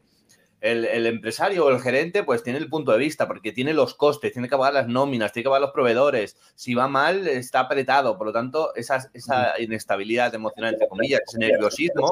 el, 0.62 0.84
el, 0.84 1.06
empresario 1.06 1.66
o 1.66 1.70
el 1.70 1.80
gerente 1.80 2.22
pues 2.22 2.44
tiene 2.44 2.60
el 2.60 2.68
punto 2.68 2.92
de 2.92 2.98
vista 2.98 3.26
porque 3.26 3.50
tiene 3.50 3.74
los 3.74 3.94
costes, 3.94 4.32
tiene 4.32 4.48
que 4.48 4.56
pagar 4.56 4.72
las 4.72 4.86
nóminas, 4.86 5.32
tiene 5.32 5.42
que 5.42 5.48
pagar 5.48 5.60
los 5.60 5.72
proveedores. 5.72 6.36
Si 6.54 6.74
va 6.74 6.86
mal, 6.86 7.26
está 7.26 7.60
apretado. 7.60 8.16
Por 8.16 8.28
lo 8.28 8.32
tanto, 8.32 8.72
esa, 8.76 9.10
esa 9.12 9.60
inestabilidad 9.60 10.32
emocional, 10.34 10.74
entre 10.74 10.88
comillas, 10.88 11.20
ese 11.26 11.38
nerviosismo, 11.38 12.08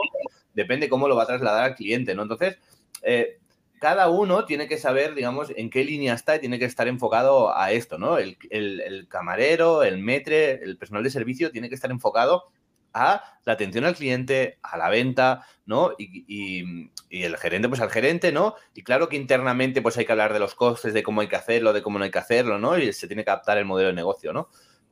depende 0.52 0.88
cómo 0.88 1.06
lo 1.06 1.14
va 1.14 1.22
a 1.22 1.26
trasladar 1.28 1.62
al 1.62 1.74
cliente, 1.76 2.12
¿no? 2.16 2.22
Entonces, 2.22 2.58
eh, 3.02 3.38
cada 3.78 4.08
uno 4.08 4.44
tiene 4.44 4.66
que 4.66 4.78
saber, 4.78 5.14
digamos, 5.14 5.52
en 5.54 5.70
qué 5.70 5.84
línea 5.84 6.14
está 6.14 6.34
y 6.34 6.40
tiene 6.40 6.58
que 6.58 6.64
estar 6.64 6.88
enfocado 6.88 7.56
a 7.56 7.70
esto, 7.70 7.98
¿no? 7.98 8.18
El, 8.18 8.36
el, 8.50 8.80
el 8.80 9.06
camarero, 9.06 9.84
el 9.84 9.98
metre, 9.98 10.54
el 10.64 10.76
personal 10.76 11.04
de 11.04 11.10
servicio 11.10 11.52
tiene 11.52 11.68
que 11.68 11.76
estar 11.76 11.92
enfocado 11.92 12.50
a 12.92 13.22
la 13.44 13.52
atención 13.52 13.84
al 13.84 13.94
cliente, 13.94 14.58
a 14.62 14.76
la 14.76 14.88
venta, 14.88 15.46
¿no? 15.66 15.92
Y, 15.98 16.24
y, 16.26 16.90
y, 17.08 17.22
el 17.22 17.36
gerente, 17.36 17.68
pues 17.68 17.80
al 17.80 17.90
gerente, 17.90 18.32
¿no? 18.32 18.54
Y 18.74 18.82
claro 18.82 19.08
que 19.08 19.16
internamente, 19.16 19.82
pues 19.82 19.96
hay 19.98 20.04
que 20.04 20.12
hablar 20.12 20.32
de 20.32 20.40
los 20.40 20.54
costes, 20.54 20.94
de 20.94 21.02
cómo 21.02 21.20
hay 21.20 21.28
que 21.28 21.36
hacerlo, 21.36 21.72
de 21.72 21.82
cómo 21.82 21.98
no 21.98 22.04
hay 22.04 22.10
que 22.10 22.18
hacerlo, 22.18 22.58
¿no? 22.58 22.78
Y 22.78 22.92
se 22.92 23.06
tiene 23.06 23.24
que 23.24 23.30
adaptar 23.30 23.58
el 23.58 23.64
modelo 23.64 23.88
de 23.88 23.94
negocio, 23.94 24.32
¿no? 24.32 24.48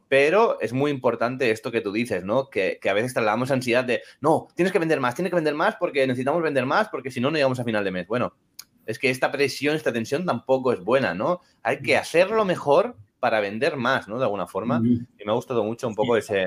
Pero 0.09 0.59
es 0.61 0.73
muy 0.73 0.91
importante 0.91 1.51
esto 1.51 1.71
que 1.71 1.83
tú 1.83 1.93
dices, 1.93 2.25
¿no? 2.25 2.49
Que, 2.49 2.79
que, 2.81 2.89
a 2.89 2.95
veces 2.95 3.13
trasladamos 3.13 3.51
ansiedad 3.51 3.85
de, 3.85 4.03
no, 4.21 4.49
tienes 4.55 4.73
que 4.73 4.79
vender 4.79 5.01
más, 5.01 5.15
tienes 5.15 5.31
que 5.31 5.37
vender 5.37 5.55
más 5.55 5.77
porque 5.77 6.07
necesitamos 6.07 6.43
vender 6.43 6.65
más 6.65 6.89
porque 6.89 7.11
si 7.11 7.21
no, 7.21 7.31
no 7.31 7.37
llegamos 7.37 7.61
a 7.61 7.65
final 7.65 7.85
de 7.85 7.91
mes. 7.91 8.07
Bueno, 8.07 8.35
es 8.87 8.99
que 8.99 9.11
esta 9.11 9.31
presión, 9.31 9.77
esta 9.77 9.93
tensión 9.93 10.25
tampoco 10.25 10.73
es 10.73 10.81
buena, 10.81 11.13
¿no? 11.13 11.41
Hay 11.63 11.83
que 11.83 11.99
hacerlo 11.99 12.47
mejor 12.47 12.97
para 13.21 13.41
vender 13.41 13.77
más, 13.77 14.09
¿no? 14.09 14.19
De 14.19 14.25
alguna 14.25 14.47
forma. 14.47 14.81
Y 14.83 15.25
me 15.27 15.31
ha 15.31 15.35
gustado 15.35 15.63
mucho 15.63 15.87
un 15.87 15.95
poco 15.95 16.17
ese, 16.17 16.47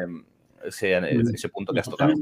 ese, 0.65 0.97
ese, 1.33 1.49
punto 1.49 1.73
que 1.73 1.79
has 1.79 1.89
tocado. 1.89 2.13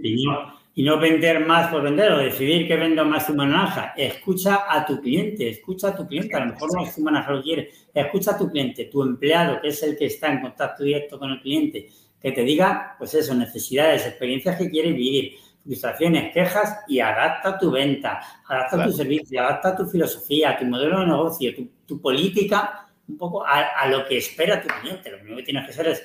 Y 0.76 0.84
no, 0.84 1.00
vender 1.00 1.46
más 1.46 1.72
por 1.72 1.82
vender 1.82 2.12
o 2.12 2.20
decidir 2.20 2.68
que 2.68 2.76
vendo 2.76 3.04
más 3.06 3.28
tu 3.28 3.34
naranja. 3.34 3.94
Escucha 3.98 4.66
a 4.68 4.86
tu 4.86 5.02
cliente, 5.02 5.50
escucha 5.50 5.90
a 5.90 5.96
tu 5.96 6.08
cliente. 6.08 6.36
A 6.36 6.46
lo 6.46 6.54
mejor 6.54 6.74
no 6.74 6.84
es 6.84 6.96
tu 6.96 7.04
naranja 7.04 7.32
lo 7.32 7.44
quiere. 7.44 7.70
Escucha 7.94 8.32
a 8.32 8.38
tu 8.38 8.50
cliente, 8.50 8.86
tu 8.86 9.02
empleado, 9.04 9.60
que 9.62 9.70
es 9.70 9.84
el 9.84 9.98
que 9.98 10.06
está 10.06 10.32
en 10.32 10.42
contacto 10.42 10.84
directo 10.84 11.20
con 11.20 11.32
el 11.32 11.42
cliente, 11.42 11.90
que 12.22 12.32
te 12.32 12.44
diga, 12.44 12.96
pues 12.98 13.14
eso, 13.14 13.34
necesidades, 13.34 14.06
experiencias 14.06 14.58
que 14.58 14.70
quiere 14.70 14.92
vivir, 14.92 15.34
frustraciones, 15.64 16.34
quejas 16.34 16.80
y 16.88 17.00
adapta 17.00 17.58
tu 17.58 17.72
venta, 17.72 18.20
adapta 18.48 18.76
claro. 18.76 18.92
tu 18.92 18.98
servicio, 18.98 19.42
adapta 19.42 19.76
tu 19.76 19.86
filosofía, 19.86 20.58
tu 20.58 20.66
modelo 20.66 21.00
de 21.00 21.06
negocio, 21.08 21.56
tu, 21.56 21.70
tu 21.86 22.02
política, 22.02 22.88
un 23.08 23.18
poco 23.18 23.46
a, 23.46 23.60
a, 23.80 23.88
lo 23.88 24.06
que 24.08 24.18
espera 24.18 24.62
tu 24.62 24.68
cliente. 24.68 25.12
Lo 25.12 25.18
primero 25.18 25.38
que 25.38 25.44
tienes 25.44 25.66
que 25.66 25.72
hacer 25.72 25.88
es, 25.88 26.04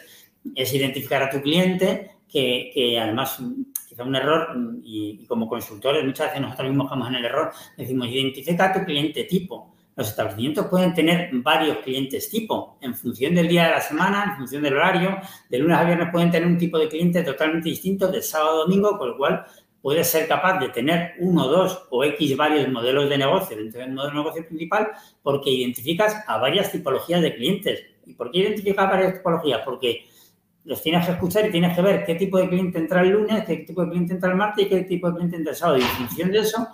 es 0.54 0.74
identificar 0.74 1.22
a 1.22 1.30
tu 1.30 1.40
cliente, 1.40 2.10
que, 2.28 2.98
además 3.00 3.40
quizá 3.88 4.02
un 4.02 4.16
error 4.16 4.48
y, 4.82 5.24
como 5.26 5.48
consultores 5.48 6.04
muchas 6.04 6.28
veces 6.28 6.42
nosotros 6.42 6.68
mismos 6.68 6.86
estamos 6.86 7.08
en 7.08 7.14
el 7.14 7.24
error, 7.24 7.52
decimos 7.76 8.08
identifica 8.08 8.72
tu 8.72 8.84
cliente 8.84 9.24
tipo. 9.24 9.74
Los 9.96 10.08
establecimientos 10.08 10.66
pueden 10.66 10.92
tener 10.92 11.30
varios 11.34 11.78
clientes 11.78 12.28
tipo 12.28 12.78
en 12.80 12.96
función 12.96 13.34
del 13.34 13.46
día 13.46 13.66
de 13.66 13.70
la 13.70 13.80
semana, 13.80 14.24
en 14.24 14.36
función 14.38 14.62
del 14.64 14.74
horario. 14.74 15.18
De 15.48 15.58
lunes 15.58 15.78
a 15.78 15.84
viernes 15.84 16.08
pueden 16.10 16.32
tener 16.32 16.48
un 16.48 16.58
tipo 16.58 16.78
de 16.78 16.88
cliente 16.88 17.22
totalmente 17.22 17.68
distinto 17.68 18.10
de 18.10 18.20
sábado 18.20 18.62
a 18.62 18.64
domingo, 18.64 18.98
con 18.98 19.10
lo 19.10 19.16
cual 19.16 19.44
puedes 19.80 20.08
ser 20.08 20.26
capaz 20.26 20.58
de 20.58 20.70
tener 20.70 21.12
uno, 21.18 21.46
dos 21.46 21.86
o 21.90 22.02
X 22.02 22.36
varios 22.36 22.66
modelos 22.68 23.08
de 23.08 23.18
negocio 23.18 23.56
dentro 23.56 23.80
del 23.80 23.92
modelo 23.92 24.10
de 24.10 24.16
negocio 24.16 24.48
principal 24.48 24.88
porque 25.22 25.50
identificas 25.50 26.24
a 26.26 26.38
varias 26.38 26.72
tipologías 26.72 27.20
de 27.20 27.34
clientes. 27.34 27.84
¿Y 28.06 28.14
por 28.14 28.30
qué 28.30 28.38
identificas 28.38 28.88
varias 28.88 29.14
tipologías? 29.14 29.60
Porque 29.64 30.06
los 30.64 30.82
tienes 30.82 31.04
que 31.04 31.12
escuchar 31.12 31.46
y 31.46 31.50
tienes 31.50 31.76
que 31.76 31.82
ver 31.82 32.04
qué 32.04 32.14
tipo 32.14 32.38
de 32.38 32.48
cliente 32.48 32.78
entra 32.78 33.02
el 33.02 33.10
lunes, 33.10 33.44
qué 33.44 33.58
tipo 33.58 33.82
de 33.82 33.90
cliente 33.90 34.14
entra 34.14 34.30
el 34.30 34.36
martes 34.36 34.64
y 34.64 34.68
qué 34.68 34.80
tipo 34.82 35.08
de 35.08 35.14
cliente 35.14 35.36
entra 35.36 35.52
el 35.52 35.56
sábado. 35.56 35.78
Y 35.78 35.82
en 35.82 35.88
función 35.88 36.32
de 36.32 36.38
eso, 36.38 36.68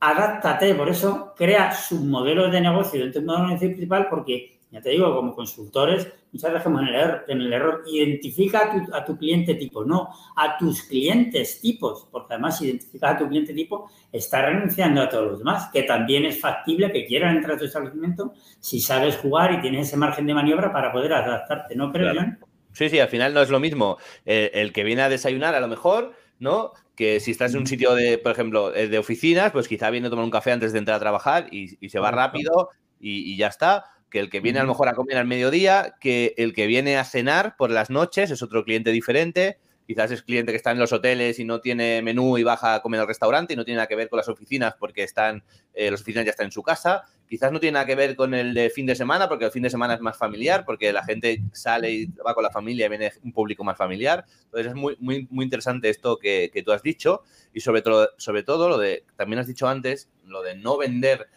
adáptate. 0.00 0.74
Por 0.74 0.88
eso, 0.88 1.32
crea 1.36 1.72
submodelos 1.72 2.52
de 2.52 2.60
negocio 2.60 3.00
dentro 3.00 3.20
del 3.20 3.26
modelo 3.26 3.44
de 3.44 3.48
negocio 3.48 3.68
principal 3.68 4.06
porque, 4.10 4.60
ya 4.70 4.82
te 4.82 4.90
digo, 4.90 5.14
como 5.14 5.34
consultores, 5.34 6.12
muchas 6.30 6.52
veces 6.52 6.66
en 6.66 6.78
el 6.78 6.94
error, 6.94 7.24
en 7.28 7.40
el 7.40 7.52
error 7.52 7.84
identifica 7.86 8.66
a 8.66 8.70
tu, 8.70 8.94
a 8.94 9.04
tu, 9.04 9.16
cliente 9.16 9.54
tipo, 9.54 9.82
no 9.82 10.10
a 10.36 10.58
tus 10.58 10.82
clientes 10.82 11.60
tipos, 11.60 12.08
porque 12.10 12.34
además 12.34 12.58
si 12.58 12.66
identificas 12.66 13.14
a 13.14 13.18
tu 13.18 13.28
cliente 13.28 13.54
tipo, 13.54 13.90
está 14.10 14.42
renunciando 14.42 15.00
a 15.00 15.08
todos 15.08 15.30
los 15.30 15.38
demás, 15.38 15.70
que 15.72 15.84
también 15.84 16.26
es 16.26 16.38
factible 16.38 16.92
que 16.92 17.06
quieran 17.06 17.36
entrar 17.36 17.56
a 17.56 17.58
tu 17.58 17.64
establecimiento 17.64 18.34
si 18.60 18.80
sabes 18.80 19.16
jugar 19.16 19.52
y 19.52 19.60
tienes 19.60 19.88
ese 19.88 19.96
margen 19.96 20.26
de 20.26 20.34
maniobra 20.34 20.72
para 20.72 20.92
poder 20.92 21.14
adaptarte, 21.14 21.76
¿no 21.76 21.90
creo, 21.92 22.12
claro. 22.12 22.51
Sí, 22.72 22.88
sí, 22.88 22.98
al 22.98 23.08
final 23.08 23.34
no 23.34 23.42
es 23.42 23.50
lo 23.50 23.60
mismo 23.60 23.98
el, 24.24 24.50
el, 24.54 24.72
que 24.72 24.84
viene 24.84 25.02
a 25.02 25.08
desayunar 25.08 25.54
a 25.54 25.60
lo 25.60 25.68
mejor, 25.68 26.14
¿no? 26.38 26.72
Que 26.96 27.20
si 27.20 27.30
estás 27.30 27.52
en 27.54 27.60
un 27.60 27.66
sitio 27.66 27.94
de, 27.94 28.18
por 28.18 28.32
ejemplo, 28.32 28.74
eh, 28.74 28.88
de 28.88 28.98
oficinas, 28.98 29.52
pues 29.52 29.68
quizá 29.68 29.90
viene 29.90 30.06
a 30.06 30.10
tomar 30.10 30.24
un 30.24 30.30
café 30.30 30.52
antes 30.52 30.72
de 30.72 30.78
entrar 30.78 30.96
a 30.96 31.00
trabajar 31.00 31.48
y, 31.50 31.76
y 31.80 31.90
se 31.90 31.98
va 31.98 32.10
rápido 32.10 32.70
y, 33.00 33.32
y, 33.32 33.36
ya 33.36 33.48
está. 33.48 33.84
Que 34.10 34.18
el 34.20 34.28
que 34.28 34.40
viene 34.40 34.58
a 34.58 34.62
lo 34.62 34.68
mejor 34.68 34.88
a 34.88 34.94
comer 34.94 35.16
al 35.16 35.26
mediodía, 35.26 35.94
que 35.98 36.34
el 36.36 36.52
que 36.52 36.66
viene 36.66 36.98
a 36.98 37.04
cenar 37.04 37.56
por 37.56 37.70
las 37.70 37.88
noches 37.88 38.30
es 38.30 38.42
otro 38.42 38.64
cliente 38.64 38.90
diferente. 38.90 39.58
Quizás 39.92 40.10
es 40.10 40.22
cliente 40.22 40.52
que 40.52 40.56
está 40.56 40.70
en 40.70 40.78
los 40.78 40.90
hoteles 40.90 41.38
y 41.38 41.44
no 41.44 41.60
tiene 41.60 42.00
menú 42.00 42.38
y 42.38 42.42
baja 42.44 42.76
a 42.76 42.80
comer 42.80 43.00
al 43.00 43.06
restaurante 43.06 43.52
y 43.52 43.56
no 43.56 43.64
tiene 43.66 43.76
nada 43.76 43.88
que 43.88 43.94
ver 43.94 44.08
con 44.08 44.16
las 44.16 44.26
oficinas 44.26 44.72
porque 44.78 45.02
están, 45.02 45.44
eh, 45.74 45.90
las 45.90 46.00
oficinas 46.00 46.24
ya 46.24 46.30
están 46.30 46.46
en 46.46 46.52
su 46.52 46.62
casa. 46.62 47.02
Quizás 47.28 47.52
no 47.52 47.60
tiene 47.60 47.74
nada 47.74 47.84
que 47.84 47.94
ver 47.94 48.16
con 48.16 48.32
el 48.32 48.54
de 48.54 48.70
fin 48.70 48.86
de 48.86 48.94
semana, 48.94 49.28
porque 49.28 49.44
el 49.44 49.50
fin 49.50 49.62
de 49.62 49.68
semana 49.68 49.92
es 49.92 50.00
más 50.00 50.16
familiar, 50.16 50.64
porque 50.64 50.94
la 50.94 51.04
gente 51.04 51.42
sale 51.52 51.90
y 51.90 52.06
va 52.26 52.34
con 52.34 52.42
la 52.42 52.50
familia 52.50 52.86
y 52.86 52.88
viene 52.88 53.12
un 53.22 53.34
público 53.34 53.64
más 53.64 53.76
familiar. 53.76 54.24
Entonces 54.44 54.68
es 54.68 54.74
muy, 54.74 54.96
muy, 54.98 55.28
muy 55.30 55.44
interesante 55.44 55.90
esto 55.90 56.16
que, 56.16 56.50
que, 56.50 56.62
tú 56.62 56.72
has 56.72 56.82
dicho 56.82 57.22
y 57.52 57.60
sobre 57.60 57.82
todo, 57.82 58.08
sobre 58.16 58.44
todo 58.44 58.70
lo 58.70 58.78
de, 58.78 59.04
también 59.16 59.40
has 59.40 59.46
dicho 59.46 59.68
antes, 59.68 60.08
lo 60.24 60.42
de 60.42 60.56
no 60.56 60.78
vender 60.78 61.28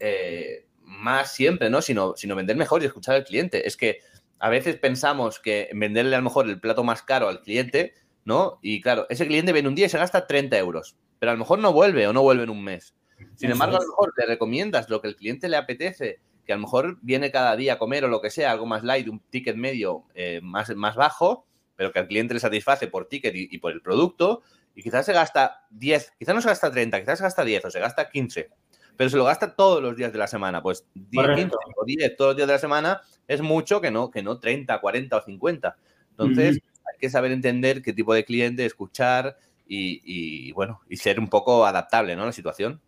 eh, 0.00 0.66
más 0.82 1.32
siempre, 1.32 1.70
¿no? 1.70 1.80
Sino, 1.80 2.14
sino 2.16 2.34
vender 2.34 2.56
mejor 2.56 2.82
y 2.82 2.86
escuchar 2.86 3.14
al 3.14 3.24
cliente. 3.24 3.68
Es 3.68 3.76
que 3.76 4.00
a 4.40 4.48
veces 4.48 4.76
pensamos 4.76 5.38
que 5.38 5.68
venderle 5.74 6.16
a 6.16 6.18
lo 6.18 6.24
mejor 6.24 6.48
el 6.48 6.58
plato 6.58 6.82
más 6.82 7.02
caro 7.02 7.28
al 7.28 7.42
cliente, 7.42 7.94
¿no? 8.24 8.58
Y 8.62 8.80
claro, 8.80 9.06
ese 9.10 9.26
cliente 9.26 9.52
viene 9.52 9.68
un 9.68 9.74
día 9.74 9.86
y 9.86 9.90
se 9.90 9.98
gasta 9.98 10.26
30 10.26 10.58
euros, 10.58 10.96
pero 11.18 11.30
a 11.30 11.34
lo 11.34 11.38
mejor 11.38 11.58
no 11.58 11.72
vuelve 11.72 12.06
o 12.06 12.12
no 12.12 12.22
vuelve 12.22 12.44
en 12.44 12.50
un 12.50 12.64
mes. 12.64 12.94
Sin 13.36 13.50
embargo, 13.50 13.76
a 13.76 13.80
lo 13.80 13.86
mejor 13.86 14.14
le 14.16 14.24
recomiendas 14.24 14.88
lo 14.88 15.02
que 15.02 15.08
el 15.08 15.16
cliente 15.16 15.50
le 15.50 15.58
apetece, 15.58 16.20
que 16.46 16.54
a 16.54 16.56
lo 16.56 16.62
mejor 16.62 16.98
viene 17.02 17.30
cada 17.30 17.54
día 17.54 17.74
a 17.74 17.78
comer 17.78 18.04
o 18.06 18.08
lo 18.08 18.22
que 18.22 18.30
sea, 18.30 18.50
algo 18.50 18.64
más 18.64 18.82
light, 18.82 19.08
un 19.08 19.20
ticket 19.20 19.56
medio 19.56 20.04
eh, 20.14 20.40
más, 20.42 20.74
más 20.74 20.96
bajo, 20.96 21.46
pero 21.76 21.92
que 21.92 21.98
al 21.98 22.08
cliente 22.08 22.32
le 22.32 22.40
satisface 22.40 22.88
por 22.88 23.08
ticket 23.08 23.34
y, 23.34 23.48
y 23.50 23.58
por 23.58 23.72
el 23.72 23.82
producto, 23.82 24.42
y 24.74 24.82
quizás 24.82 25.04
se 25.04 25.12
gasta 25.12 25.66
10, 25.70 26.14
quizás 26.18 26.34
no 26.34 26.40
se 26.40 26.48
gasta 26.48 26.70
30, 26.70 27.00
quizás 27.00 27.18
se 27.18 27.24
gasta 27.24 27.44
10 27.44 27.66
o 27.66 27.70
se 27.70 27.80
gasta 27.80 28.08
15, 28.08 28.48
pero 29.00 29.08
se 29.08 29.16
lo 29.16 29.24
gasta 29.24 29.56
todos 29.56 29.82
los 29.82 29.96
días 29.96 30.12
de 30.12 30.18
la 30.18 30.26
semana. 30.26 30.62
Pues 30.62 30.86
10, 30.94 31.28
15 31.34 31.56
o 31.74 31.84
10 31.86 32.16
todos 32.18 32.28
los 32.32 32.36
días 32.36 32.46
de 32.46 32.52
la 32.52 32.58
semana 32.58 33.00
es 33.26 33.40
mucho 33.40 33.80
que 33.80 33.90
no, 33.90 34.10
que 34.10 34.22
no 34.22 34.38
30, 34.38 34.78
40 34.78 35.16
o 35.16 35.22
50. 35.22 35.76
Entonces, 36.10 36.60
hay 36.80 36.98
que 37.00 37.08
saber 37.08 37.32
entender 37.32 37.80
qué 37.80 37.94
tipo 37.94 38.12
de 38.12 38.26
cliente, 38.26 38.66
escuchar 38.66 39.38
y, 39.66 40.02
y, 40.04 40.52
bueno, 40.52 40.82
y 40.90 40.98
ser 40.98 41.18
un 41.18 41.28
poco 41.28 41.64
adaptable 41.64 42.14
¿no? 42.14 42.24
a 42.24 42.26
la 42.26 42.32
situación. 42.32 42.78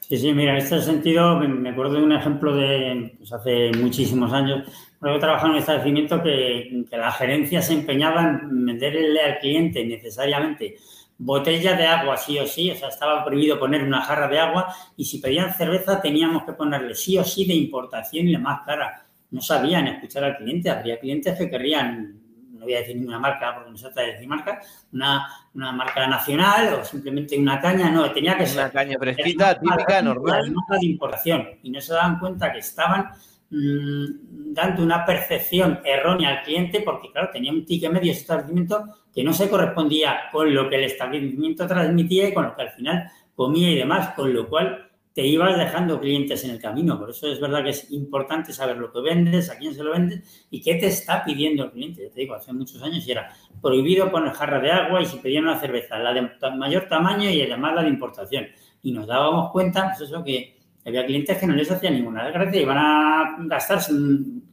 Sí, 0.00 0.16
sí, 0.16 0.32
mira, 0.32 0.50
en 0.50 0.58
este 0.58 0.82
sentido 0.82 1.38
me 1.38 1.70
acuerdo 1.70 1.94
de 1.94 2.02
un 2.02 2.12
ejemplo 2.12 2.56
de 2.56 3.14
pues, 3.16 3.32
hace 3.32 3.70
muchísimos 3.78 4.32
años. 4.32 4.68
Yo 5.00 5.16
trabajaba 5.20 5.50
en 5.50 5.52
un 5.52 5.58
establecimiento 5.58 6.20
que, 6.24 6.86
que 6.90 6.96
la 6.96 7.12
gerencia 7.12 7.62
se 7.62 7.74
empeñaba 7.74 8.22
en 8.22 8.66
venderle 8.66 9.20
al 9.20 9.38
cliente 9.38 9.84
necesariamente 9.84 10.76
botella 11.22 11.76
de 11.76 11.86
agua 11.86 12.16
sí 12.16 12.38
o 12.38 12.46
sí, 12.46 12.70
o 12.70 12.74
sea, 12.74 12.88
estaba 12.88 13.22
prohibido 13.22 13.58
poner 13.58 13.84
una 13.84 14.00
jarra 14.00 14.26
de 14.26 14.40
agua 14.40 14.74
y 14.96 15.04
si 15.04 15.18
pedían 15.18 15.52
cerveza 15.52 16.00
teníamos 16.00 16.44
que 16.44 16.54
ponerle 16.54 16.94
sí 16.94 17.18
o 17.18 17.24
sí 17.24 17.44
de 17.44 17.54
importación 17.54 18.26
y 18.26 18.32
la 18.32 18.38
más 18.38 18.62
cara. 18.64 19.04
No 19.30 19.42
sabían 19.42 19.86
escuchar 19.86 20.24
al 20.24 20.38
cliente, 20.38 20.70
habría 20.70 20.98
clientes 20.98 21.36
que 21.36 21.50
querrían, 21.50 22.18
no 22.54 22.64
voy 22.64 22.74
a 22.74 22.78
decir 22.78 22.96
ninguna 22.96 23.18
marca 23.18 23.54
porque 23.54 23.70
no 23.70 23.76
se 23.76 23.84
trata 23.84 24.00
de 24.00 24.12
decir 24.14 24.28
marca, 24.28 24.62
una, 24.92 25.28
una 25.54 25.72
marca 25.72 26.06
nacional 26.06 26.72
o 26.80 26.84
simplemente 26.84 27.38
una 27.38 27.60
caña, 27.60 27.90
no, 27.90 28.10
tenía 28.12 28.38
que 28.38 28.46
ser... 28.46 28.64
Una 28.64 28.70
caña 28.70 28.96
fresquita, 28.98 29.60
típica, 29.60 30.00
normal. 30.00 30.54
de 30.80 30.86
importación 30.86 31.48
y 31.62 31.70
no 31.70 31.82
se 31.82 31.92
daban 31.92 32.18
cuenta 32.18 32.50
que 32.50 32.60
estaban 32.60 33.10
mmm, 33.50 34.52
dando 34.52 34.82
una 34.82 35.04
percepción 35.04 35.80
errónea 35.84 36.30
al 36.30 36.42
cliente 36.42 36.80
porque, 36.80 37.10
claro, 37.12 37.30
tenía 37.32 37.52
un 37.52 37.64
ticket 37.64 37.92
medio 37.92 38.12
ese 38.12 38.22
establecimiento 38.22 38.84
que 39.14 39.24
no 39.24 39.32
se 39.32 39.48
correspondía 39.48 40.22
con 40.32 40.54
lo 40.54 40.68
que 40.68 40.76
el 40.76 40.84
establecimiento 40.84 41.66
transmitía 41.66 42.28
y 42.28 42.34
con 42.34 42.44
lo 42.46 42.56
que 42.56 42.62
al 42.62 42.70
final 42.70 43.10
comía 43.34 43.70
y 43.70 43.76
demás, 43.76 44.14
con 44.14 44.32
lo 44.32 44.48
cual 44.48 44.90
te 45.12 45.26
ibas 45.26 45.58
dejando 45.58 46.00
clientes 46.00 46.44
en 46.44 46.50
el 46.50 46.60
camino. 46.60 46.98
Por 46.98 47.10
eso 47.10 47.26
es 47.26 47.40
verdad 47.40 47.64
que 47.64 47.70
es 47.70 47.90
importante 47.90 48.52
saber 48.52 48.76
lo 48.76 48.92
que 48.92 49.00
vendes, 49.00 49.50
a 49.50 49.58
quién 49.58 49.74
se 49.74 49.82
lo 49.82 49.90
vendes 49.92 50.46
y 50.50 50.60
qué 50.60 50.76
te 50.76 50.86
está 50.86 51.24
pidiendo 51.24 51.64
el 51.64 51.72
cliente. 51.72 52.04
Ya 52.04 52.10
te 52.10 52.20
digo, 52.20 52.34
hace 52.34 52.52
muchos 52.52 52.82
años 52.82 53.06
era 53.08 53.28
prohibido 53.60 54.10
poner 54.10 54.32
jarra 54.32 54.60
de 54.60 54.70
agua 54.70 55.02
y 55.02 55.06
si 55.06 55.16
pedían 55.18 55.44
una 55.44 55.58
cerveza, 55.58 55.98
la 55.98 56.12
de 56.12 56.30
mayor 56.56 56.86
tamaño 56.88 57.28
y 57.28 57.42
además 57.42 57.74
la 57.74 57.82
de 57.82 57.88
importación. 57.88 58.46
Y 58.82 58.92
nos 58.92 59.06
dábamos 59.06 59.50
cuenta, 59.50 59.92
pues 59.96 60.08
eso, 60.08 60.22
que 60.22 60.59
había 60.90 61.06
clientes 61.06 61.38
que 61.38 61.46
no 61.46 61.54
les 61.54 61.70
hacía 61.70 61.90
ninguna 61.90 62.24
desgracia, 62.24 62.60
iban 62.60 62.78
a 62.78 63.36
gastarse, 63.40 63.92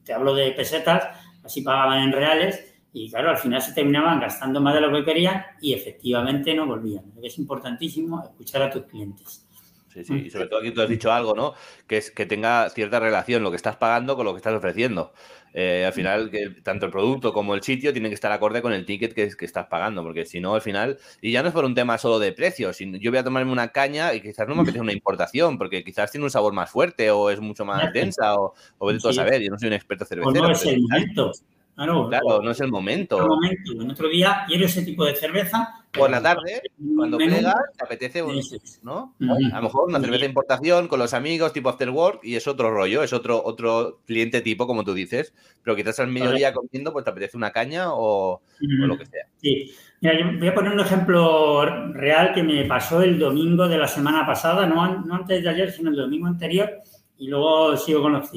te 0.04 0.14
hablo 0.14 0.34
de 0.34 0.52
pesetas, 0.52 1.10
así 1.44 1.62
pagaban 1.62 2.04
en 2.04 2.12
reales 2.12 2.64
y 2.94 3.10
claro, 3.12 3.30
al 3.30 3.38
final 3.38 3.62
se 3.62 3.74
terminaban 3.74 4.20
gastando 4.20 4.60
más 4.60 4.74
de 4.74 4.82
lo 4.82 4.92
que 4.92 5.06
querían 5.06 5.44
y 5.62 5.74
efectivamente 5.74 6.54
no 6.56 6.66
volvían. 6.66 7.06
Es 7.22 7.38
importantísimo 7.38 8.24
escuchar 8.24 8.64
a 8.64 8.72
tus 8.72 8.86
clientes. 8.86 9.46
Sí, 9.94 10.04
sí, 10.04 10.24
y 10.26 10.30
sobre 10.30 10.48
todo 10.48 10.60
aquí 10.60 10.72
tú 10.72 10.82
has 10.82 10.90
dicho 10.90 11.12
algo, 11.12 11.36
¿no? 11.36 11.54
Que 11.88 11.98
es 11.98 12.12
que 12.12 12.26
tenga 12.26 12.70
cierta 12.70 13.00
relación 13.00 13.44
lo 13.44 13.50
que 13.50 13.56
estás 13.56 13.76
pagando 13.76 14.16
con 14.16 14.26
lo 14.26 14.34
que 14.34 14.38
estás 14.38 14.54
ofreciendo. 14.54 15.14
Eh, 15.54 15.86
al 15.86 15.94
final, 15.94 16.30
que 16.30 16.50
tanto 16.62 16.86
el 16.86 16.92
producto 16.92 17.34
como 17.34 17.56
el 17.56 17.64
sitio 17.64 17.92
tienen 17.92 18.12
que 18.12 18.16
estar 18.16 18.32
acorde 18.32 18.62
con 18.62 18.74
el 18.74 18.86
ticket 18.86 19.14
que, 19.14 19.30
que 19.36 19.46
estás 19.46 19.68
pagando, 19.68 20.04
porque 20.04 20.26
si 20.26 20.40
no, 20.40 20.56
al 20.56 20.62
final, 20.62 20.98
y 21.22 21.32
ya 21.32 21.42
no 21.42 21.50
es 21.50 21.54
por 21.54 21.66
un 21.66 21.74
tema 21.74 21.98
solo 21.98 22.20
de 22.20 22.32
precios, 22.32 22.78
yo 22.80 23.12
voy 23.12 23.18
a 23.18 23.24
tomarme 23.24 23.52
una 23.52 23.70
caña 23.70 24.14
y 24.14 24.22
quizás 24.22 24.48
no 24.48 24.56
me 24.56 24.62
apetece 24.62 24.82
una 24.82 24.94
importación, 24.94 25.58
porque 25.58 25.84
quizás 25.84 26.12
tiene 26.12 26.26
un 26.26 26.32
sabor 26.32 26.54
más 26.54 26.70
fuerte 26.70 27.10
o 27.12 27.30
es 27.30 27.40
mucho 27.40 27.66
más 27.66 27.92
densa 27.94 28.36
o, 28.36 28.54
o 28.78 28.88
vete 28.88 29.00
sí. 29.00 29.10
a 29.10 29.14
saber, 29.14 29.42
yo 29.42 29.50
no 29.50 29.58
soy 29.58 29.68
un 29.68 29.74
experto 29.74 30.06
cervecero. 30.06 30.46
O 30.46 30.48
no 30.48 30.52
es 30.52 30.66
el 30.66 30.82
momento. 30.82 31.32
Claro, 31.78 32.10
claro, 32.10 32.42
no 32.42 32.50
es 32.50 32.60
el 32.60 32.72
momento. 32.72 33.20
El 33.22 33.28
momento. 33.28 33.72
En 33.84 33.92
otro 33.92 34.10
día 34.10 34.46
quiero 34.48 34.66
ese 34.66 34.82
tipo 34.82 35.06
de 35.06 35.14
cerveza. 35.14 35.76
Por 35.92 36.10
la 36.10 36.20
tarde, 36.20 36.64
cuando 36.96 37.18
plegas, 37.18 37.54
te 37.78 37.86
apetece 37.86 38.24
un, 38.24 38.42
¿no? 38.82 39.14
Uh 39.20 39.24
-huh. 39.24 39.54
A 39.54 39.58
lo 39.58 39.64
mejor 39.64 39.88
una 39.88 40.00
cerveza 40.00 40.22
de 40.22 40.26
importación 40.26 40.88
con 40.88 40.98
los 40.98 41.14
amigos, 41.14 41.54
tipo 41.54 41.70
after 41.70 41.92
work, 41.92 42.22
y 42.24 42.36
es 42.36 42.48
otro 42.48 42.72
rollo, 42.72 43.04
es 43.04 43.14
otro, 43.14 43.44
otro 43.46 44.00
cliente 44.08 44.42
tipo, 44.42 44.66
como 44.66 44.84
tú 44.84 44.96
dices. 44.96 45.36
Pero 45.62 45.76
quizás 45.76 46.00
al 46.00 46.08
mediodía 46.08 46.52
comiendo, 46.52 46.92
pues 46.92 47.06
te 47.06 47.12
apetece 47.12 47.38
una 47.38 47.52
caña 47.52 47.94
o, 47.94 48.34
uh 48.34 48.40
-huh. 48.60 48.84
o 48.84 48.88
lo 48.88 48.98
que 48.98 49.06
sea. 49.06 49.28
Sí. 49.40 49.72
Mira, 50.02 50.20
yo 50.20 50.40
voy 50.40 50.48
a 50.48 50.56
poner 50.56 50.74
un 50.74 50.80
ejemplo 50.80 51.94
real 51.94 52.34
que 52.34 52.42
me 52.42 52.66
pasó 52.66 53.04
el 53.04 53.20
domingo 53.20 53.68
de 53.68 53.78
la 53.78 53.88
semana 53.88 54.26
pasada, 54.26 54.66
no, 54.66 55.06
no 55.06 55.14
antes 55.14 55.44
de 55.44 55.50
ayer, 55.50 55.72
sino 55.72 55.92
el 55.92 55.96
domingo 55.96 56.26
anterior, 56.26 56.72
y 57.20 57.28
luego 57.28 57.78
sigo 57.78 58.02
con 58.02 58.14
los 58.14 58.30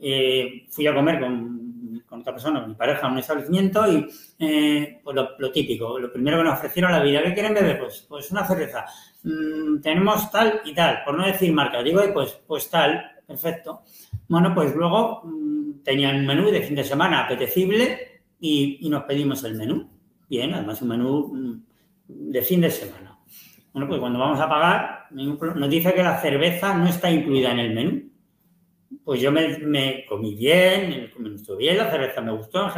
eh, 0.00 0.66
Fui 0.68 0.86
a 0.86 0.94
comer 0.94 1.20
con 1.20 1.63
con 2.14 2.20
otra 2.20 2.32
persona, 2.32 2.64
mi 2.64 2.74
pareja, 2.74 3.08
un 3.08 3.18
establecimiento 3.18 3.90
y 3.90 4.06
eh, 4.38 5.00
pues 5.02 5.16
lo, 5.16 5.50
típico, 5.50 5.98
lo 5.98 6.12
primero 6.12 6.38
que 6.38 6.44
nos 6.44 6.54
ofrecieron 6.54 6.92
la 6.92 7.02
vida, 7.02 7.22
¿qué 7.22 7.34
quieren 7.34 7.54
beber? 7.54 7.80
Pues, 7.80 8.06
pues 8.08 8.30
una 8.30 8.46
cerveza. 8.46 8.86
Mm, 9.24 9.80
tenemos 9.80 10.30
tal 10.30 10.60
y 10.64 10.72
tal, 10.72 11.02
por 11.04 11.16
no 11.16 11.26
decir 11.26 11.52
marca, 11.52 11.82
digo, 11.82 12.02
pues, 12.12 12.40
pues 12.46 12.70
tal, 12.70 13.02
perfecto. 13.26 13.82
Bueno, 14.28 14.54
pues 14.54 14.74
luego 14.74 15.22
mm, 15.24 15.82
tenían 15.82 16.16
un 16.16 16.26
menú 16.26 16.50
de 16.50 16.62
fin 16.62 16.76
de 16.76 16.84
semana 16.84 17.24
apetecible 17.24 18.22
y, 18.38 18.78
y, 18.80 18.88
nos 18.88 19.02
pedimos 19.04 19.42
el 19.44 19.56
menú. 19.56 19.90
Bien, 20.28 20.54
además 20.54 20.80
un 20.82 20.88
menú 20.88 21.32
mm, 21.34 22.30
de 22.30 22.42
fin 22.42 22.60
de 22.60 22.70
semana. 22.70 23.18
Bueno, 23.72 23.88
pues 23.88 23.98
cuando 23.98 24.20
vamos 24.20 24.38
a 24.38 24.48
pagar, 24.48 25.06
nos 25.10 25.68
dice 25.68 25.92
que 25.92 26.02
la 26.02 26.20
cerveza 26.20 26.76
no 26.76 26.86
está 26.86 27.10
incluida 27.10 27.50
en 27.50 27.58
el 27.58 27.74
menú 27.74 28.13
pues 29.04 29.20
yo 29.20 29.30
me, 29.30 29.58
me, 29.58 30.06
comí 30.06 30.34
bien, 30.34 31.12
me 31.18 31.30
gustó 31.30 31.56
bien, 31.56 31.76
la 31.78 31.90
cerveza 31.90 32.20
me 32.20 32.32
gustó, 32.32 32.72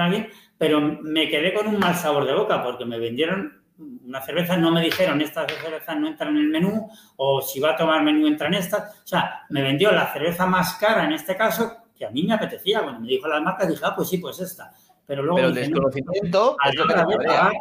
pero 0.58 0.80
me 0.80 1.28
quedé 1.28 1.54
con 1.54 1.68
un 1.68 1.78
mal 1.78 1.94
sabor 1.94 2.26
de 2.26 2.34
boca 2.34 2.62
porque 2.62 2.84
me 2.84 2.98
vendieron 2.98 3.62
una 3.78 4.20
cerveza, 4.22 4.56
no 4.56 4.72
me 4.72 4.80
dijeron 4.80 5.20
estas 5.20 5.52
cervezas 5.52 5.98
no 5.98 6.08
entran 6.08 6.36
en 6.36 6.44
el 6.44 6.48
menú 6.48 6.88
o 7.16 7.42
si 7.42 7.60
va 7.60 7.72
a 7.72 7.76
tomar 7.76 8.02
menú 8.02 8.26
entran 8.26 8.54
estas. 8.54 9.02
O 9.04 9.06
sea, 9.06 9.42
me 9.50 9.62
vendió 9.62 9.92
la 9.92 10.12
cerveza 10.12 10.46
más 10.46 10.74
cara 10.74 11.04
en 11.04 11.12
este 11.12 11.36
caso 11.36 11.76
que 11.96 12.06
a 12.06 12.10
mí 12.10 12.22
me 12.22 12.34
apetecía. 12.34 12.82
Cuando 12.82 13.00
me 13.00 13.08
dijo 13.08 13.28
las 13.28 13.42
marcas 13.42 13.68
dije, 13.68 13.82
ah, 13.84 13.94
pues 13.94 14.08
sí, 14.08 14.18
pues 14.18 14.40
esta. 14.40 14.72
Pero 15.06 15.22
luego... 15.22 15.36
Pero 15.36 15.48
dije, 15.50 15.60
desconocimiento 15.68 16.56
no, 16.62 16.70
es 16.70 16.76
lo 16.76 16.86
que 16.86 16.94
te 16.94 17.58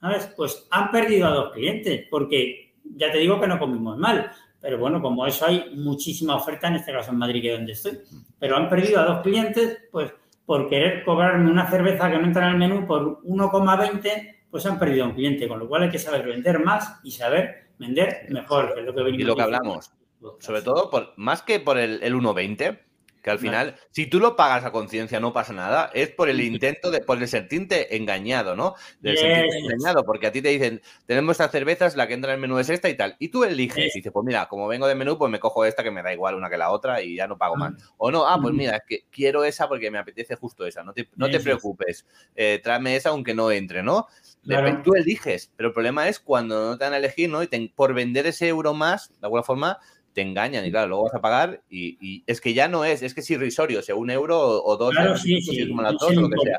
¿sabes? 0.00 0.32
Pues 0.36 0.66
han 0.70 0.90
perdido 0.90 1.26
a 1.26 1.30
dos 1.30 1.52
clientes 1.52 2.06
porque 2.10 2.74
ya 2.94 3.10
te 3.10 3.18
digo 3.18 3.40
que 3.40 3.48
no 3.48 3.58
comimos 3.58 3.98
mal, 3.98 4.30
pero 4.60 4.78
bueno, 4.78 5.00
como 5.00 5.26
eso 5.26 5.46
hay 5.46 5.74
muchísima 5.76 6.36
oferta, 6.36 6.68
en 6.68 6.76
este 6.76 6.92
caso 6.92 7.10
en 7.10 7.18
Madrid, 7.18 7.42
que 7.42 7.52
es 7.52 7.58
donde 7.58 7.72
estoy. 7.72 7.98
Pero 8.38 8.56
han 8.56 8.68
perdido 8.68 9.00
a 9.00 9.04
dos 9.04 9.22
clientes, 9.22 9.78
pues 9.90 10.12
por 10.44 10.68
querer 10.68 11.04
cobrarme 11.04 11.50
una 11.50 11.68
cerveza 11.68 12.10
que 12.10 12.18
no 12.18 12.24
entra 12.24 12.46
en 12.46 12.52
el 12.52 12.58
menú 12.58 12.86
por 12.86 13.22
1,20, 13.22 14.36
pues 14.50 14.64
han 14.66 14.78
perdido 14.78 15.04
a 15.04 15.08
un 15.08 15.14
cliente. 15.14 15.48
Con 15.48 15.58
lo 15.58 15.68
cual 15.68 15.84
hay 15.84 15.90
que 15.90 15.98
saber 15.98 16.26
vender 16.26 16.60
más 16.60 17.00
y 17.02 17.10
saber 17.10 17.70
vender 17.78 18.26
mejor, 18.30 18.74
que 18.74 18.80
es 18.80 18.86
lo 18.86 18.94
que 18.94 19.02
venimos 19.02 19.22
Y 19.22 19.24
lo 19.24 19.36
que 19.36 19.42
hablamos, 19.42 19.92
sobre 20.38 20.62
todo, 20.62 20.90
por, 20.90 21.12
más 21.16 21.42
que 21.42 21.60
por 21.60 21.78
el, 21.78 22.02
el 22.02 22.14
1,20, 22.14 22.78
que 23.26 23.32
al 23.32 23.40
final, 23.40 23.74
si 23.90 24.06
tú 24.06 24.20
lo 24.20 24.36
pagas 24.36 24.64
a 24.64 24.70
conciencia, 24.70 25.18
no 25.18 25.32
pasa 25.32 25.52
nada, 25.52 25.90
es 25.94 26.10
por 26.10 26.28
el 26.28 26.40
intento 26.42 26.92
de, 26.92 27.00
por 27.00 27.20
el 27.20 27.26
sentirte 27.26 27.96
engañado, 27.96 28.54
¿no? 28.54 28.76
De 29.00 29.10
yes. 29.10 29.20
sentirte 29.20 29.58
engañado, 29.58 30.04
porque 30.04 30.28
a 30.28 30.30
ti 30.30 30.40
te 30.40 30.50
dicen, 30.50 30.80
tenemos 31.06 31.32
estas 31.32 31.50
cervezas, 31.50 31.96
la 31.96 32.06
que 32.06 32.14
entra 32.14 32.30
en 32.30 32.36
el 32.36 32.40
menú 32.40 32.60
es 32.60 32.70
esta 32.70 32.88
y 32.88 32.96
tal, 32.96 33.16
y 33.18 33.30
tú 33.30 33.42
eliges, 33.42 33.86
yes. 33.86 33.96
y 33.96 33.98
dices, 33.98 34.12
pues 34.12 34.24
mira, 34.24 34.46
como 34.46 34.68
vengo 34.68 34.86
de 34.86 34.94
menú, 34.94 35.18
pues 35.18 35.28
me 35.28 35.40
cojo 35.40 35.64
esta 35.64 35.82
que 35.82 35.90
me 35.90 36.04
da 36.04 36.12
igual 36.12 36.36
una 36.36 36.48
que 36.48 36.56
la 36.56 36.70
otra 36.70 37.02
y 37.02 37.16
ya 37.16 37.26
no 37.26 37.36
pago 37.36 37.56
más. 37.56 37.74
O 37.96 38.12
no, 38.12 38.28
ah, 38.28 38.38
pues 38.40 38.54
mira, 38.54 38.76
es 38.76 38.82
que 38.86 39.06
quiero 39.10 39.42
esa 39.42 39.66
porque 39.66 39.90
me 39.90 39.98
apetece 39.98 40.36
justo 40.36 40.64
esa, 40.64 40.84
no 40.84 40.92
te, 40.92 41.08
no 41.16 41.28
te 41.28 41.40
preocupes, 41.40 42.06
eh, 42.36 42.60
tráeme 42.62 42.94
esa 42.94 43.08
aunque 43.08 43.34
no 43.34 43.50
entre, 43.50 43.82
¿no? 43.82 44.06
Claro. 44.44 44.82
Tú 44.84 44.94
eliges, 44.94 45.50
pero 45.56 45.70
el 45.70 45.74
problema 45.74 46.06
es 46.06 46.20
cuando 46.20 46.70
no 46.70 46.78
te 46.78 46.84
van 46.84 46.92
a 46.92 46.98
elegir, 46.98 47.28
¿no? 47.28 47.42
Y 47.42 47.48
te, 47.48 47.72
por 47.74 47.92
vender 47.92 48.28
ese 48.28 48.46
euro 48.46 48.72
más, 48.72 49.08
de 49.08 49.26
alguna 49.26 49.42
forma, 49.42 49.80
te 50.16 50.22
engañan 50.22 50.64
y 50.64 50.70
claro, 50.70 50.88
luego 50.88 51.04
vas 51.04 51.14
a 51.14 51.20
pagar 51.20 51.60
y, 51.68 51.98
y, 52.00 52.24
es 52.26 52.40
que 52.40 52.54
ya 52.54 52.68
no 52.68 52.86
es, 52.86 53.02
es 53.02 53.12
que 53.12 53.20
es 53.20 53.30
irrisorio, 53.30 53.82
sea 53.82 53.96
un 53.96 54.08
euro 54.08 54.38
o, 54.40 54.76
dos, 54.78 54.92
claro, 54.92 55.08
euros, 55.08 55.20
sí, 55.20 55.38
sí, 55.42 55.68
como 55.68 55.82
las 55.82 55.92
dos, 55.98 56.08
sí, 56.08 56.16
lo 56.16 56.30
que 56.30 56.38
sea. 56.42 56.56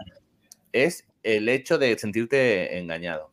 Es 0.72 1.08
el 1.24 1.50
hecho 1.50 1.80
de 1.80 1.98
sentirte 1.98 2.78
engañado. 2.78 3.32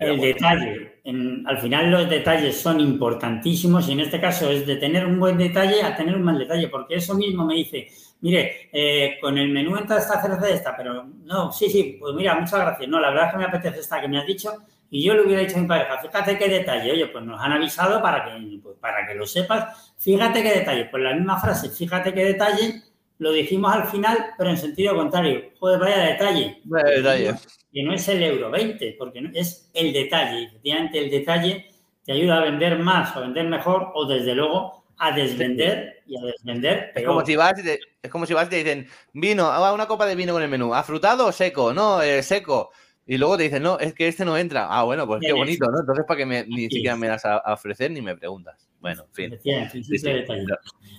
El 0.00 0.20
detalle, 0.20 1.00
en, 1.04 1.46
al 1.46 1.58
final 1.58 1.92
los 1.92 2.10
detalles 2.10 2.60
son 2.60 2.80
importantísimos 2.80 3.88
y 3.88 3.92
en 3.92 4.00
este 4.00 4.20
caso 4.20 4.50
es 4.50 4.66
de 4.66 4.74
tener 4.74 5.06
un 5.06 5.20
buen 5.20 5.38
detalle 5.38 5.80
a 5.80 5.94
tener 5.94 6.16
un 6.16 6.22
mal 6.22 6.40
detalle, 6.40 6.66
porque 6.66 6.96
eso 6.96 7.14
mismo 7.14 7.46
me 7.46 7.54
dice, 7.54 7.86
mire, 8.20 8.68
eh, 8.72 9.16
con 9.20 9.38
el 9.38 9.50
menú 9.50 9.76
entra 9.76 9.98
esta 9.98 10.20
cerveza 10.20 10.48
esta, 10.48 10.76
pero 10.76 11.04
no, 11.04 11.52
sí, 11.52 11.70
sí, 11.70 11.98
pues 12.00 12.16
mira, 12.16 12.34
muchas 12.34 12.58
gracias, 12.58 12.88
no, 12.88 12.98
la 12.98 13.10
verdad 13.10 13.26
es 13.26 13.32
que 13.32 13.38
me 13.38 13.44
apetece 13.44 13.78
esta 13.78 14.00
que 14.00 14.08
me 14.08 14.18
has 14.18 14.26
dicho 14.26 14.50
y 14.94 15.02
yo 15.02 15.14
le 15.14 15.22
hubiera 15.22 15.40
dicho 15.40 15.56
a 15.56 15.62
mi 15.62 15.66
pareja, 15.66 15.96
fíjate 16.02 16.36
qué 16.36 16.50
detalle, 16.50 16.92
oye, 16.92 17.06
pues 17.06 17.24
nos 17.24 17.40
han 17.40 17.52
avisado 17.52 18.02
para 18.02 18.26
que, 18.26 18.58
pues 18.62 18.76
para 18.78 19.06
que 19.06 19.14
lo 19.14 19.26
sepas, 19.26 19.94
fíjate 19.96 20.42
qué 20.42 20.50
detalle, 20.50 20.84
pues 20.84 21.02
la 21.02 21.14
misma 21.14 21.40
frase, 21.40 21.70
fíjate 21.70 22.12
qué 22.12 22.22
detalle, 22.26 22.82
lo 23.16 23.32
dijimos 23.32 23.74
al 23.74 23.86
final, 23.86 24.34
pero 24.36 24.50
en 24.50 24.58
sentido 24.58 24.94
contrario, 24.94 25.44
joder, 25.58 25.80
vaya 25.80 25.96
detalle. 25.96 26.60
Vaya 26.64 26.90
detalle. 26.90 27.34
Que 27.72 27.82
no 27.82 27.94
es 27.94 28.06
el 28.06 28.22
euro 28.22 28.50
20, 28.50 28.96
porque 28.98 29.22
no, 29.22 29.30
es 29.32 29.70
el 29.72 29.94
detalle, 29.94 30.44
efectivamente 30.44 30.98
el 30.98 31.10
detalle 31.10 31.70
te 32.04 32.12
ayuda 32.12 32.36
a 32.36 32.42
vender 32.42 32.78
más 32.78 33.16
o 33.16 33.20
a 33.20 33.22
vender 33.22 33.46
mejor 33.46 33.92
o 33.94 34.04
desde 34.04 34.34
luego 34.34 34.84
a 34.98 35.12
desvender 35.12 36.02
y 36.06 36.18
a 36.18 36.20
desvender. 36.20 36.92
Es 36.94 37.06
como, 37.06 37.24
si 37.24 37.34
vas 37.34 37.58
y 37.58 37.62
te, 37.62 37.80
es 38.02 38.10
como 38.10 38.26
si 38.26 38.34
vas 38.34 38.46
y 38.48 38.50
te 38.50 38.56
dicen, 38.56 38.86
vino, 39.14 39.50
una 39.72 39.86
copa 39.86 40.04
de 40.04 40.16
vino 40.16 40.34
con 40.34 40.42
el 40.42 40.50
menú, 40.50 40.74
¿afrutado 40.74 41.28
o 41.28 41.32
seco? 41.32 41.72
No, 41.72 42.02
eh, 42.02 42.22
seco. 42.22 42.72
Y 43.06 43.18
luego 43.18 43.36
te 43.36 43.44
dicen, 43.44 43.62
no, 43.62 43.78
es 43.78 43.94
que 43.94 44.06
este 44.06 44.24
no 44.24 44.36
entra. 44.36 44.68
Ah, 44.70 44.84
bueno, 44.84 45.06
pues 45.06 45.20
qué 45.20 45.32
bonito, 45.32 45.68
¿no? 45.70 45.80
Entonces, 45.80 46.04
¿para 46.06 46.18
que 46.18 46.26
me, 46.26 46.46
ni 46.46 46.62
siquiera 46.62 46.96
me 46.96 47.08
das 47.08 47.24
a, 47.24 47.38
ofrecer 47.52 47.90
ni 47.90 48.00
me 48.00 48.16
preguntas? 48.16 48.68
Bueno, 48.80 49.04
en 49.16 49.38
fin. 49.38 49.38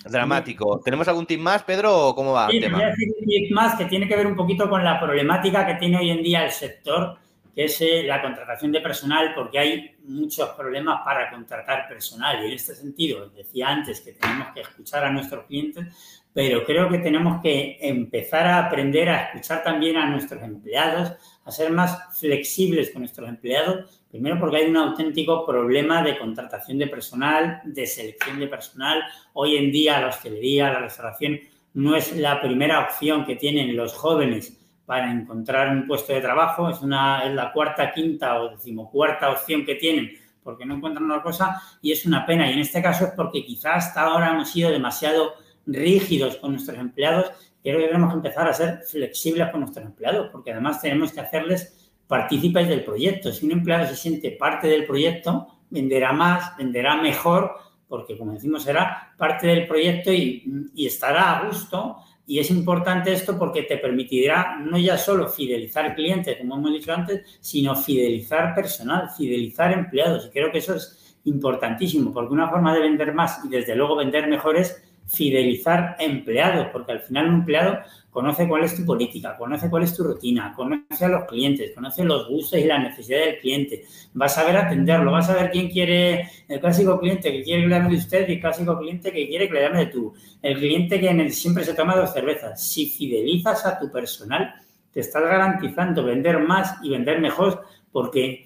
Dramático. 0.05 0.81
¿Tenemos 0.83 1.07
algún 1.07 1.25
tip 1.25 1.39
más, 1.39 1.63
Pedro, 1.63 2.09
o 2.09 2.15
cómo 2.15 2.33
va 2.33 2.49
el 2.49 2.59
tema? 2.59 2.77
Voy 2.77 2.85
a 2.85 2.89
decir 2.89 3.09
un 3.19 3.25
tip 3.25 3.51
más 3.51 3.75
que 3.75 3.85
tiene 3.85 4.07
que 4.07 4.15
ver 4.17 4.27
un 4.27 4.35
poquito 4.35 4.69
con 4.69 4.83
la 4.83 4.99
problemática 4.99 5.65
que 5.65 5.75
tiene 5.75 5.97
hoy 5.97 6.09
en 6.09 6.21
día 6.21 6.45
el 6.45 6.51
sector, 6.51 7.17
que 7.55 7.65
es 7.65 7.81
eh, 7.81 8.03
la 8.03 8.21
contratación 8.21 8.73
de 8.73 8.81
personal, 8.81 9.33
porque 9.33 9.59
hay 9.59 9.95
muchos 10.05 10.49
problemas 10.49 11.01
para 11.05 11.31
contratar 11.31 11.87
personal. 11.87 12.43
Y 12.43 12.47
en 12.47 12.53
este 12.53 12.75
sentido, 12.75 13.29
decía 13.29 13.69
antes 13.69 14.01
que 14.01 14.11
tenemos 14.13 14.49
que 14.53 14.61
escuchar 14.61 15.05
a 15.05 15.11
nuestros 15.11 15.45
clientes, 15.45 15.87
pero 16.33 16.65
creo 16.65 16.89
que 16.89 16.97
tenemos 16.97 17.41
que 17.41 17.77
empezar 17.79 18.47
a 18.47 18.65
aprender 18.65 19.07
a 19.07 19.25
escuchar 19.25 19.63
también 19.63 19.97
a 19.97 20.09
nuestros 20.09 20.41
empleados, 20.41 21.13
a 21.45 21.51
ser 21.51 21.71
más 21.71 22.17
flexibles 22.17 22.91
con 22.91 23.01
nuestros 23.01 23.27
empleados, 23.27 24.01
primero 24.09 24.39
porque 24.39 24.57
hay 24.57 24.69
un 24.69 24.77
auténtico 24.77 25.45
problema 25.45 26.01
de 26.01 26.17
contratación 26.17 26.77
de 26.77 26.87
personal, 26.87 27.61
de 27.65 27.85
selección 27.85 28.39
de 28.39 28.47
personal. 28.47 29.03
Hoy 29.33 29.57
en 29.57 29.71
día 29.71 29.99
la 29.99 30.07
hostelería, 30.07 30.71
la 30.71 30.79
restauración 30.79 31.39
no 31.73 31.95
es 31.95 32.15
la 32.15 32.41
primera 32.41 32.81
opción 32.81 33.25
que 33.25 33.35
tienen 33.35 33.75
los 33.75 33.93
jóvenes 33.93 34.57
para 34.85 35.11
encontrar 35.11 35.69
un 35.69 35.87
puesto 35.87 36.13
de 36.13 36.21
trabajo, 36.21 36.69
es, 36.69 36.81
una, 36.81 37.25
es 37.25 37.33
la 37.33 37.51
cuarta, 37.51 37.91
quinta 37.91 38.41
o 38.41 38.49
decimocuarta 38.49 39.31
opción 39.31 39.65
que 39.65 39.75
tienen 39.75 40.23
porque 40.43 40.65
no 40.65 40.75
encuentran 40.75 41.05
una 41.05 41.21
cosa 41.21 41.61
y 41.81 41.91
es 41.91 42.05
una 42.05 42.25
pena. 42.25 42.49
Y 42.49 42.53
en 42.53 42.59
este 42.59 42.81
caso 42.81 43.05
es 43.05 43.11
porque 43.11 43.45
quizás 43.45 43.87
hasta 43.87 44.01
ahora 44.01 44.31
hemos 44.31 44.49
sido 44.49 44.69
demasiado 44.69 45.35
rígidos 45.65 46.35
con 46.37 46.51
nuestros 46.51 46.77
empleados 46.77 47.31
creo 47.71 47.79
que 47.79 47.87
tenemos 47.87 48.13
empezar 48.13 48.47
a 48.47 48.53
ser 48.53 48.81
flexibles 48.85 49.49
con 49.49 49.61
nuestros 49.61 49.85
empleados, 49.85 50.29
porque 50.31 50.51
además 50.51 50.81
tenemos 50.81 51.11
que 51.11 51.21
hacerles 51.21 51.91
partícipes 52.07 52.67
del 52.67 52.83
proyecto. 52.83 53.31
Si 53.31 53.45
un 53.45 53.53
empleado 53.53 53.87
se 53.87 53.95
siente 53.95 54.31
parte 54.31 54.67
del 54.67 54.85
proyecto, 54.85 55.47
venderá 55.69 56.11
más, 56.13 56.55
venderá 56.57 57.01
mejor, 57.01 57.55
porque 57.87 58.17
como 58.17 58.33
decimos, 58.33 58.63
será 58.63 59.13
parte 59.17 59.47
del 59.47 59.67
proyecto 59.67 60.11
y, 60.11 60.69
y 60.75 60.85
estará 60.85 61.39
a 61.39 61.47
gusto. 61.47 61.97
Y 62.25 62.39
es 62.39 62.49
importante 62.51 63.11
esto 63.11 63.37
porque 63.37 63.63
te 63.63 63.77
permitirá 63.77 64.57
no 64.59 64.77
ya 64.77 64.97
solo 64.97 65.27
fidelizar 65.27 65.93
clientes, 65.95 66.37
como 66.37 66.55
hemos 66.55 66.71
dicho 66.71 66.93
antes, 66.93 67.37
sino 67.41 67.75
fidelizar 67.75 68.55
personal, 68.55 69.09
fidelizar 69.09 69.73
empleados. 69.73 70.27
Y 70.27 70.29
creo 70.29 70.51
que 70.51 70.59
eso 70.59 70.75
es 70.75 71.17
importantísimo, 71.25 72.13
porque 72.13 72.33
una 72.33 72.49
forma 72.49 72.73
de 72.73 72.81
vender 72.81 73.13
más 73.13 73.43
y 73.45 73.49
desde 73.49 73.75
luego 73.75 73.95
vender 73.95 74.27
mejor 74.27 74.57
es 74.57 74.83
fidelizar 75.07 75.95
empleados, 75.99 76.67
porque 76.71 76.93
al 76.93 77.01
final 77.01 77.29
un 77.29 77.35
empleado 77.35 77.79
conoce 78.09 78.47
cuál 78.47 78.63
es 78.63 78.75
tu 78.75 78.85
política, 78.85 79.35
conoce 79.37 79.69
cuál 79.69 79.83
es 79.83 79.95
tu 79.95 80.03
rutina, 80.03 80.53
conoce 80.55 81.05
a 81.05 81.07
los 81.07 81.25
clientes, 81.25 81.71
conoce 81.73 82.03
los 82.03 82.27
gustos 82.29 82.59
y 82.59 82.65
las 82.65 82.81
necesidades 82.81 83.25
del 83.25 83.39
cliente, 83.39 83.85
va 84.19 84.27
a 84.27 84.29
saber 84.29 84.55
atenderlo, 84.55 85.11
va 85.11 85.19
a 85.19 85.23
saber 85.23 85.49
quién 85.51 85.69
quiere, 85.69 86.29
el 86.47 86.59
clásico 86.59 86.99
cliente 86.99 87.31
que 87.31 87.43
quiere 87.43 87.63
que 87.63 87.67
le 87.67 87.81
de 87.81 87.95
usted 87.95 88.29
y 88.29 88.33
el 88.33 88.39
clásico 88.39 88.77
cliente 88.77 89.11
que 89.11 89.27
quiere 89.27 89.47
que 89.47 89.53
le 89.55 89.61
llame 89.61 89.79
de 89.79 89.85
tú, 89.87 90.13
el 90.41 90.57
cliente 90.57 90.99
que 90.99 91.29
siempre 91.31 91.63
se 91.63 91.73
toma 91.73 91.95
dos 91.95 92.13
cervezas. 92.13 92.61
Si 92.61 92.85
fidelizas 92.85 93.65
a 93.65 93.79
tu 93.79 93.91
personal, 93.91 94.53
te 94.91 94.99
estás 94.99 95.23
garantizando 95.23 96.03
vender 96.03 96.39
más 96.39 96.75
y 96.83 96.91
vender 96.91 97.19
mejor 97.19 97.63
porque 97.91 98.45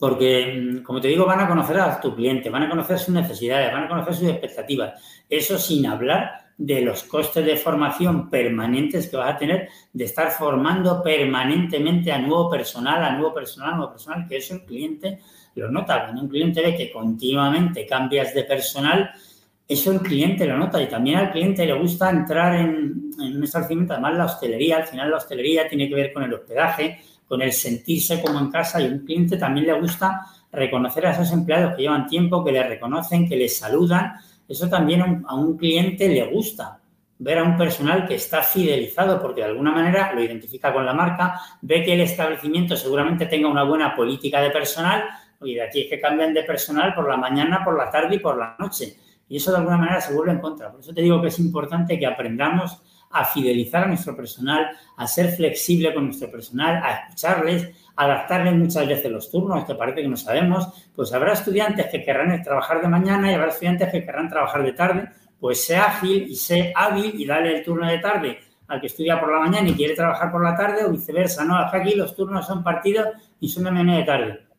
porque, 0.00 0.78
mm, 0.78 0.82
como 0.82 0.98
te 0.98 1.08
digo, 1.08 1.26
van 1.26 1.40
a 1.40 1.46
conocer 1.46 1.78
a 1.78 2.00
tu 2.00 2.16
cliente, 2.16 2.48
van 2.48 2.62
a 2.62 2.70
conocer 2.70 2.98
sus 2.98 3.14
necesidades, 3.14 3.70
van 3.70 3.84
a 3.84 3.88
conocer 3.88 4.14
sus 4.14 4.28
expectativas. 4.28 4.94
Eso 5.28 5.58
sin 5.58 5.86
hablar 5.86 6.48
de 6.56 6.80
los 6.80 7.04
costes 7.04 7.44
de 7.44 7.56
formación 7.56 8.30
permanentes 8.30 9.08
que 9.08 9.18
vas 9.18 9.34
a 9.34 9.38
tener, 9.38 9.68
de 9.92 10.04
estar 10.04 10.30
formando 10.30 11.02
permanentemente 11.02 12.10
a 12.12 12.18
nuevo 12.18 12.50
personal, 12.50 13.04
a 13.04 13.12
nuevo 13.12 13.34
personal, 13.34 13.74
a 13.74 13.76
nuevo 13.76 13.92
personal, 13.92 14.26
que 14.26 14.38
eso 14.38 14.54
el 14.54 14.64
cliente 14.64 15.20
lo 15.54 15.70
nota. 15.70 16.04
Cuando 16.04 16.22
un 16.22 16.28
cliente 16.28 16.62
ve 16.62 16.74
que 16.74 16.90
continuamente 16.90 17.86
cambias 17.86 18.32
de 18.32 18.44
personal, 18.44 19.10
eso 19.68 19.92
el 19.92 20.00
cliente 20.00 20.46
lo 20.46 20.56
nota 20.56 20.82
y 20.82 20.88
también 20.88 21.18
al 21.18 21.30
cliente 21.30 21.66
le 21.66 21.74
gusta 21.74 22.08
entrar 22.08 22.54
en, 22.54 23.10
en 23.20 23.36
un 23.36 23.44
establecimiento, 23.44 23.92
además 23.92 24.16
la 24.16 24.24
hostelería, 24.24 24.78
al 24.78 24.86
final 24.86 25.10
la 25.10 25.18
hostelería 25.18 25.68
tiene 25.68 25.88
que 25.90 25.94
ver 25.94 26.12
con 26.12 26.22
el 26.22 26.32
hospedaje, 26.32 27.00
con 27.30 27.42
el 27.42 27.52
sentirse 27.52 28.20
como 28.20 28.40
en 28.40 28.50
casa 28.50 28.80
y 28.80 28.86
un 28.86 29.04
cliente 29.06 29.36
también 29.36 29.64
le 29.64 29.80
gusta 29.80 30.26
reconocer 30.50 31.06
a 31.06 31.12
esos 31.12 31.30
empleados 31.30 31.76
que 31.76 31.82
llevan 31.82 32.08
tiempo, 32.08 32.44
que 32.44 32.50
le 32.50 32.60
reconocen, 32.64 33.28
que 33.28 33.36
les 33.36 33.56
saludan. 33.56 34.14
Eso 34.48 34.68
también 34.68 35.22
a 35.24 35.34
un 35.36 35.56
cliente 35.56 36.08
le 36.08 36.26
gusta 36.26 36.80
ver 37.20 37.38
a 37.38 37.44
un 37.44 37.56
personal 37.56 38.04
que 38.04 38.16
está 38.16 38.42
fidelizado 38.42 39.22
porque 39.22 39.42
de 39.42 39.46
alguna 39.46 39.70
manera 39.70 40.12
lo 40.12 40.20
identifica 40.20 40.72
con 40.72 40.84
la 40.84 40.92
marca, 40.92 41.40
ve 41.62 41.84
que 41.84 41.92
el 41.92 42.00
establecimiento 42.00 42.76
seguramente 42.76 43.26
tenga 43.26 43.46
una 43.46 43.62
buena 43.62 43.94
política 43.94 44.40
de 44.40 44.50
personal, 44.50 45.04
y 45.40 45.54
de 45.54 45.62
aquí 45.62 45.82
es 45.82 45.88
que 45.88 46.00
cambian 46.00 46.34
de 46.34 46.42
personal 46.42 46.92
por 46.94 47.08
la 47.08 47.16
mañana, 47.16 47.62
por 47.64 47.78
la 47.78 47.88
tarde 47.92 48.16
y 48.16 48.18
por 48.18 48.36
la 48.38 48.56
noche. 48.58 48.96
Y 49.28 49.36
eso 49.36 49.52
de 49.52 49.58
alguna 49.58 49.76
manera 49.76 50.00
se 50.00 50.12
vuelve 50.12 50.32
en 50.32 50.40
contra. 50.40 50.72
Por 50.72 50.80
eso 50.80 50.92
te 50.92 51.00
digo 51.00 51.22
que 51.22 51.28
es 51.28 51.38
importante 51.38 51.96
que 51.96 52.06
aprendamos 52.06 52.82
a 53.10 53.24
fidelizar 53.24 53.84
a 53.84 53.86
nuestro 53.88 54.16
personal, 54.16 54.70
a 54.96 55.06
ser 55.06 55.30
flexible 55.32 55.92
con 55.92 56.06
nuestro 56.06 56.30
personal, 56.30 56.82
a 56.82 57.00
escucharles, 57.00 57.68
a 57.96 58.04
adaptarles 58.04 58.54
muchas 58.54 58.86
veces 58.86 59.10
los 59.10 59.30
turnos, 59.30 59.64
que 59.64 59.74
parece 59.74 60.02
que 60.02 60.08
no 60.08 60.16
sabemos, 60.16 60.68
pues 60.94 61.12
habrá 61.12 61.32
estudiantes 61.32 61.86
que 61.86 62.04
querrán 62.04 62.42
trabajar 62.42 62.80
de 62.80 62.88
mañana 62.88 63.30
y 63.30 63.34
habrá 63.34 63.48
estudiantes 63.48 63.90
que 63.90 64.04
querrán 64.04 64.28
trabajar 64.28 64.62
de 64.62 64.72
tarde, 64.72 65.08
pues 65.40 65.64
sé 65.64 65.76
ágil 65.76 66.26
y 66.28 66.36
sé 66.36 66.72
hábil 66.76 67.12
y 67.16 67.26
dale 67.26 67.56
el 67.56 67.64
turno 67.64 67.86
de 67.86 67.98
tarde 67.98 68.38
al 68.68 68.80
que 68.80 68.86
estudia 68.86 69.18
por 69.18 69.32
la 69.32 69.40
mañana 69.40 69.68
y 69.68 69.74
quiere 69.74 69.96
trabajar 69.96 70.30
por 70.30 70.44
la 70.44 70.56
tarde 70.56 70.84
o 70.84 70.90
viceversa, 70.90 71.44
¿no? 71.44 71.58
Aquí 71.58 71.94
los 71.94 72.14
turnos 72.14 72.46
son 72.46 72.62
partidos 72.62 73.08
y 73.40 73.48
son 73.48 73.64
de 73.64 73.72
mañana 73.72 73.96
de 73.98 74.04
tarde. 74.04 74.49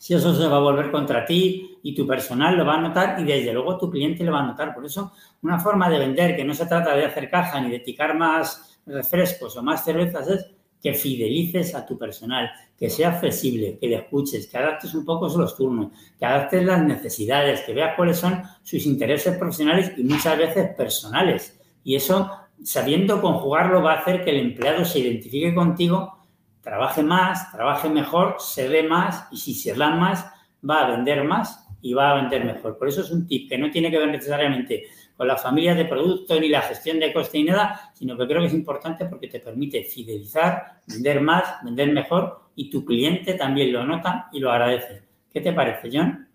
Si 0.00 0.14
eso 0.14 0.34
se 0.34 0.46
va 0.48 0.56
a 0.56 0.60
volver 0.60 0.90
contra 0.90 1.26
ti 1.26 1.78
y 1.82 1.94
tu 1.94 2.06
personal 2.06 2.56
lo 2.56 2.64
va 2.64 2.76
a 2.76 2.80
notar 2.80 3.20
y 3.20 3.24
desde 3.24 3.52
luego 3.52 3.76
tu 3.76 3.90
cliente 3.90 4.24
lo 4.24 4.32
va 4.32 4.40
a 4.40 4.46
notar. 4.46 4.74
Por 4.74 4.86
eso, 4.86 5.12
una 5.42 5.60
forma 5.60 5.90
de 5.90 5.98
vender 5.98 6.34
que 6.34 6.42
no 6.42 6.54
se 6.54 6.64
trata 6.64 6.96
de 6.96 7.04
hacer 7.04 7.28
caja 7.28 7.60
ni 7.60 7.70
de 7.70 7.80
picar 7.80 8.16
más 8.16 8.80
refrescos 8.86 9.58
o 9.58 9.62
más 9.62 9.84
cervezas 9.84 10.26
es 10.28 10.46
que 10.80 10.94
fidelices 10.94 11.74
a 11.74 11.84
tu 11.84 11.98
personal, 11.98 12.50
que 12.78 12.88
seas 12.88 13.20
flexible, 13.20 13.76
que 13.78 13.88
le 13.88 13.96
escuches, 13.96 14.46
que 14.46 14.56
adaptes 14.56 14.94
un 14.94 15.04
poco 15.04 15.28
los 15.36 15.54
turnos, 15.54 15.92
que 16.18 16.24
adaptes 16.24 16.64
las 16.64 16.82
necesidades, 16.82 17.60
que 17.60 17.74
veas 17.74 17.94
cuáles 17.94 18.16
son 18.16 18.42
sus 18.62 18.86
intereses 18.86 19.36
profesionales 19.36 19.92
y 19.98 20.04
muchas 20.04 20.38
veces 20.38 20.74
personales. 20.74 21.60
Y 21.84 21.96
eso, 21.96 22.30
sabiendo 22.64 23.20
conjugarlo, 23.20 23.82
va 23.82 23.92
a 23.92 23.98
hacer 23.98 24.24
que 24.24 24.30
el 24.30 24.38
empleado 24.38 24.82
se 24.82 25.00
identifique 25.00 25.54
contigo 25.54 26.19
trabaje 26.62 27.02
más, 27.02 27.50
trabaje 27.52 27.88
mejor, 27.88 28.36
se 28.38 28.68
ve 28.68 28.82
más 28.82 29.28
y 29.30 29.38
si 29.38 29.54
se 29.54 29.74
da 29.74 29.90
más, 29.90 30.26
va 30.68 30.86
a 30.86 30.90
vender 30.90 31.24
más 31.24 31.66
y 31.82 31.94
va 31.94 32.10
a 32.10 32.14
vender 32.16 32.44
mejor. 32.44 32.76
Por 32.76 32.88
eso 32.88 33.00
es 33.00 33.10
un 33.10 33.26
tip 33.26 33.48
que 33.48 33.58
no 33.58 33.70
tiene 33.70 33.90
que 33.90 33.98
ver 33.98 34.08
necesariamente 34.08 34.84
con 35.16 35.26
la 35.28 35.36
familia 35.36 35.74
de 35.74 35.84
producto 35.84 36.38
ni 36.38 36.48
la 36.48 36.62
gestión 36.62 36.98
de 36.98 37.12
coste 37.12 37.38
ni 37.38 37.44
nada, 37.44 37.92
sino 37.94 38.16
que 38.16 38.26
creo 38.26 38.40
que 38.40 38.48
es 38.48 38.54
importante 38.54 39.06
porque 39.06 39.28
te 39.28 39.40
permite 39.40 39.84
fidelizar, 39.84 40.80
vender 40.86 41.20
más, 41.20 41.44
vender 41.62 41.92
mejor 41.92 42.40
y 42.54 42.70
tu 42.70 42.84
cliente 42.84 43.34
también 43.34 43.72
lo 43.72 43.84
nota 43.84 44.28
y 44.32 44.40
lo 44.40 44.50
agradece. 44.50 45.02
¿Qué 45.32 45.40
te 45.40 45.52
parece, 45.52 45.88
John? 45.92 46.26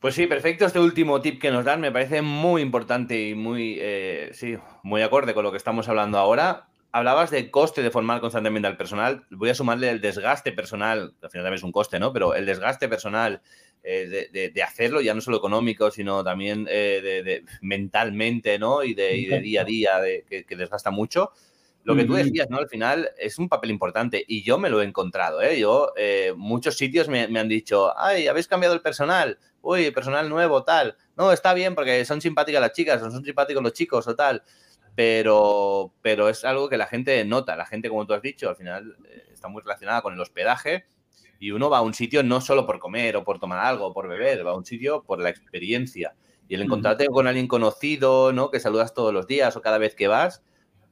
Pues 0.00 0.14
sí, 0.14 0.26
perfecto. 0.26 0.64
Este 0.64 0.78
último 0.78 1.20
tip 1.20 1.40
que 1.40 1.50
nos 1.50 1.64
dan 1.64 1.80
me 1.80 1.90
parece 1.90 2.22
muy 2.22 2.62
importante 2.62 3.28
y 3.28 3.34
muy, 3.34 3.76
eh, 3.80 4.30
sí, 4.32 4.56
muy 4.82 5.02
acorde 5.02 5.34
con 5.34 5.42
lo 5.42 5.50
que 5.50 5.56
estamos 5.56 5.88
hablando 5.88 6.18
ahora 6.18 6.67
hablabas 6.92 7.30
de 7.30 7.50
coste 7.50 7.82
de 7.82 7.90
formar 7.90 8.20
constantemente 8.20 8.68
al 8.68 8.76
personal. 8.76 9.24
Voy 9.30 9.50
a 9.50 9.54
sumarle 9.54 9.90
el 9.90 10.00
desgaste 10.00 10.52
personal, 10.52 11.14
al 11.22 11.30
final 11.30 11.44
también 11.44 11.54
es 11.54 11.62
un 11.62 11.72
coste, 11.72 11.98
¿no? 11.98 12.12
Pero 12.12 12.34
el 12.34 12.46
desgaste 12.46 12.88
personal 12.88 13.42
eh, 13.82 14.50
de, 14.54 14.62
hacerlo, 14.62 15.00
ya 15.00 15.14
no 15.14 15.20
solo 15.20 15.36
económico, 15.36 15.90
sino 15.90 16.24
también 16.24 16.66
eh, 16.70 17.22
de, 17.24 17.44
mentalmente, 17.62 18.58
¿no? 18.58 18.82
Y 18.82 18.94
de, 18.94 19.40
día 19.42 19.62
a 19.62 19.64
día, 19.64 19.90
que, 20.28 20.56
desgasta 20.56 20.90
mucho. 20.90 21.32
Lo 21.84 21.96
que 21.96 22.04
tú 22.04 22.14
decías, 22.14 22.50
¿no? 22.50 22.58
Al 22.58 22.68
final 22.68 23.10
es 23.16 23.38
un 23.38 23.48
papel 23.48 23.70
importante 23.70 24.22
y 24.26 24.42
yo 24.42 24.58
me 24.58 24.68
lo 24.68 24.82
he 24.82 24.84
encontrado, 24.84 25.40
¿eh? 25.40 25.58
Yo, 25.58 25.92
eh, 25.96 26.34
muchos 26.36 26.76
sitios 26.76 27.08
me, 27.08 27.28
me 27.28 27.40
han 27.40 27.48
dicho, 27.48 27.98
ay, 27.98 28.26
habéis 28.26 28.46
cambiado 28.46 28.74
el 28.74 28.82
personal, 28.82 29.38
uy, 29.62 29.90
personal 29.90 30.28
nuevo, 30.28 30.64
tal. 30.64 30.96
No, 31.16 31.32
está 31.32 31.54
bien 31.54 31.74
porque 31.74 32.04
son 32.04 32.20
simpáticas 32.20 32.60
las 32.60 32.72
chicas, 32.72 33.00
o 33.00 33.10
son 33.10 33.24
simpáticos 33.24 33.62
los 33.62 33.72
chicos 33.72 34.06
o 34.06 34.14
tal 34.14 34.42
pero, 34.98 35.94
pero 36.02 36.28
es 36.28 36.44
algo 36.44 36.68
que 36.68 36.76
la 36.76 36.88
gente 36.88 37.24
nota. 37.24 37.54
La 37.54 37.66
gente, 37.66 37.88
como 37.88 38.04
tú 38.04 38.14
has 38.14 38.20
dicho, 38.20 38.48
al 38.48 38.56
final 38.56 38.96
eh, 39.08 39.28
está 39.32 39.46
muy 39.46 39.62
relacionada 39.62 40.02
con 40.02 40.12
el 40.12 40.18
hospedaje 40.18 40.86
y 41.38 41.52
uno 41.52 41.70
va 41.70 41.78
a 41.78 41.82
un 41.82 41.94
sitio 41.94 42.24
no 42.24 42.40
solo 42.40 42.66
por 42.66 42.80
comer 42.80 43.16
o 43.16 43.22
por 43.22 43.38
tomar 43.38 43.60
algo, 43.60 43.86
o 43.86 43.94
por 43.94 44.08
beber, 44.08 44.44
va 44.44 44.50
a 44.50 44.56
un 44.56 44.64
sitio 44.64 45.04
por 45.04 45.20
la 45.20 45.28
experiencia. 45.28 46.16
Y 46.48 46.56
el 46.56 46.62
encontrarte 46.62 47.06
con 47.06 47.28
alguien 47.28 47.46
conocido, 47.46 48.32
¿no? 48.32 48.50
Que 48.50 48.58
saludas 48.58 48.92
todos 48.92 49.14
los 49.14 49.28
días 49.28 49.54
o 49.56 49.62
cada 49.62 49.78
vez 49.78 49.94
que 49.94 50.08
vas, 50.08 50.42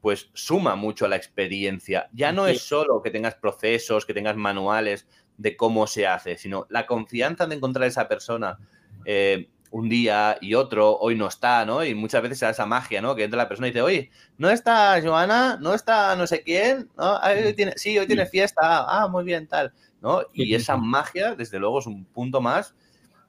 pues 0.01 0.31
suma 0.35 0.77
mucho 0.77 1.07
a 1.07 1.09
la 1.09 1.17
experiencia. 1.17 2.09
Ya 2.13 2.31
no 2.31 2.47
es 2.47 2.63
solo 2.63 3.03
que 3.03 3.11
tengas 3.11 3.35
procesos, 3.35 4.07
que 4.07 4.15
tengas 4.15 4.37
manuales, 4.37 5.09
de 5.37 5.57
cómo 5.57 5.89
se 5.89 6.07
hace, 6.07 6.39
sino 6.39 6.69
la 6.71 6.87
confianza 6.87 7.49
de 7.49 7.57
encontrar 7.57 7.89
esa 7.89 8.07
persona 8.07 8.57
eh, 9.05 9.49
un 9.71 9.89
día 9.89 10.39
y 10.41 10.55
otro, 10.55 10.97
hoy 10.99 11.17
no 11.17 11.29
está, 11.29 11.65
¿no? 11.65 11.85
Y 11.85 11.95
muchas 11.95 12.23
veces 12.23 12.39
se 12.39 12.45
da 12.45 12.53
esa 12.53 12.67
magia, 12.67 13.01
¿no? 13.01 13.15
Que 13.15 13.25
entra 13.25 13.37
la 13.37 13.49
persona 13.49 13.69
y 13.69 13.71
dice, 13.71 13.83
oye, 13.83 14.11
no 14.39 14.51
está 14.51 15.01
Joana, 15.03 15.59
no 15.61 15.75
está 15.75 16.17
no 16.17 16.27
sé 16.27 16.43
quién, 16.43 16.89
¿no? 16.97 17.19
tiene, 17.55 17.73
sí, 17.77 17.99
hoy 17.99 18.07
tiene 18.07 18.27
fiesta, 18.27 18.61
ah, 18.63 19.09
muy 19.09 19.25
bien, 19.25 19.47
tal, 19.47 19.73
¿no? 20.01 20.23
Y 20.33 20.55
esa 20.55 20.77
magia, 20.77 21.35
desde 21.35 21.59
luego, 21.59 21.81
es 21.81 21.87
un 21.87 22.05
punto 22.05 22.41
más 22.41 22.75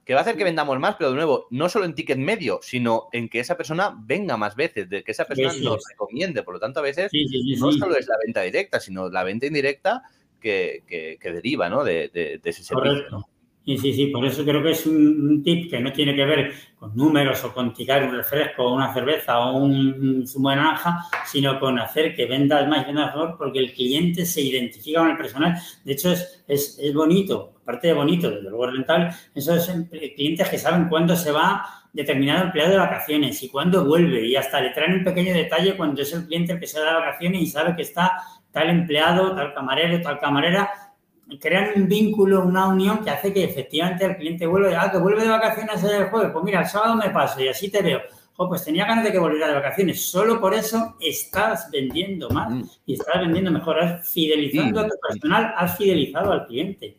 que 0.07 0.13
va 0.13 0.21
a 0.21 0.23
hacer 0.23 0.37
que 0.37 0.45
vendamos 0.45 0.79
más, 0.79 0.95
pero 0.95 1.09
de 1.09 1.17
nuevo, 1.17 1.47
no 1.49 1.67
solo 1.67 1.83
en 1.83 1.93
ticket 1.93 2.17
medio, 2.17 2.59
sino 2.61 3.09
en 3.11 3.27
que 3.27 3.41
esa 3.41 3.57
persona 3.57 3.93
venga 3.99 4.37
más 4.37 4.55
veces, 4.55 4.89
de 4.89 5.03
que 5.03 5.11
esa 5.11 5.25
persona 5.25 5.51
nos 5.61 5.83
recomiende. 5.89 6.43
Por 6.43 6.53
lo 6.53 6.61
tanto, 6.61 6.79
a 6.79 6.83
veces 6.83 7.11
no 7.59 7.73
solo 7.73 7.97
es 7.97 8.07
la 8.07 8.15
venta 8.25 8.41
directa, 8.41 8.79
sino 8.79 9.09
la 9.09 9.25
venta 9.25 9.47
indirecta 9.47 10.03
que, 10.39 10.83
que, 10.87 11.31
deriva 11.31 11.67
¿no? 11.67 11.83
de, 11.83 12.09
de, 12.13 12.39
ese 12.41 12.63
servicio. 12.63 13.27
Sí, 13.67 13.77
sí, 13.77 13.91
sí, 13.91 14.05
por 14.07 14.25
eso 14.25 14.45
creo 14.45 14.63
que 14.63 14.71
es 14.71 14.85
un, 14.85 15.43
tip 15.43 15.69
que 15.69 15.81
no 15.81 15.91
tiene 15.91 16.15
que 16.15 16.23
ver 16.23 16.53
con 16.79 16.95
números 16.95 17.43
o 17.43 17.53
con 17.53 17.73
tirar 17.73 18.01
un 18.05 18.15
refresco 18.15 18.63
o 18.63 18.73
una 18.73 18.93
cerveza 18.93 19.39
o 19.39 19.57
un 19.57 20.25
zumo 20.25 20.51
de 20.51 20.55
naranja, 20.55 21.03
sino 21.25 21.59
con 21.59 21.77
hacer 21.77 22.15
que 22.15 22.25
vendas 22.27 22.65
más 22.69 22.83
y 22.83 22.85
vendas 22.85 23.13
mejor 23.13 23.35
porque 23.37 23.59
el 23.59 23.73
cliente 23.73 24.25
se 24.25 24.39
identifica 24.39 25.01
con 25.01 25.09
el 25.09 25.17
personal. 25.17 25.53
De 25.83 25.91
hecho, 25.91 26.13
es, 26.13 26.45
es, 26.47 26.79
es 26.81 26.93
bonito, 26.93 27.55
aparte 27.61 27.87
de 27.87 27.93
bonito, 27.93 28.29
desde 28.29 28.49
luego 28.49 28.67
rentable, 28.67 29.09
esos 29.35 29.69
clientes 30.15 30.47
que 30.47 30.57
saben 30.57 30.87
cuándo 30.87 31.17
se 31.17 31.33
va 31.33 31.65
determinado 31.91 32.45
empleado 32.45 32.71
de 32.71 32.77
vacaciones 32.77 33.43
y 33.43 33.49
cuándo 33.49 33.83
vuelve 33.83 34.25
y 34.25 34.37
hasta 34.37 34.61
le 34.61 34.69
traen 34.69 34.93
un 34.93 35.03
pequeño 35.03 35.33
detalle 35.33 35.75
cuando 35.75 36.03
es 36.03 36.13
el 36.13 36.25
cliente 36.25 36.53
el 36.53 36.59
que 36.61 36.67
se 36.67 36.79
da 36.79 36.85
de 36.85 36.99
vacaciones 36.99 37.41
y 37.41 37.47
sabe 37.47 37.75
que 37.75 37.81
está 37.81 38.13
tal 38.49 38.69
empleado, 38.69 39.35
tal 39.35 39.53
camarero, 39.53 40.01
tal 40.01 40.19
camarera 40.19 40.69
crean 41.39 41.71
un 41.75 41.87
vínculo, 41.87 42.45
una 42.45 42.67
unión 42.67 43.03
que 43.03 43.09
hace 43.09 43.33
que 43.33 43.43
efectivamente 43.43 44.05
el 44.05 44.17
cliente 44.17 44.47
vuelva, 44.47 44.81
ah, 44.81 44.91
que 44.91 44.97
vuelve 44.97 45.23
de 45.23 45.29
vacaciones 45.29 45.83
el 45.83 46.05
jueves, 46.05 46.31
pues 46.31 46.45
mira, 46.45 46.61
el 46.61 46.67
sábado 46.67 46.95
me 46.95 47.09
paso 47.09 47.41
y 47.41 47.49
así 47.49 47.69
te 47.69 47.81
veo. 47.81 48.01
pues 48.35 48.63
tenía 48.63 48.85
ganas 48.85 49.03
de 49.03 49.11
que 49.11 49.19
volviera 49.19 49.47
de 49.47 49.55
vacaciones. 49.55 50.01
Solo 50.01 50.39
por 50.39 50.53
eso 50.53 50.95
estás 50.99 51.69
vendiendo 51.71 52.29
más 52.29 52.49
mm. 52.49 52.63
y 52.85 52.93
estás 52.93 53.19
vendiendo 53.21 53.51
mejor. 53.51 53.79
Has 53.79 54.09
fidelizando 54.09 54.79
a 54.79 54.87
tu 54.87 54.95
personal, 55.07 55.53
has 55.57 55.77
fidelizado 55.77 56.31
al 56.31 56.45
cliente. 56.45 56.97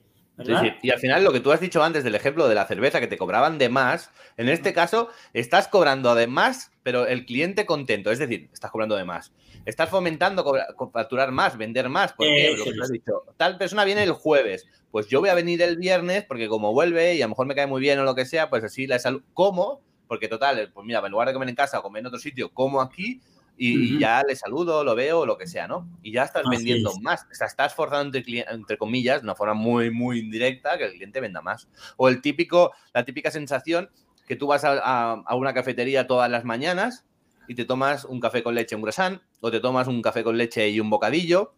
Y 0.83 0.91
al 0.91 0.99
final 1.01 1.25
lo 1.25 1.33
que 1.33 1.41
tú 1.41 1.51
has 1.51 1.61
dicho 1.61 1.83
antes 1.83 2.05
del 2.05 2.15
ejemplo 2.15 2.49
de 2.49 2.55
la 2.55 2.67
cerveza 2.67 3.01
que 3.01 3.09
te 3.09 3.19
cobraban 3.19 3.59
de 3.59 3.69
más, 3.69 4.11
en 4.37 4.49
este 4.49 4.73
caso 4.73 5.09
estás 5.33 5.69
cobrando 5.69 6.15
de 6.15 6.27
más, 6.27 6.71
pero 6.83 7.07
el 7.07 7.27
cliente 7.27 7.67
contento, 7.67 8.11
es 8.11 8.19
decir, 8.19 8.49
estás 8.53 8.71
cobrando 8.71 8.97
de 8.97 9.05
más. 9.05 9.33
Estás 9.65 9.91
fomentando 9.91 10.45
facturar 10.93 11.33
más, 11.33 11.59
vender 11.59 11.89
más. 11.89 12.13
Porque 12.13 12.55
lo 12.57 12.65
que 12.65 12.71
has 12.81 12.91
dicho, 12.91 13.25
tal 13.37 13.59
persona 13.59 13.85
viene 13.85 14.03
el 14.03 14.13
jueves, 14.13 14.67
pues 14.91 15.09
yo 15.09 15.21
voy 15.21 15.29
a 15.29 15.35
venir 15.35 15.61
el 15.63 15.77
viernes 15.77 16.25
porque 16.25 16.49
como 16.49 16.73
vuelve 16.73 17.15
y 17.15 17.23
a 17.23 17.27
lo 17.27 17.31
mejor 17.31 17.47
me 17.47 17.55
cae 17.55 17.67
muy 17.67 17.81
bien 17.81 17.99
o 17.99 18.05
lo 18.05 18.15
que 18.15 18.25
sea, 18.25 18.49
pues 18.49 18.65
así 18.65 18.87
la 18.87 18.99
salud. 18.99 19.23
¿Cómo? 19.35 19.83
Porque 20.07 20.29
total, 20.29 20.71
pues 20.73 20.87
mira, 20.87 21.01
en 21.05 21.11
lugar 21.11 21.29
de 21.29 21.35
comer 21.35 21.49
en 21.49 21.55
casa 21.55 21.81
o 21.81 21.83
comer 21.83 22.01
en 22.01 22.07
otro 22.07 22.19
sitio, 22.19 22.51
como 22.55 22.81
aquí, 22.81 23.21
y, 23.59 23.99
ya 23.99 24.23
le 24.23 24.37
saludo, 24.37 24.85
lo 24.85 24.95
veo, 24.95 25.27
lo 25.27 25.37
que 25.37 25.49
sea, 25.49 25.67
¿no? 25.67 25.89
Y 26.03 26.13
ya 26.13 26.23
estás 26.23 26.45
vendiendo 26.49 26.93
más. 27.01 27.27
O 27.31 27.35
sea, 27.35 27.49
estás 27.49 27.75
forzando, 27.75 28.17
entre, 28.17 28.45
entre, 28.49 28.79
comillas, 28.79 29.21
de 29.21 29.25
una 29.25 29.35
forma 29.35 29.55
muy, 29.55 29.91
muy 29.91 30.21
indirecta, 30.21 30.79
que 30.79 30.85
el 30.85 30.93
cliente 30.93 31.21
venda 31.21 31.43
más. 31.43 31.69
O 31.97 32.09
el 32.09 32.23
típico, 32.23 32.73
la 32.95 33.05
típica 33.05 33.33
sensación 33.33 33.91
que 34.29 34.37
tú 34.37 34.47
vas 34.47 34.63
a, 34.65 35.25
una 35.35 35.55
cafetería 35.55 36.07
todas 36.07 36.31
las 36.31 36.45
mañanas 36.45 37.05
y 37.49 37.55
te 37.55 37.65
tomas 37.65 38.05
un 38.05 38.21
café 38.21 38.43
con 38.43 38.55
leche, 38.55 38.77
un 38.77 38.83
croissant, 38.83 39.21
o 39.41 39.51
te 39.51 39.59
tomas 39.59 39.89
un 39.89 40.03
café 40.03 40.23
con 40.23 40.37
leche 40.37 40.69
y 40.69 40.79
un 40.81 40.91
bocadillo, 40.91 41.55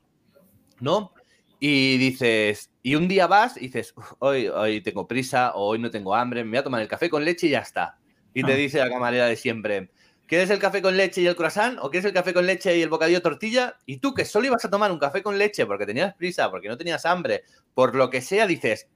¿no? 0.78 1.12
Y 1.58 1.98
dices, 1.98 2.70
y 2.82 2.94
un 2.94 3.08
día 3.08 3.26
vas 3.26 3.56
y 3.56 3.62
dices, 3.62 3.92
hoy, 4.20 4.46
hoy 4.46 4.80
tengo 4.80 5.06
prisa, 5.06 5.52
o 5.54 5.66
hoy 5.66 5.80
no 5.80 5.90
tengo 5.90 6.14
hambre, 6.14 6.44
me 6.44 6.50
voy 6.50 6.58
a 6.58 6.64
tomar 6.64 6.80
el 6.80 6.88
café 6.88 7.10
con 7.10 7.24
leche 7.24 7.48
y 7.48 7.50
ya 7.50 7.58
está. 7.58 7.98
Y 8.32 8.44
te 8.44 8.52
ah. 8.52 8.56
dice 8.56 8.78
la 8.78 8.88
camarera 8.88 9.26
de 9.26 9.36
siempre, 9.36 9.90
¿Quieres 10.30 10.48
el 10.50 10.60
café 10.60 10.80
con 10.80 10.96
leche 10.96 11.22
y 11.22 11.26
el 11.26 11.34
croissant? 11.34 11.76
¿O 11.82 11.90
quieres 11.90 12.04
el 12.04 12.12
café 12.12 12.32
con 12.32 12.46
leche 12.46 12.78
y 12.78 12.82
el 12.82 12.88
bocadillo 12.88 13.20
tortilla? 13.20 13.76
Y 13.84 13.96
tú 13.96 14.14
que 14.14 14.24
solo 14.24 14.46
ibas 14.46 14.64
a 14.64 14.70
tomar 14.70 14.92
un 14.92 14.98
café 15.00 15.24
con 15.24 15.36
leche 15.36 15.66
porque 15.66 15.84
tenías 15.84 16.14
prisa, 16.14 16.48
porque 16.52 16.68
no 16.68 16.76
tenías 16.78 17.04
hambre, 17.04 17.42
por 17.74 17.96
lo 17.96 18.10
que 18.10 18.20
sea, 18.20 18.46
dices, 18.46 18.86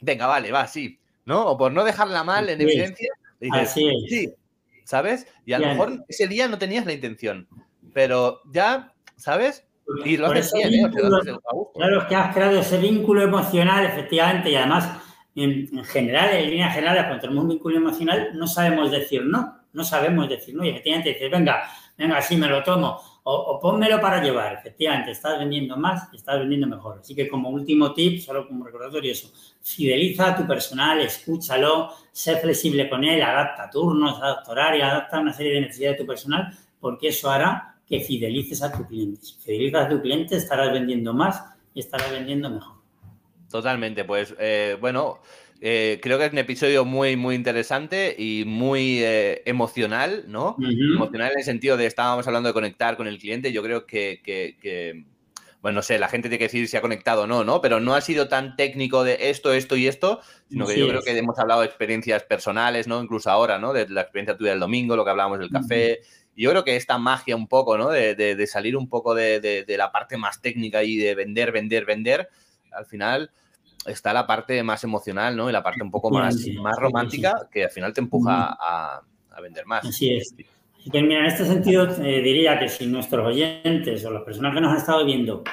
venga, 0.00 0.26
vale, 0.26 0.50
va, 0.50 0.66
sí. 0.66 0.98
¿No? 1.26 1.44
O 1.44 1.58
por 1.58 1.72
no 1.72 1.84
dejarla 1.84 2.24
mal 2.24 2.48
en 2.48 2.62
evidencia, 2.62 3.12
dices, 3.38 3.70
sí. 3.70 4.32
¿Sabes? 4.84 5.26
Y 5.44 5.52
a 5.52 5.58
lo 5.58 5.66
mejor 5.66 6.06
ese 6.08 6.26
día 6.26 6.48
no 6.48 6.56
tenías 6.56 6.86
la 6.86 6.94
intención. 6.94 7.46
Pero 7.92 8.40
ya, 8.50 8.94
¿sabes? 9.16 9.66
Y 10.06 10.16
lo 10.16 10.28
haces 10.28 10.54
bien, 10.54 10.86
¿eh? 10.86 10.90
Claro, 11.74 12.00
es 12.00 12.04
que 12.06 12.14
has 12.14 12.34
creado 12.34 12.60
ese 12.60 12.78
vínculo 12.78 13.20
emocional, 13.20 13.84
efectivamente, 13.84 14.52
y 14.52 14.54
además, 14.54 14.88
en, 15.38 15.84
general, 15.84 16.34
en 16.34 16.50
línea 16.50 16.70
general, 16.70 17.06
cuando 17.06 17.20
tenemos 17.20 17.44
un 17.44 17.50
vínculo 17.50 17.76
emocional, 17.76 18.30
no 18.34 18.46
sabemos 18.46 18.90
decir 18.90 19.24
no 19.24 19.58
no 19.72 19.84
sabemos 19.84 20.28
decir, 20.28 20.54
no, 20.54 20.64
y 20.64 20.70
efectivamente 20.70 21.10
dices, 21.10 21.30
venga, 21.30 21.62
venga, 21.96 22.20
sí, 22.22 22.36
me 22.36 22.48
lo 22.48 22.62
tomo, 22.62 23.00
o, 23.22 23.60
o 23.62 24.00
para 24.00 24.22
llevar, 24.22 24.54
efectivamente, 24.54 25.10
estás 25.10 25.38
vendiendo 25.38 25.76
más, 25.76 26.12
estás 26.12 26.38
vendiendo 26.38 26.66
mejor. 26.66 26.98
Así 27.00 27.14
que 27.14 27.28
como 27.28 27.50
último 27.50 27.92
tip, 27.92 28.20
solo 28.20 28.46
como 28.48 28.64
recordatorio 28.64 29.12
eso, 29.12 29.30
fideliza 29.62 30.28
a 30.28 30.36
tu 30.36 30.46
personal, 30.46 31.00
escúchalo, 31.00 31.92
sé 32.10 32.36
flexible 32.38 32.88
con 32.88 33.04
él, 33.04 33.22
adapta 33.22 33.68
turnos, 33.70 34.20
adapta 34.20 34.50
horario, 34.50 34.84
adapta 34.84 35.20
una 35.20 35.32
serie 35.32 35.54
de 35.54 35.60
necesidades 35.62 35.98
de 35.98 36.04
tu 36.04 36.08
personal, 36.08 36.58
porque 36.80 37.08
eso 37.08 37.30
hará 37.30 37.76
que 37.86 38.00
fidelices 38.00 38.62
a 38.62 38.72
tu 38.72 38.86
cliente. 38.86 39.20
Si 39.22 39.34
fidelizas 39.34 39.86
a 39.86 39.88
tu 39.88 40.00
cliente, 40.00 40.36
estarás 40.36 40.72
vendiendo 40.72 41.12
más 41.12 41.42
y 41.74 41.80
estarás 41.80 42.10
vendiendo 42.10 42.50
mejor. 42.50 42.77
Totalmente, 43.50 44.04
pues 44.04 44.34
eh, 44.38 44.76
bueno, 44.80 45.20
eh, 45.60 45.98
creo 46.02 46.18
que 46.18 46.26
es 46.26 46.32
un 46.32 46.38
episodio 46.38 46.84
muy, 46.84 47.16
muy 47.16 47.34
interesante 47.34 48.14
y 48.16 48.44
muy 48.46 49.02
eh, 49.02 49.42
emocional, 49.46 50.24
¿no? 50.28 50.56
Emocional 50.60 51.32
en 51.32 51.38
el 51.38 51.44
sentido 51.44 51.76
de 51.76 51.86
estábamos 51.86 52.26
hablando 52.26 52.48
de 52.48 52.52
conectar 52.52 52.96
con 52.96 53.06
el 53.06 53.18
cliente. 53.18 53.50
Yo 53.50 53.62
creo 53.62 53.86
que, 53.86 55.04
bueno, 55.62 55.76
no 55.76 55.82
sé, 55.82 55.98
la 55.98 56.08
gente 56.08 56.28
tiene 56.28 56.38
que 56.38 56.44
decir 56.44 56.68
si 56.68 56.76
ha 56.76 56.82
conectado 56.82 57.22
o 57.22 57.26
no, 57.26 57.42
¿no? 57.42 57.62
Pero 57.62 57.80
no 57.80 57.94
ha 57.94 58.02
sido 58.02 58.28
tan 58.28 58.54
técnico 58.54 59.02
de 59.02 59.30
esto, 59.30 59.52
esto 59.52 59.76
y 59.76 59.86
esto, 59.86 60.20
sino 60.50 60.66
que 60.66 60.78
yo 60.78 60.86
creo 60.86 61.02
que 61.02 61.16
hemos 61.16 61.38
hablado 61.38 61.62
de 61.62 61.66
experiencias 61.68 62.24
personales, 62.24 62.86
¿no? 62.86 63.02
Incluso 63.02 63.30
ahora, 63.30 63.58
¿no? 63.58 63.72
De 63.72 63.88
la 63.88 64.02
experiencia 64.02 64.36
tuya 64.36 64.50
del 64.50 64.60
domingo, 64.60 64.94
lo 64.94 65.04
que 65.04 65.10
hablábamos 65.10 65.38
del 65.38 65.50
café. 65.50 66.00
Y 66.36 66.42
yo 66.42 66.50
creo 66.50 66.64
que 66.64 66.76
esta 66.76 66.98
magia 66.98 67.34
un 67.34 67.48
poco, 67.48 67.78
¿no? 67.78 67.88
De, 67.88 68.46
salir 68.46 68.76
un 68.76 68.90
poco 68.90 69.14
de, 69.14 69.40
de 69.40 69.76
la 69.78 69.90
parte 69.90 70.18
más 70.18 70.42
técnica 70.42 70.84
y 70.84 70.96
de 70.96 71.14
vender, 71.14 71.50
vender, 71.50 71.84
vender, 71.86 72.28
al 72.78 72.86
final 72.86 73.30
está 73.84 74.12
la 74.12 74.26
parte 74.26 74.62
más 74.62 74.84
emocional, 74.84 75.36
¿no? 75.36 75.48
Y 75.48 75.52
la 75.52 75.62
parte 75.62 75.82
un 75.82 75.90
poco 75.90 76.10
más, 76.10 76.36
más 76.60 76.76
romántica 76.76 77.48
que 77.50 77.64
al 77.64 77.70
final 77.70 77.92
te 77.92 78.00
empuja 78.00 78.56
a, 78.58 79.02
vender 79.40 79.66
más. 79.66 79.84
Así 79.84 80.14
es. 80.14 80.34
Así 80.80 80.90
que, 80.90 81.00
mira, 81.00 81.20
en 81.20 81.26
este 81.26 81.44
sentido 81.44 81.88
eh, 82.02 82.20
diría 82.22 82.58
que 82.58 82.68
si 82.68 82.86
nuestros 82.86 83.24
oyentes 83.24 84.04
o 84.04 84.10
las 84.10 84.22
personas 84.22 84.52
que 84.52 84.60
nos 84.60 84.72
han 84.72 84.78
estado 84.78 85.04
viendo, 85.04 85.44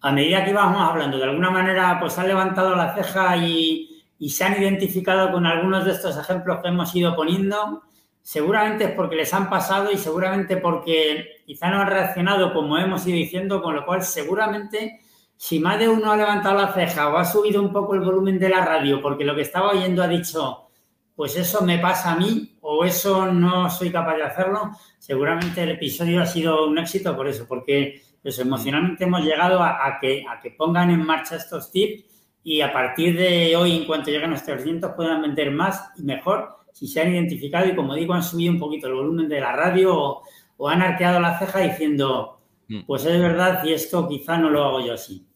a 0.00 0.10
medida 0.10 0.44
que 0.44 0.50
íbamos 0.50 0.80
hablando, 0.80 1.18
de 1.18 1.24
alguna 1.24 1.50
manera, 1.50 1.98
pues 2.00 2.18
han 2.18 2.26
levantado 2.26 2.74
la 2.74 2.94
ceja 2.96 3.36
y, 3.36 4.04
y 4.18 4.30
se 4.30 4.42
han 4.42 4.60
identificado 4.60 5.30
con 5.30 5.46
algunos 5.46 5.84
de 5.84 5.92
estos 5.92 6.16
ejemplos 6.18 6.58
que 6.60 6.68
hemos 6.68 6.92
ido 6.96 7.14
poniendo, 7.14 7.82
seguramente 8.22 8.84
es 8.84 8.90
porque 8.90 9.14
les 9.14 9.32
han 9.32 9.48
pasado 9.48 9.92
y 9.92 9.96
seguramente 9.96 10.56
porque 10.56 11.42
quizá 11.46 11.70
no 11.70 11.80
han 11.80 11.86
reaccionado 11.86 12.52
como 12.52 12.76
hemos 12.76 13.06
ido 13.06 13.16
diciendo, 13.16 13.62
con 13.62 13.76
lo 13.76 13.86
cual 13.86 14.02
seguramente 14.02 15.00
si 15.38 15.60
más 15.60 15.78
de 15.78 15.88
uno 15.88 16.10
ha 16.10 16.16
levantado 16.16 16.58
la 16.58 16.72
ceja 16.72 17.08
o 17.08 17.16
ha 17.16 17.24
subido 17.24 17.62
un 17.62 17.72
poco 17.72 17.94
el 17.94 18.00
volumen 18.00 18.40
de 18.40 18.48
la 18.48 18.64
radio 18.64 19.00
porque 19.00 19.24
lo 19.24 19.36
que 19.36 19.42
estaba 19.42 19.70
oyendo 19.70 20.02
ha 20.02 20.08
dicho, 20.08 20.68
pues 21.14 21.36
eso 21.36 21.62
me 21.62 21.78
pasa 21.78 22.12
a 22.12 22.16
mí 22.16 22.58
o 22.60 22.84
eso 22.84 23.32
no 23.32 23.70
soy 23.70 23.92
capaz 23.92 24.16
de 24.16 24.24
hacerlo, 24.24 24.72
seguramente 24.98 25.62
el 25.62 25.70
episodio 25.70 26.20
ha 26.20 26.26
sido 26.26 26.66
un 26.66 26.76
éxito 26.76 27.16
por 27.16 27.28
eso, 27.28 27.46
porque 27.48 28.02
eso, 28.24 28.42
emocionalmente 28.42 29.04
hemos 29.04 29.22
llegado 29.22 29.62
a, 29.62 29.98
que, 30.00 30.24
a 30.28 30.40
que 30.40 30.50
pongan 30.50 30.90
en 30.90 31.06
marcha 31.06 31.36
estos 31.36 31.70
tips 31.70 32.04
y 32.42 32.60
a 32.60 32.72
partir 32.72 33.16
de 33.16 33.54
hoy, 33.54 33.76
en 33.76 33.84
cuanto 33.84 34.10
lleguen 34.10 34.30
a 34.30 34.32
los 34.32 34.44
300, 34.44 34.90
puedan 34.96 35.22
vender 35.22 35.52
más 35.52 35.92
y 35.96 36.02
mejor 36.02 36.56
si 36.72 36.88
se 36.88 37.00
han 37.00 37.14
identificado 37.14 37.68
y, 37.68 37.76
como 37.76 37.94
digo, 37.94 38.12
han 38.12 38.24
subido 38.24 38.52
un 38.52 38.58
poquito 38.58 38.88
el 38.88 38.94
volumen 38.94 39.28
de 39.28 39.40
la 39.40 39.52
radio 39.52 39.96
o, 39.96 40.22
o 40.56 40.68
han 40.68 40.82
arqueado 40.82 41.20
la 41.20 41.38
ceja 41.38 41.60
diciendo, 41.60 42.40
mm. 42.66 42.80
pues 42.86 43.04
es 43.04 43.20
verdad 43.20 43.62
y 43.64 43.72
esto 43.72 44.08
quizá 44.08 44.36
no 44.36 44.50
lo 44.50 44.64
hago 44.64 44.84
yo 44.84 44.94
así. 44.94 45.27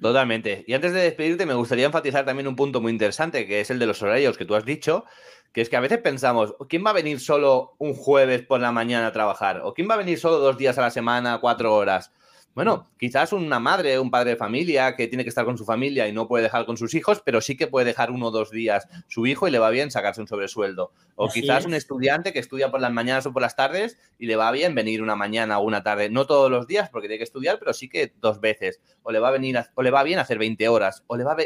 Totalmente. 0.00 0.64
Y 0.68 0.74
antes 0.74 0.92
de 0.92 1.00
despedirte, 1.00 1.44
me 1.44 1.54
gustaría 1.54 1.86
enfatizar 1.86 2.24
también 2.24 2.46
un 2.46 2.54
punto 2.54 2.80
muy 2.80 2.92
interesante, 2.92 3.46
que 3.46 3.60
es 3.60 3.70
el 3.70 3.80
de 3.80 3.86
los 3.86 4.00
horarios 4.00 4.38
que 4.38 4.44
tú 4.44 4.54
has 4.54 4.64
dicho, 4.64 5.04
que 5.52 5.60
es 5.60 5.68
que 5.68 5.76
a 5.76 5.80
veces 5.80 5.98
pensamos, 5.98 6.54
¿quién 6.68 6.84
va 6.86 6.90
a 6.90 6.92
venir 6.92 7.18
solo 7.18 7.74
un 7.78 7.94
jueves 7.94 8.42
por 8.42 8.60
la 8.60 8.70
mañana 8.70 9.08
a 9.08 9.12
trabajar? 9.12 9.60
¿O 9.64 9.74
quién 9.74 9.88
va 9.90 9.94
a 9.94 9.98
venir 9.98 10.18
solo 10.18 10.38
dos 10.38 10.56
días 10.56 10.78
a 10.78 10.82
la 10.82 10.90
semana, 10.90 11.38
cuatro 11.40 11.74
horas? 11.74 12.12
Bueno, 12.58 12.90
quizás 12.98 13.32
una 13.32 13.60
madre, 13.60 14.00
un 14.00 14.10
padre 14.10 14.30
de 14.30 14.36
familia 14.36 14.96
que 14.96 15.06
tiene 15.06 15.22
que 15.22 15.28
estar 15.28 15.44
con 15.44 15.56
su 15.56 15.64
familia 15.64 16.08
y 16.08 16.12
no 16.12 16.26
puede 16.26 16.42
dejar 16.42 16.66
con 16.66 16.76
sus 16.76 16.92
hijos, 16.94 17.22
pero 17.24 17.40
sí 17.40 17.56
que 17.56 17.68
puede 17.68 17.86
dejar 17.86 18.10
uno 18.10 18.26
o 18.26 18.30
dos 18.32 18.50
días 18.50 18.88
su 19.06 19.28
hijo 19.28 19.46
y 19.46 19.52
le 19.52 19.60
va 19.60 19.70
bien 19.70 19.92
sacarse 19.92 20.20
un 20.20 20.26
sobresueldo. 20.26 20.90
O 21.14 21.28
quizás 21.28 21.66
un 21.66 21.74
estudiante 21.74 22.32
que 22.32 22.40
estudia 22.40 22.68
por 22.68 22.80
las 22.80 22.90
mañanas 22.90 23.24
o 23.26 23.32
por 23.32 23.42
las 23.42 23.54
tardes 23.54 23.96
y 24.18 24.26
le 24.26 24.34
va 24.34 24.50
bien 24.50 24.74
venir 24.74 25.04
una 25.04 25.14
mañana 25.14 25.60
o 25.60 25.62
una 25.62 25.84
tarde, 25.84 26.10
no 26.10 26.26
todos 26.26 26.50
los 26.50 26.66
días 26.66 26.90
porque 26.90 27.06
tiene 27.06 27.18
que 27.18 27.24
estudiar, 27.24 27.60
pero 27.60 27.72
sí 27.72 27.88
que 27.88 28.12
dos 28.20 28.40
veces. 28.40 28.80
O 29.04 29.12
le 29.12 29.20
va 29.20 29.28
a 29.28 29.30
venir 29.30 29.56
o 29.76 29.82
le 29.84 29.92
va 29.92 30.02
bien 30.02 30.18
hacer 30.18 30.36
20 30.36 30.68
horas, 30.68 31.04
o 31.06 31.16
le 31.16 31.22
va 31.22 31.36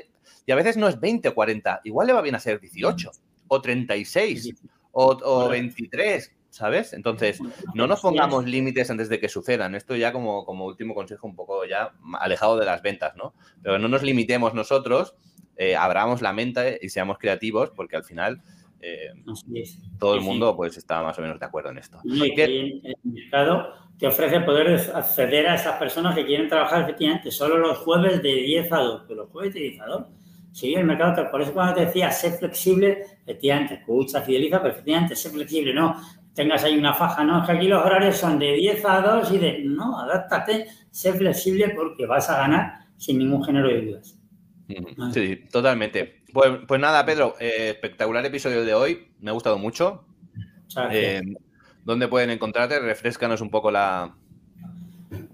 y 0.47 0.53
a 0.53 0.55
veces 0.55 0.79
no 0.79 0.89
es 0.89 0.99
20 0.99 1.29
o 1.29 1.35
40, 1.35 1.83
igual 1.85 2.07
le 2.07 2.15
va 2.15 2.23
bien 2.23 2.37
hacer 2.37 2.59
18 2.59 3.11
o 3.49 3.61
36 3.61 4.55
o, 4.93 5.19
o 5.23 5.49
23 5.51 6.33
¿sabes? 6.53 6.93
Entonces, 6.93 7.41
no 7.75 7.87
nos 7.87 8.01
pongamos 8.01 8.45
límites 8.45 8.91
antes 8.91 9.09
de 9.09 9.19
que 9.19 9.29
sucedan. 9.29 9.75
Esto 9.75 9.97
ya 9.97 10.13
como, 10.13 10.45
como 10.45 10.67
último 10.67 10.95
consejo 10.95 11.27
un 11.27 11.35
poco 11.35 11.65
ya 11.65 11.93
alejado 12.21 12.59
de 12.59 12.67
las 12.67 12.83
ventas, 12.83 13.17
¿no? 13.17 13.35
Pero 13.63 13.79
no 13.79 13.89
nos 13.89 14.03
limitemos 14.03 14.53
nosotros, 14.53 15.15
eh, 15.57 15.75
abramos 15.75 16.21
la 16.21 16.35
mente 16.35 16.79
y 16.83 16.91
seamos 16.91 17.19
creativos 17.19 17.71
porque 17.71 17.97
al 17.97 18.05
final 18.05 18.43
eh, 18.81 19.13
todo 19.99 20.15
el 20.15 20.21
mundo 20.21 20.55
pues 20.55 20.77
está 20.77 21.03
más 21.03 21.19
o 21.19 21.23
menos 21.23 21.41
de 21.41 21.47
acuerdo 21.47 21.71
en 21.71 21.79
esto. 21.79 21.99
y 22.05 22.35
que 22.35 22.45
el 22.45 22.83
mercado 23.03 23.73
te 23.99 24.07
ofrece 24.07 24.41
poder 24.41 24.79
acceder 24.95 25.47
a 25.47 25.55
esas 25.55 25.79
personas 25.79 26.15
que 26.15 26.27
quieren 26.27 26.49
trabajar 26.49 26.83
efectivamente 26.83 27.31
solo 27.31 27.57
los 27.57 27.79
jueves 27.79 28.23
de 28.23 28.35
10 28.35 28.73
a 28.73 28.79
2, 28.79 29.03
pero 29.09 29.23
los 29.23 29.31
jueves 29.31 29.55
de 29.55 29.61
10 29.61 29.81
a 29.81 29.87
2 29.87 30.07
Sí, 30.53 30.75
el 30.75 30.85
mercado, 30.85 31.31
por 31.31 31.41
eso 31.41 31.55
cuando 31.55 31.75
te 31.75 31.87
decía 31.87 32.11
ser 32.11 32.33
flexible, 32.33 33.07
efectivamente, 33.23 33.75
escucha, 33.75 34.21
fideliza, 34.21 34.61
pero 34.61 34.75
efectivamente 34.75 35.17
ser 35.17 35.33
flexible, 35.33 35.73
no 35.73 35.97
tengas 36.35 36.65
ahí 36.65 36.77
una 36.77 36.95
faja, 36.95 37.25
no, 37.25 37.41
es 37.41 37.47
que 37.47 37.53
aquí 37.57 37.69
los 37.69 37.85
horarios 37.85 38.17
son 38.17 38.39
de 38.39 38.53
10 38.53 38.85
a 38.85 39.01
2 39.01 39.33
y 39.33 39.39
de, 39.39 39.59
no, 39.65 39.99
adáptate, 40.01 40.67
sé 40.91 41.13
flexible 41.13 41.71
porque 41.71 42.07
vas 42.07 42.29
a 42.31 42.39
ganar 42.39 42.87
sin 42.97 43.19
ningún 43.19 43.45
género 43.45 43.69
de 43.69 43.83
dudas. 43.83 44.19
Sí, 45.13 45.37
totalmente. 45.51 46.23
Pues, 46.33 46.51
pues 46.67 46.81
nada, 46.81 47.05
Pedro, 47.05 47.35
eh, 47.39 47.71
espectacular 47.71 48.25
episodio 48.25 48.65
de 48.65 48.75
hoy, 48.75 49.13
me 49.21 49.31
ha 49.31 49.35
gustado 49.35 49.59
mucho. 49.59 50.07
Eh, 50.91 51.21
¿Dónde 51.85 52.09
pueden 52.09 52.31
encontrarte? 52.31 52.79
Refrescanos 52.79 53.41
un 53.41 53.51
poco 53.51 53.71
la, 53.71 54.15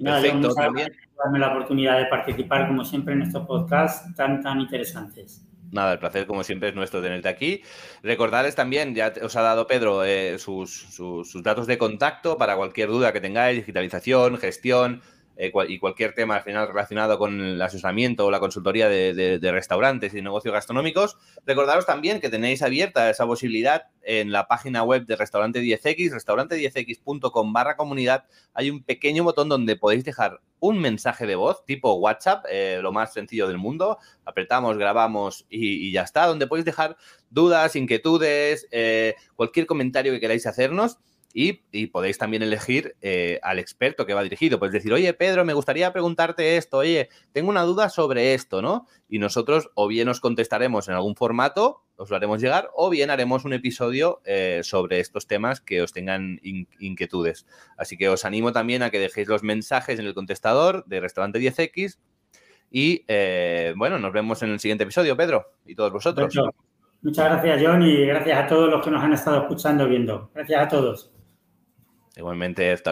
Perfecto, 0.01 0.53
también. 0.53 0.87
darme 1.17 1.39
la 1.39 1.51
oportunidad 1.51 1.99
de 1.99 2.05
participar, 2.05 2.67
como 2.67 2.85
siempre, 2.85 3.13
en 3.13 3.23
estos 3.23 3.45
podcasts 3.45 4.15
tan, 4.15 4.41
tan 4.41 4.61
interesantes. 4.61 5.45
Nada, 5.71 5.93
el 5.93 5.99
placer 5.99 6.27
como 6.27 6.43
siempre 6.43 6.69
es 6.69 6.75
nuestro 6.75 7.01
tenerte 7.01 7.29
aquí. 7.29 7.63
Recordarles 8.03 8.55
también, 8.55 8.93
ya 8.93 9.13
os 9.21 9.35
ha 9.37 9.41
dado 9.41 9.67
Pedro 9.67 10.03
eh, 10.03 10.37
sus, 10.37 10.85
datos 11.41 11.65
de 11.65 11.77
contacto 11.77 12.37
para 12.37 12.57
cualquier 12.57 12.89
duda 12.89 13.13
que 13.13 13.21
tengáis, 13.21 13.57
digitalización, 13.57 14.37
gestión 14.37 15.01
eh, 15.41 15.51
y 15.69 15.79
cualquier 15.79 16.13
tema 16.13 16.35
al 16.35 16.43
final 16.43 16.67
relacionado 16.67 17.17
con 17.17 17.41
el 17.41 17.59
asesoramiento 17.59 18.27
o 18.27 18.31
la 18.31 18.39
consultoría 18.39 18.87
de, 18.87 19.39
restaurantes 19.51 20.13
y 20.13 20.21
negocios 20.21 20.53
gastronómicos. 20.53 21.17
Recordaros 21.47 21.87
también 21.87 22.21
que 22.21 22.29
tenéis 22.29 22.61
abierta 22.61 23.09
esa 23.09 23.25
posibilidad 23.25 23.85
en 24.03 24.31
la 24.31 24.47
página 24.47 24.83
web 24.83 25.07
de 25.07 25.15
Restaurante 25.15 25.59
10X, 25.59 26.11
restaurante10x.com 26.11 27.53
barra 27.53 27.75
comunidad. 27.75 28.25
Hay 28.53 28.69
un 28.69 28.83
pequeño 28.83 29.23
botón 29.23 29.49
donde 29.49 29.75
podéis 29.75 30.05
dejar 30.05 30.41
un 30.59 30.77
mensaje 30.77 31.25
de 31.25 31.33
voz 31.33 31.65
tipo 31.65 31.95
WhatsApp, 31.95 32.45
eh, 32.47 32.77
lo 32.83 32.91
más 32.91 33.11
sencillo 33.11 33.47
del 33.47 33.57
mundo. 33.57 33.97
Apretamos, 34.25 34.77
grabamos 34.77 35.47
y, 35.49 35.91
ya 35.91 36.03
está, 36.03 36.27
donde 36.27 36.45
podéis 36.45 36.65
dejar 36.65 36.97
dudas, 37.31 37.75
inquietudes, 37.75 38.67
eh, 38.69 39.15
cualquier 39.35 39.65
comentario 39.65 40.11
que 40.13 40.19
queráis 40.19 40.45
hacernos. 40.45 40.99
Y, 41.33 41.53
podéis 41.87 42.17
también 42.17 42.43
elegir 42.43 42.95
eh, 43.01 43.39
al 43.43 43.59
experto 43.59 44.05
que 44.05 44.13
va 44.13 44.23
dirigido. 44.23 44.59
Puedes 44.59 44.73
decir, 44.73 44.91
oye, 44.91 45.13
Pedro, 45.13 45.45
me 45.45 45.53
gustaría 45.53 45.93
preguntarte 45.93 46.57
esto, 46.57 46.79
oye, 46.79 47.09
tengo 47.31 47.49
una 47.49 47.63
duda 47.63 47.89
sobre 47.89 48.33
esto, 48.33 48.61
¿no? 48.61 48.87
Y 49.07 49.19
nosotros 49.19 49.69
o 49.75 49.87
bien 49.87 50.09
os 50.09 50.19
contestaremos 50.19 50.87
en 50.87 50.95
algún 50.95 51.15
formato, 51.15 51.83
os 51.95 52.09
lo 52.09 52.15
haremos 52.15 52.41
llegar, 52.41 52.69
o 52.75 52.89
bien 52.89 53.09
haremos 53.09 53.45
un 53.45 53.53
episodio 53.53 54.21
eh, 54.25 54.61
sobre 54.63 54.99
estos 54.99 55.27
temas 55.27 55.61
que 55.61 55.81
os 55.81 55.93
tengan 55.93 56.39
inquietudes. 56.79 57.45
Así 57.77 57.97
que 57.97 58.09
os 58.09 58.25
animo 58.25 58.51
también 58.51 58.83
a 58.83 58.89
que 58.89 58.99
dejéis 58.99 59.27
los 59.27 59.43
mensajes 59.43 59.99
en 59.99 60.05
el 60.05 60.13
contestador 60.13 60.85
de 60.85 60.99
Restaurante 60.99 61.39
10X. 61.39 61.97
Y 62.71 63.03
eh, 63.07 63.73
bueno, 63.75 63.99
nos 63.99 64.13
vemos 64.13 64.41
en 64.43 64.49
el 64.49 64.59
siguiente 64.59 64.83
episodio, 64.83 65.15
Pedro, 65.15 65.45
y 65.65 65.75
todos 65.75 65.91
vosotros. 65.91 66.33
Muchas 67.03 67.25
gracias, 67.25 67.61
John, 67.63 67.81
y 67.81 68.05
gracias 68.05 68.37
a 68.37 68.47
todos 68.47 68.69
los 68.69 68.83
que 68.83 68.91
nos 68.91 69.03
han 69.03 69.13
estado 69.13 69.41
escuchando 69.41 69.87
viendo. 69.87 70.29
Gracias 70.33 70.61
a 70.61 70.67
todos. 70.67 71.11
Igualmente, 72.15 72.71
hasta 72.71 72.89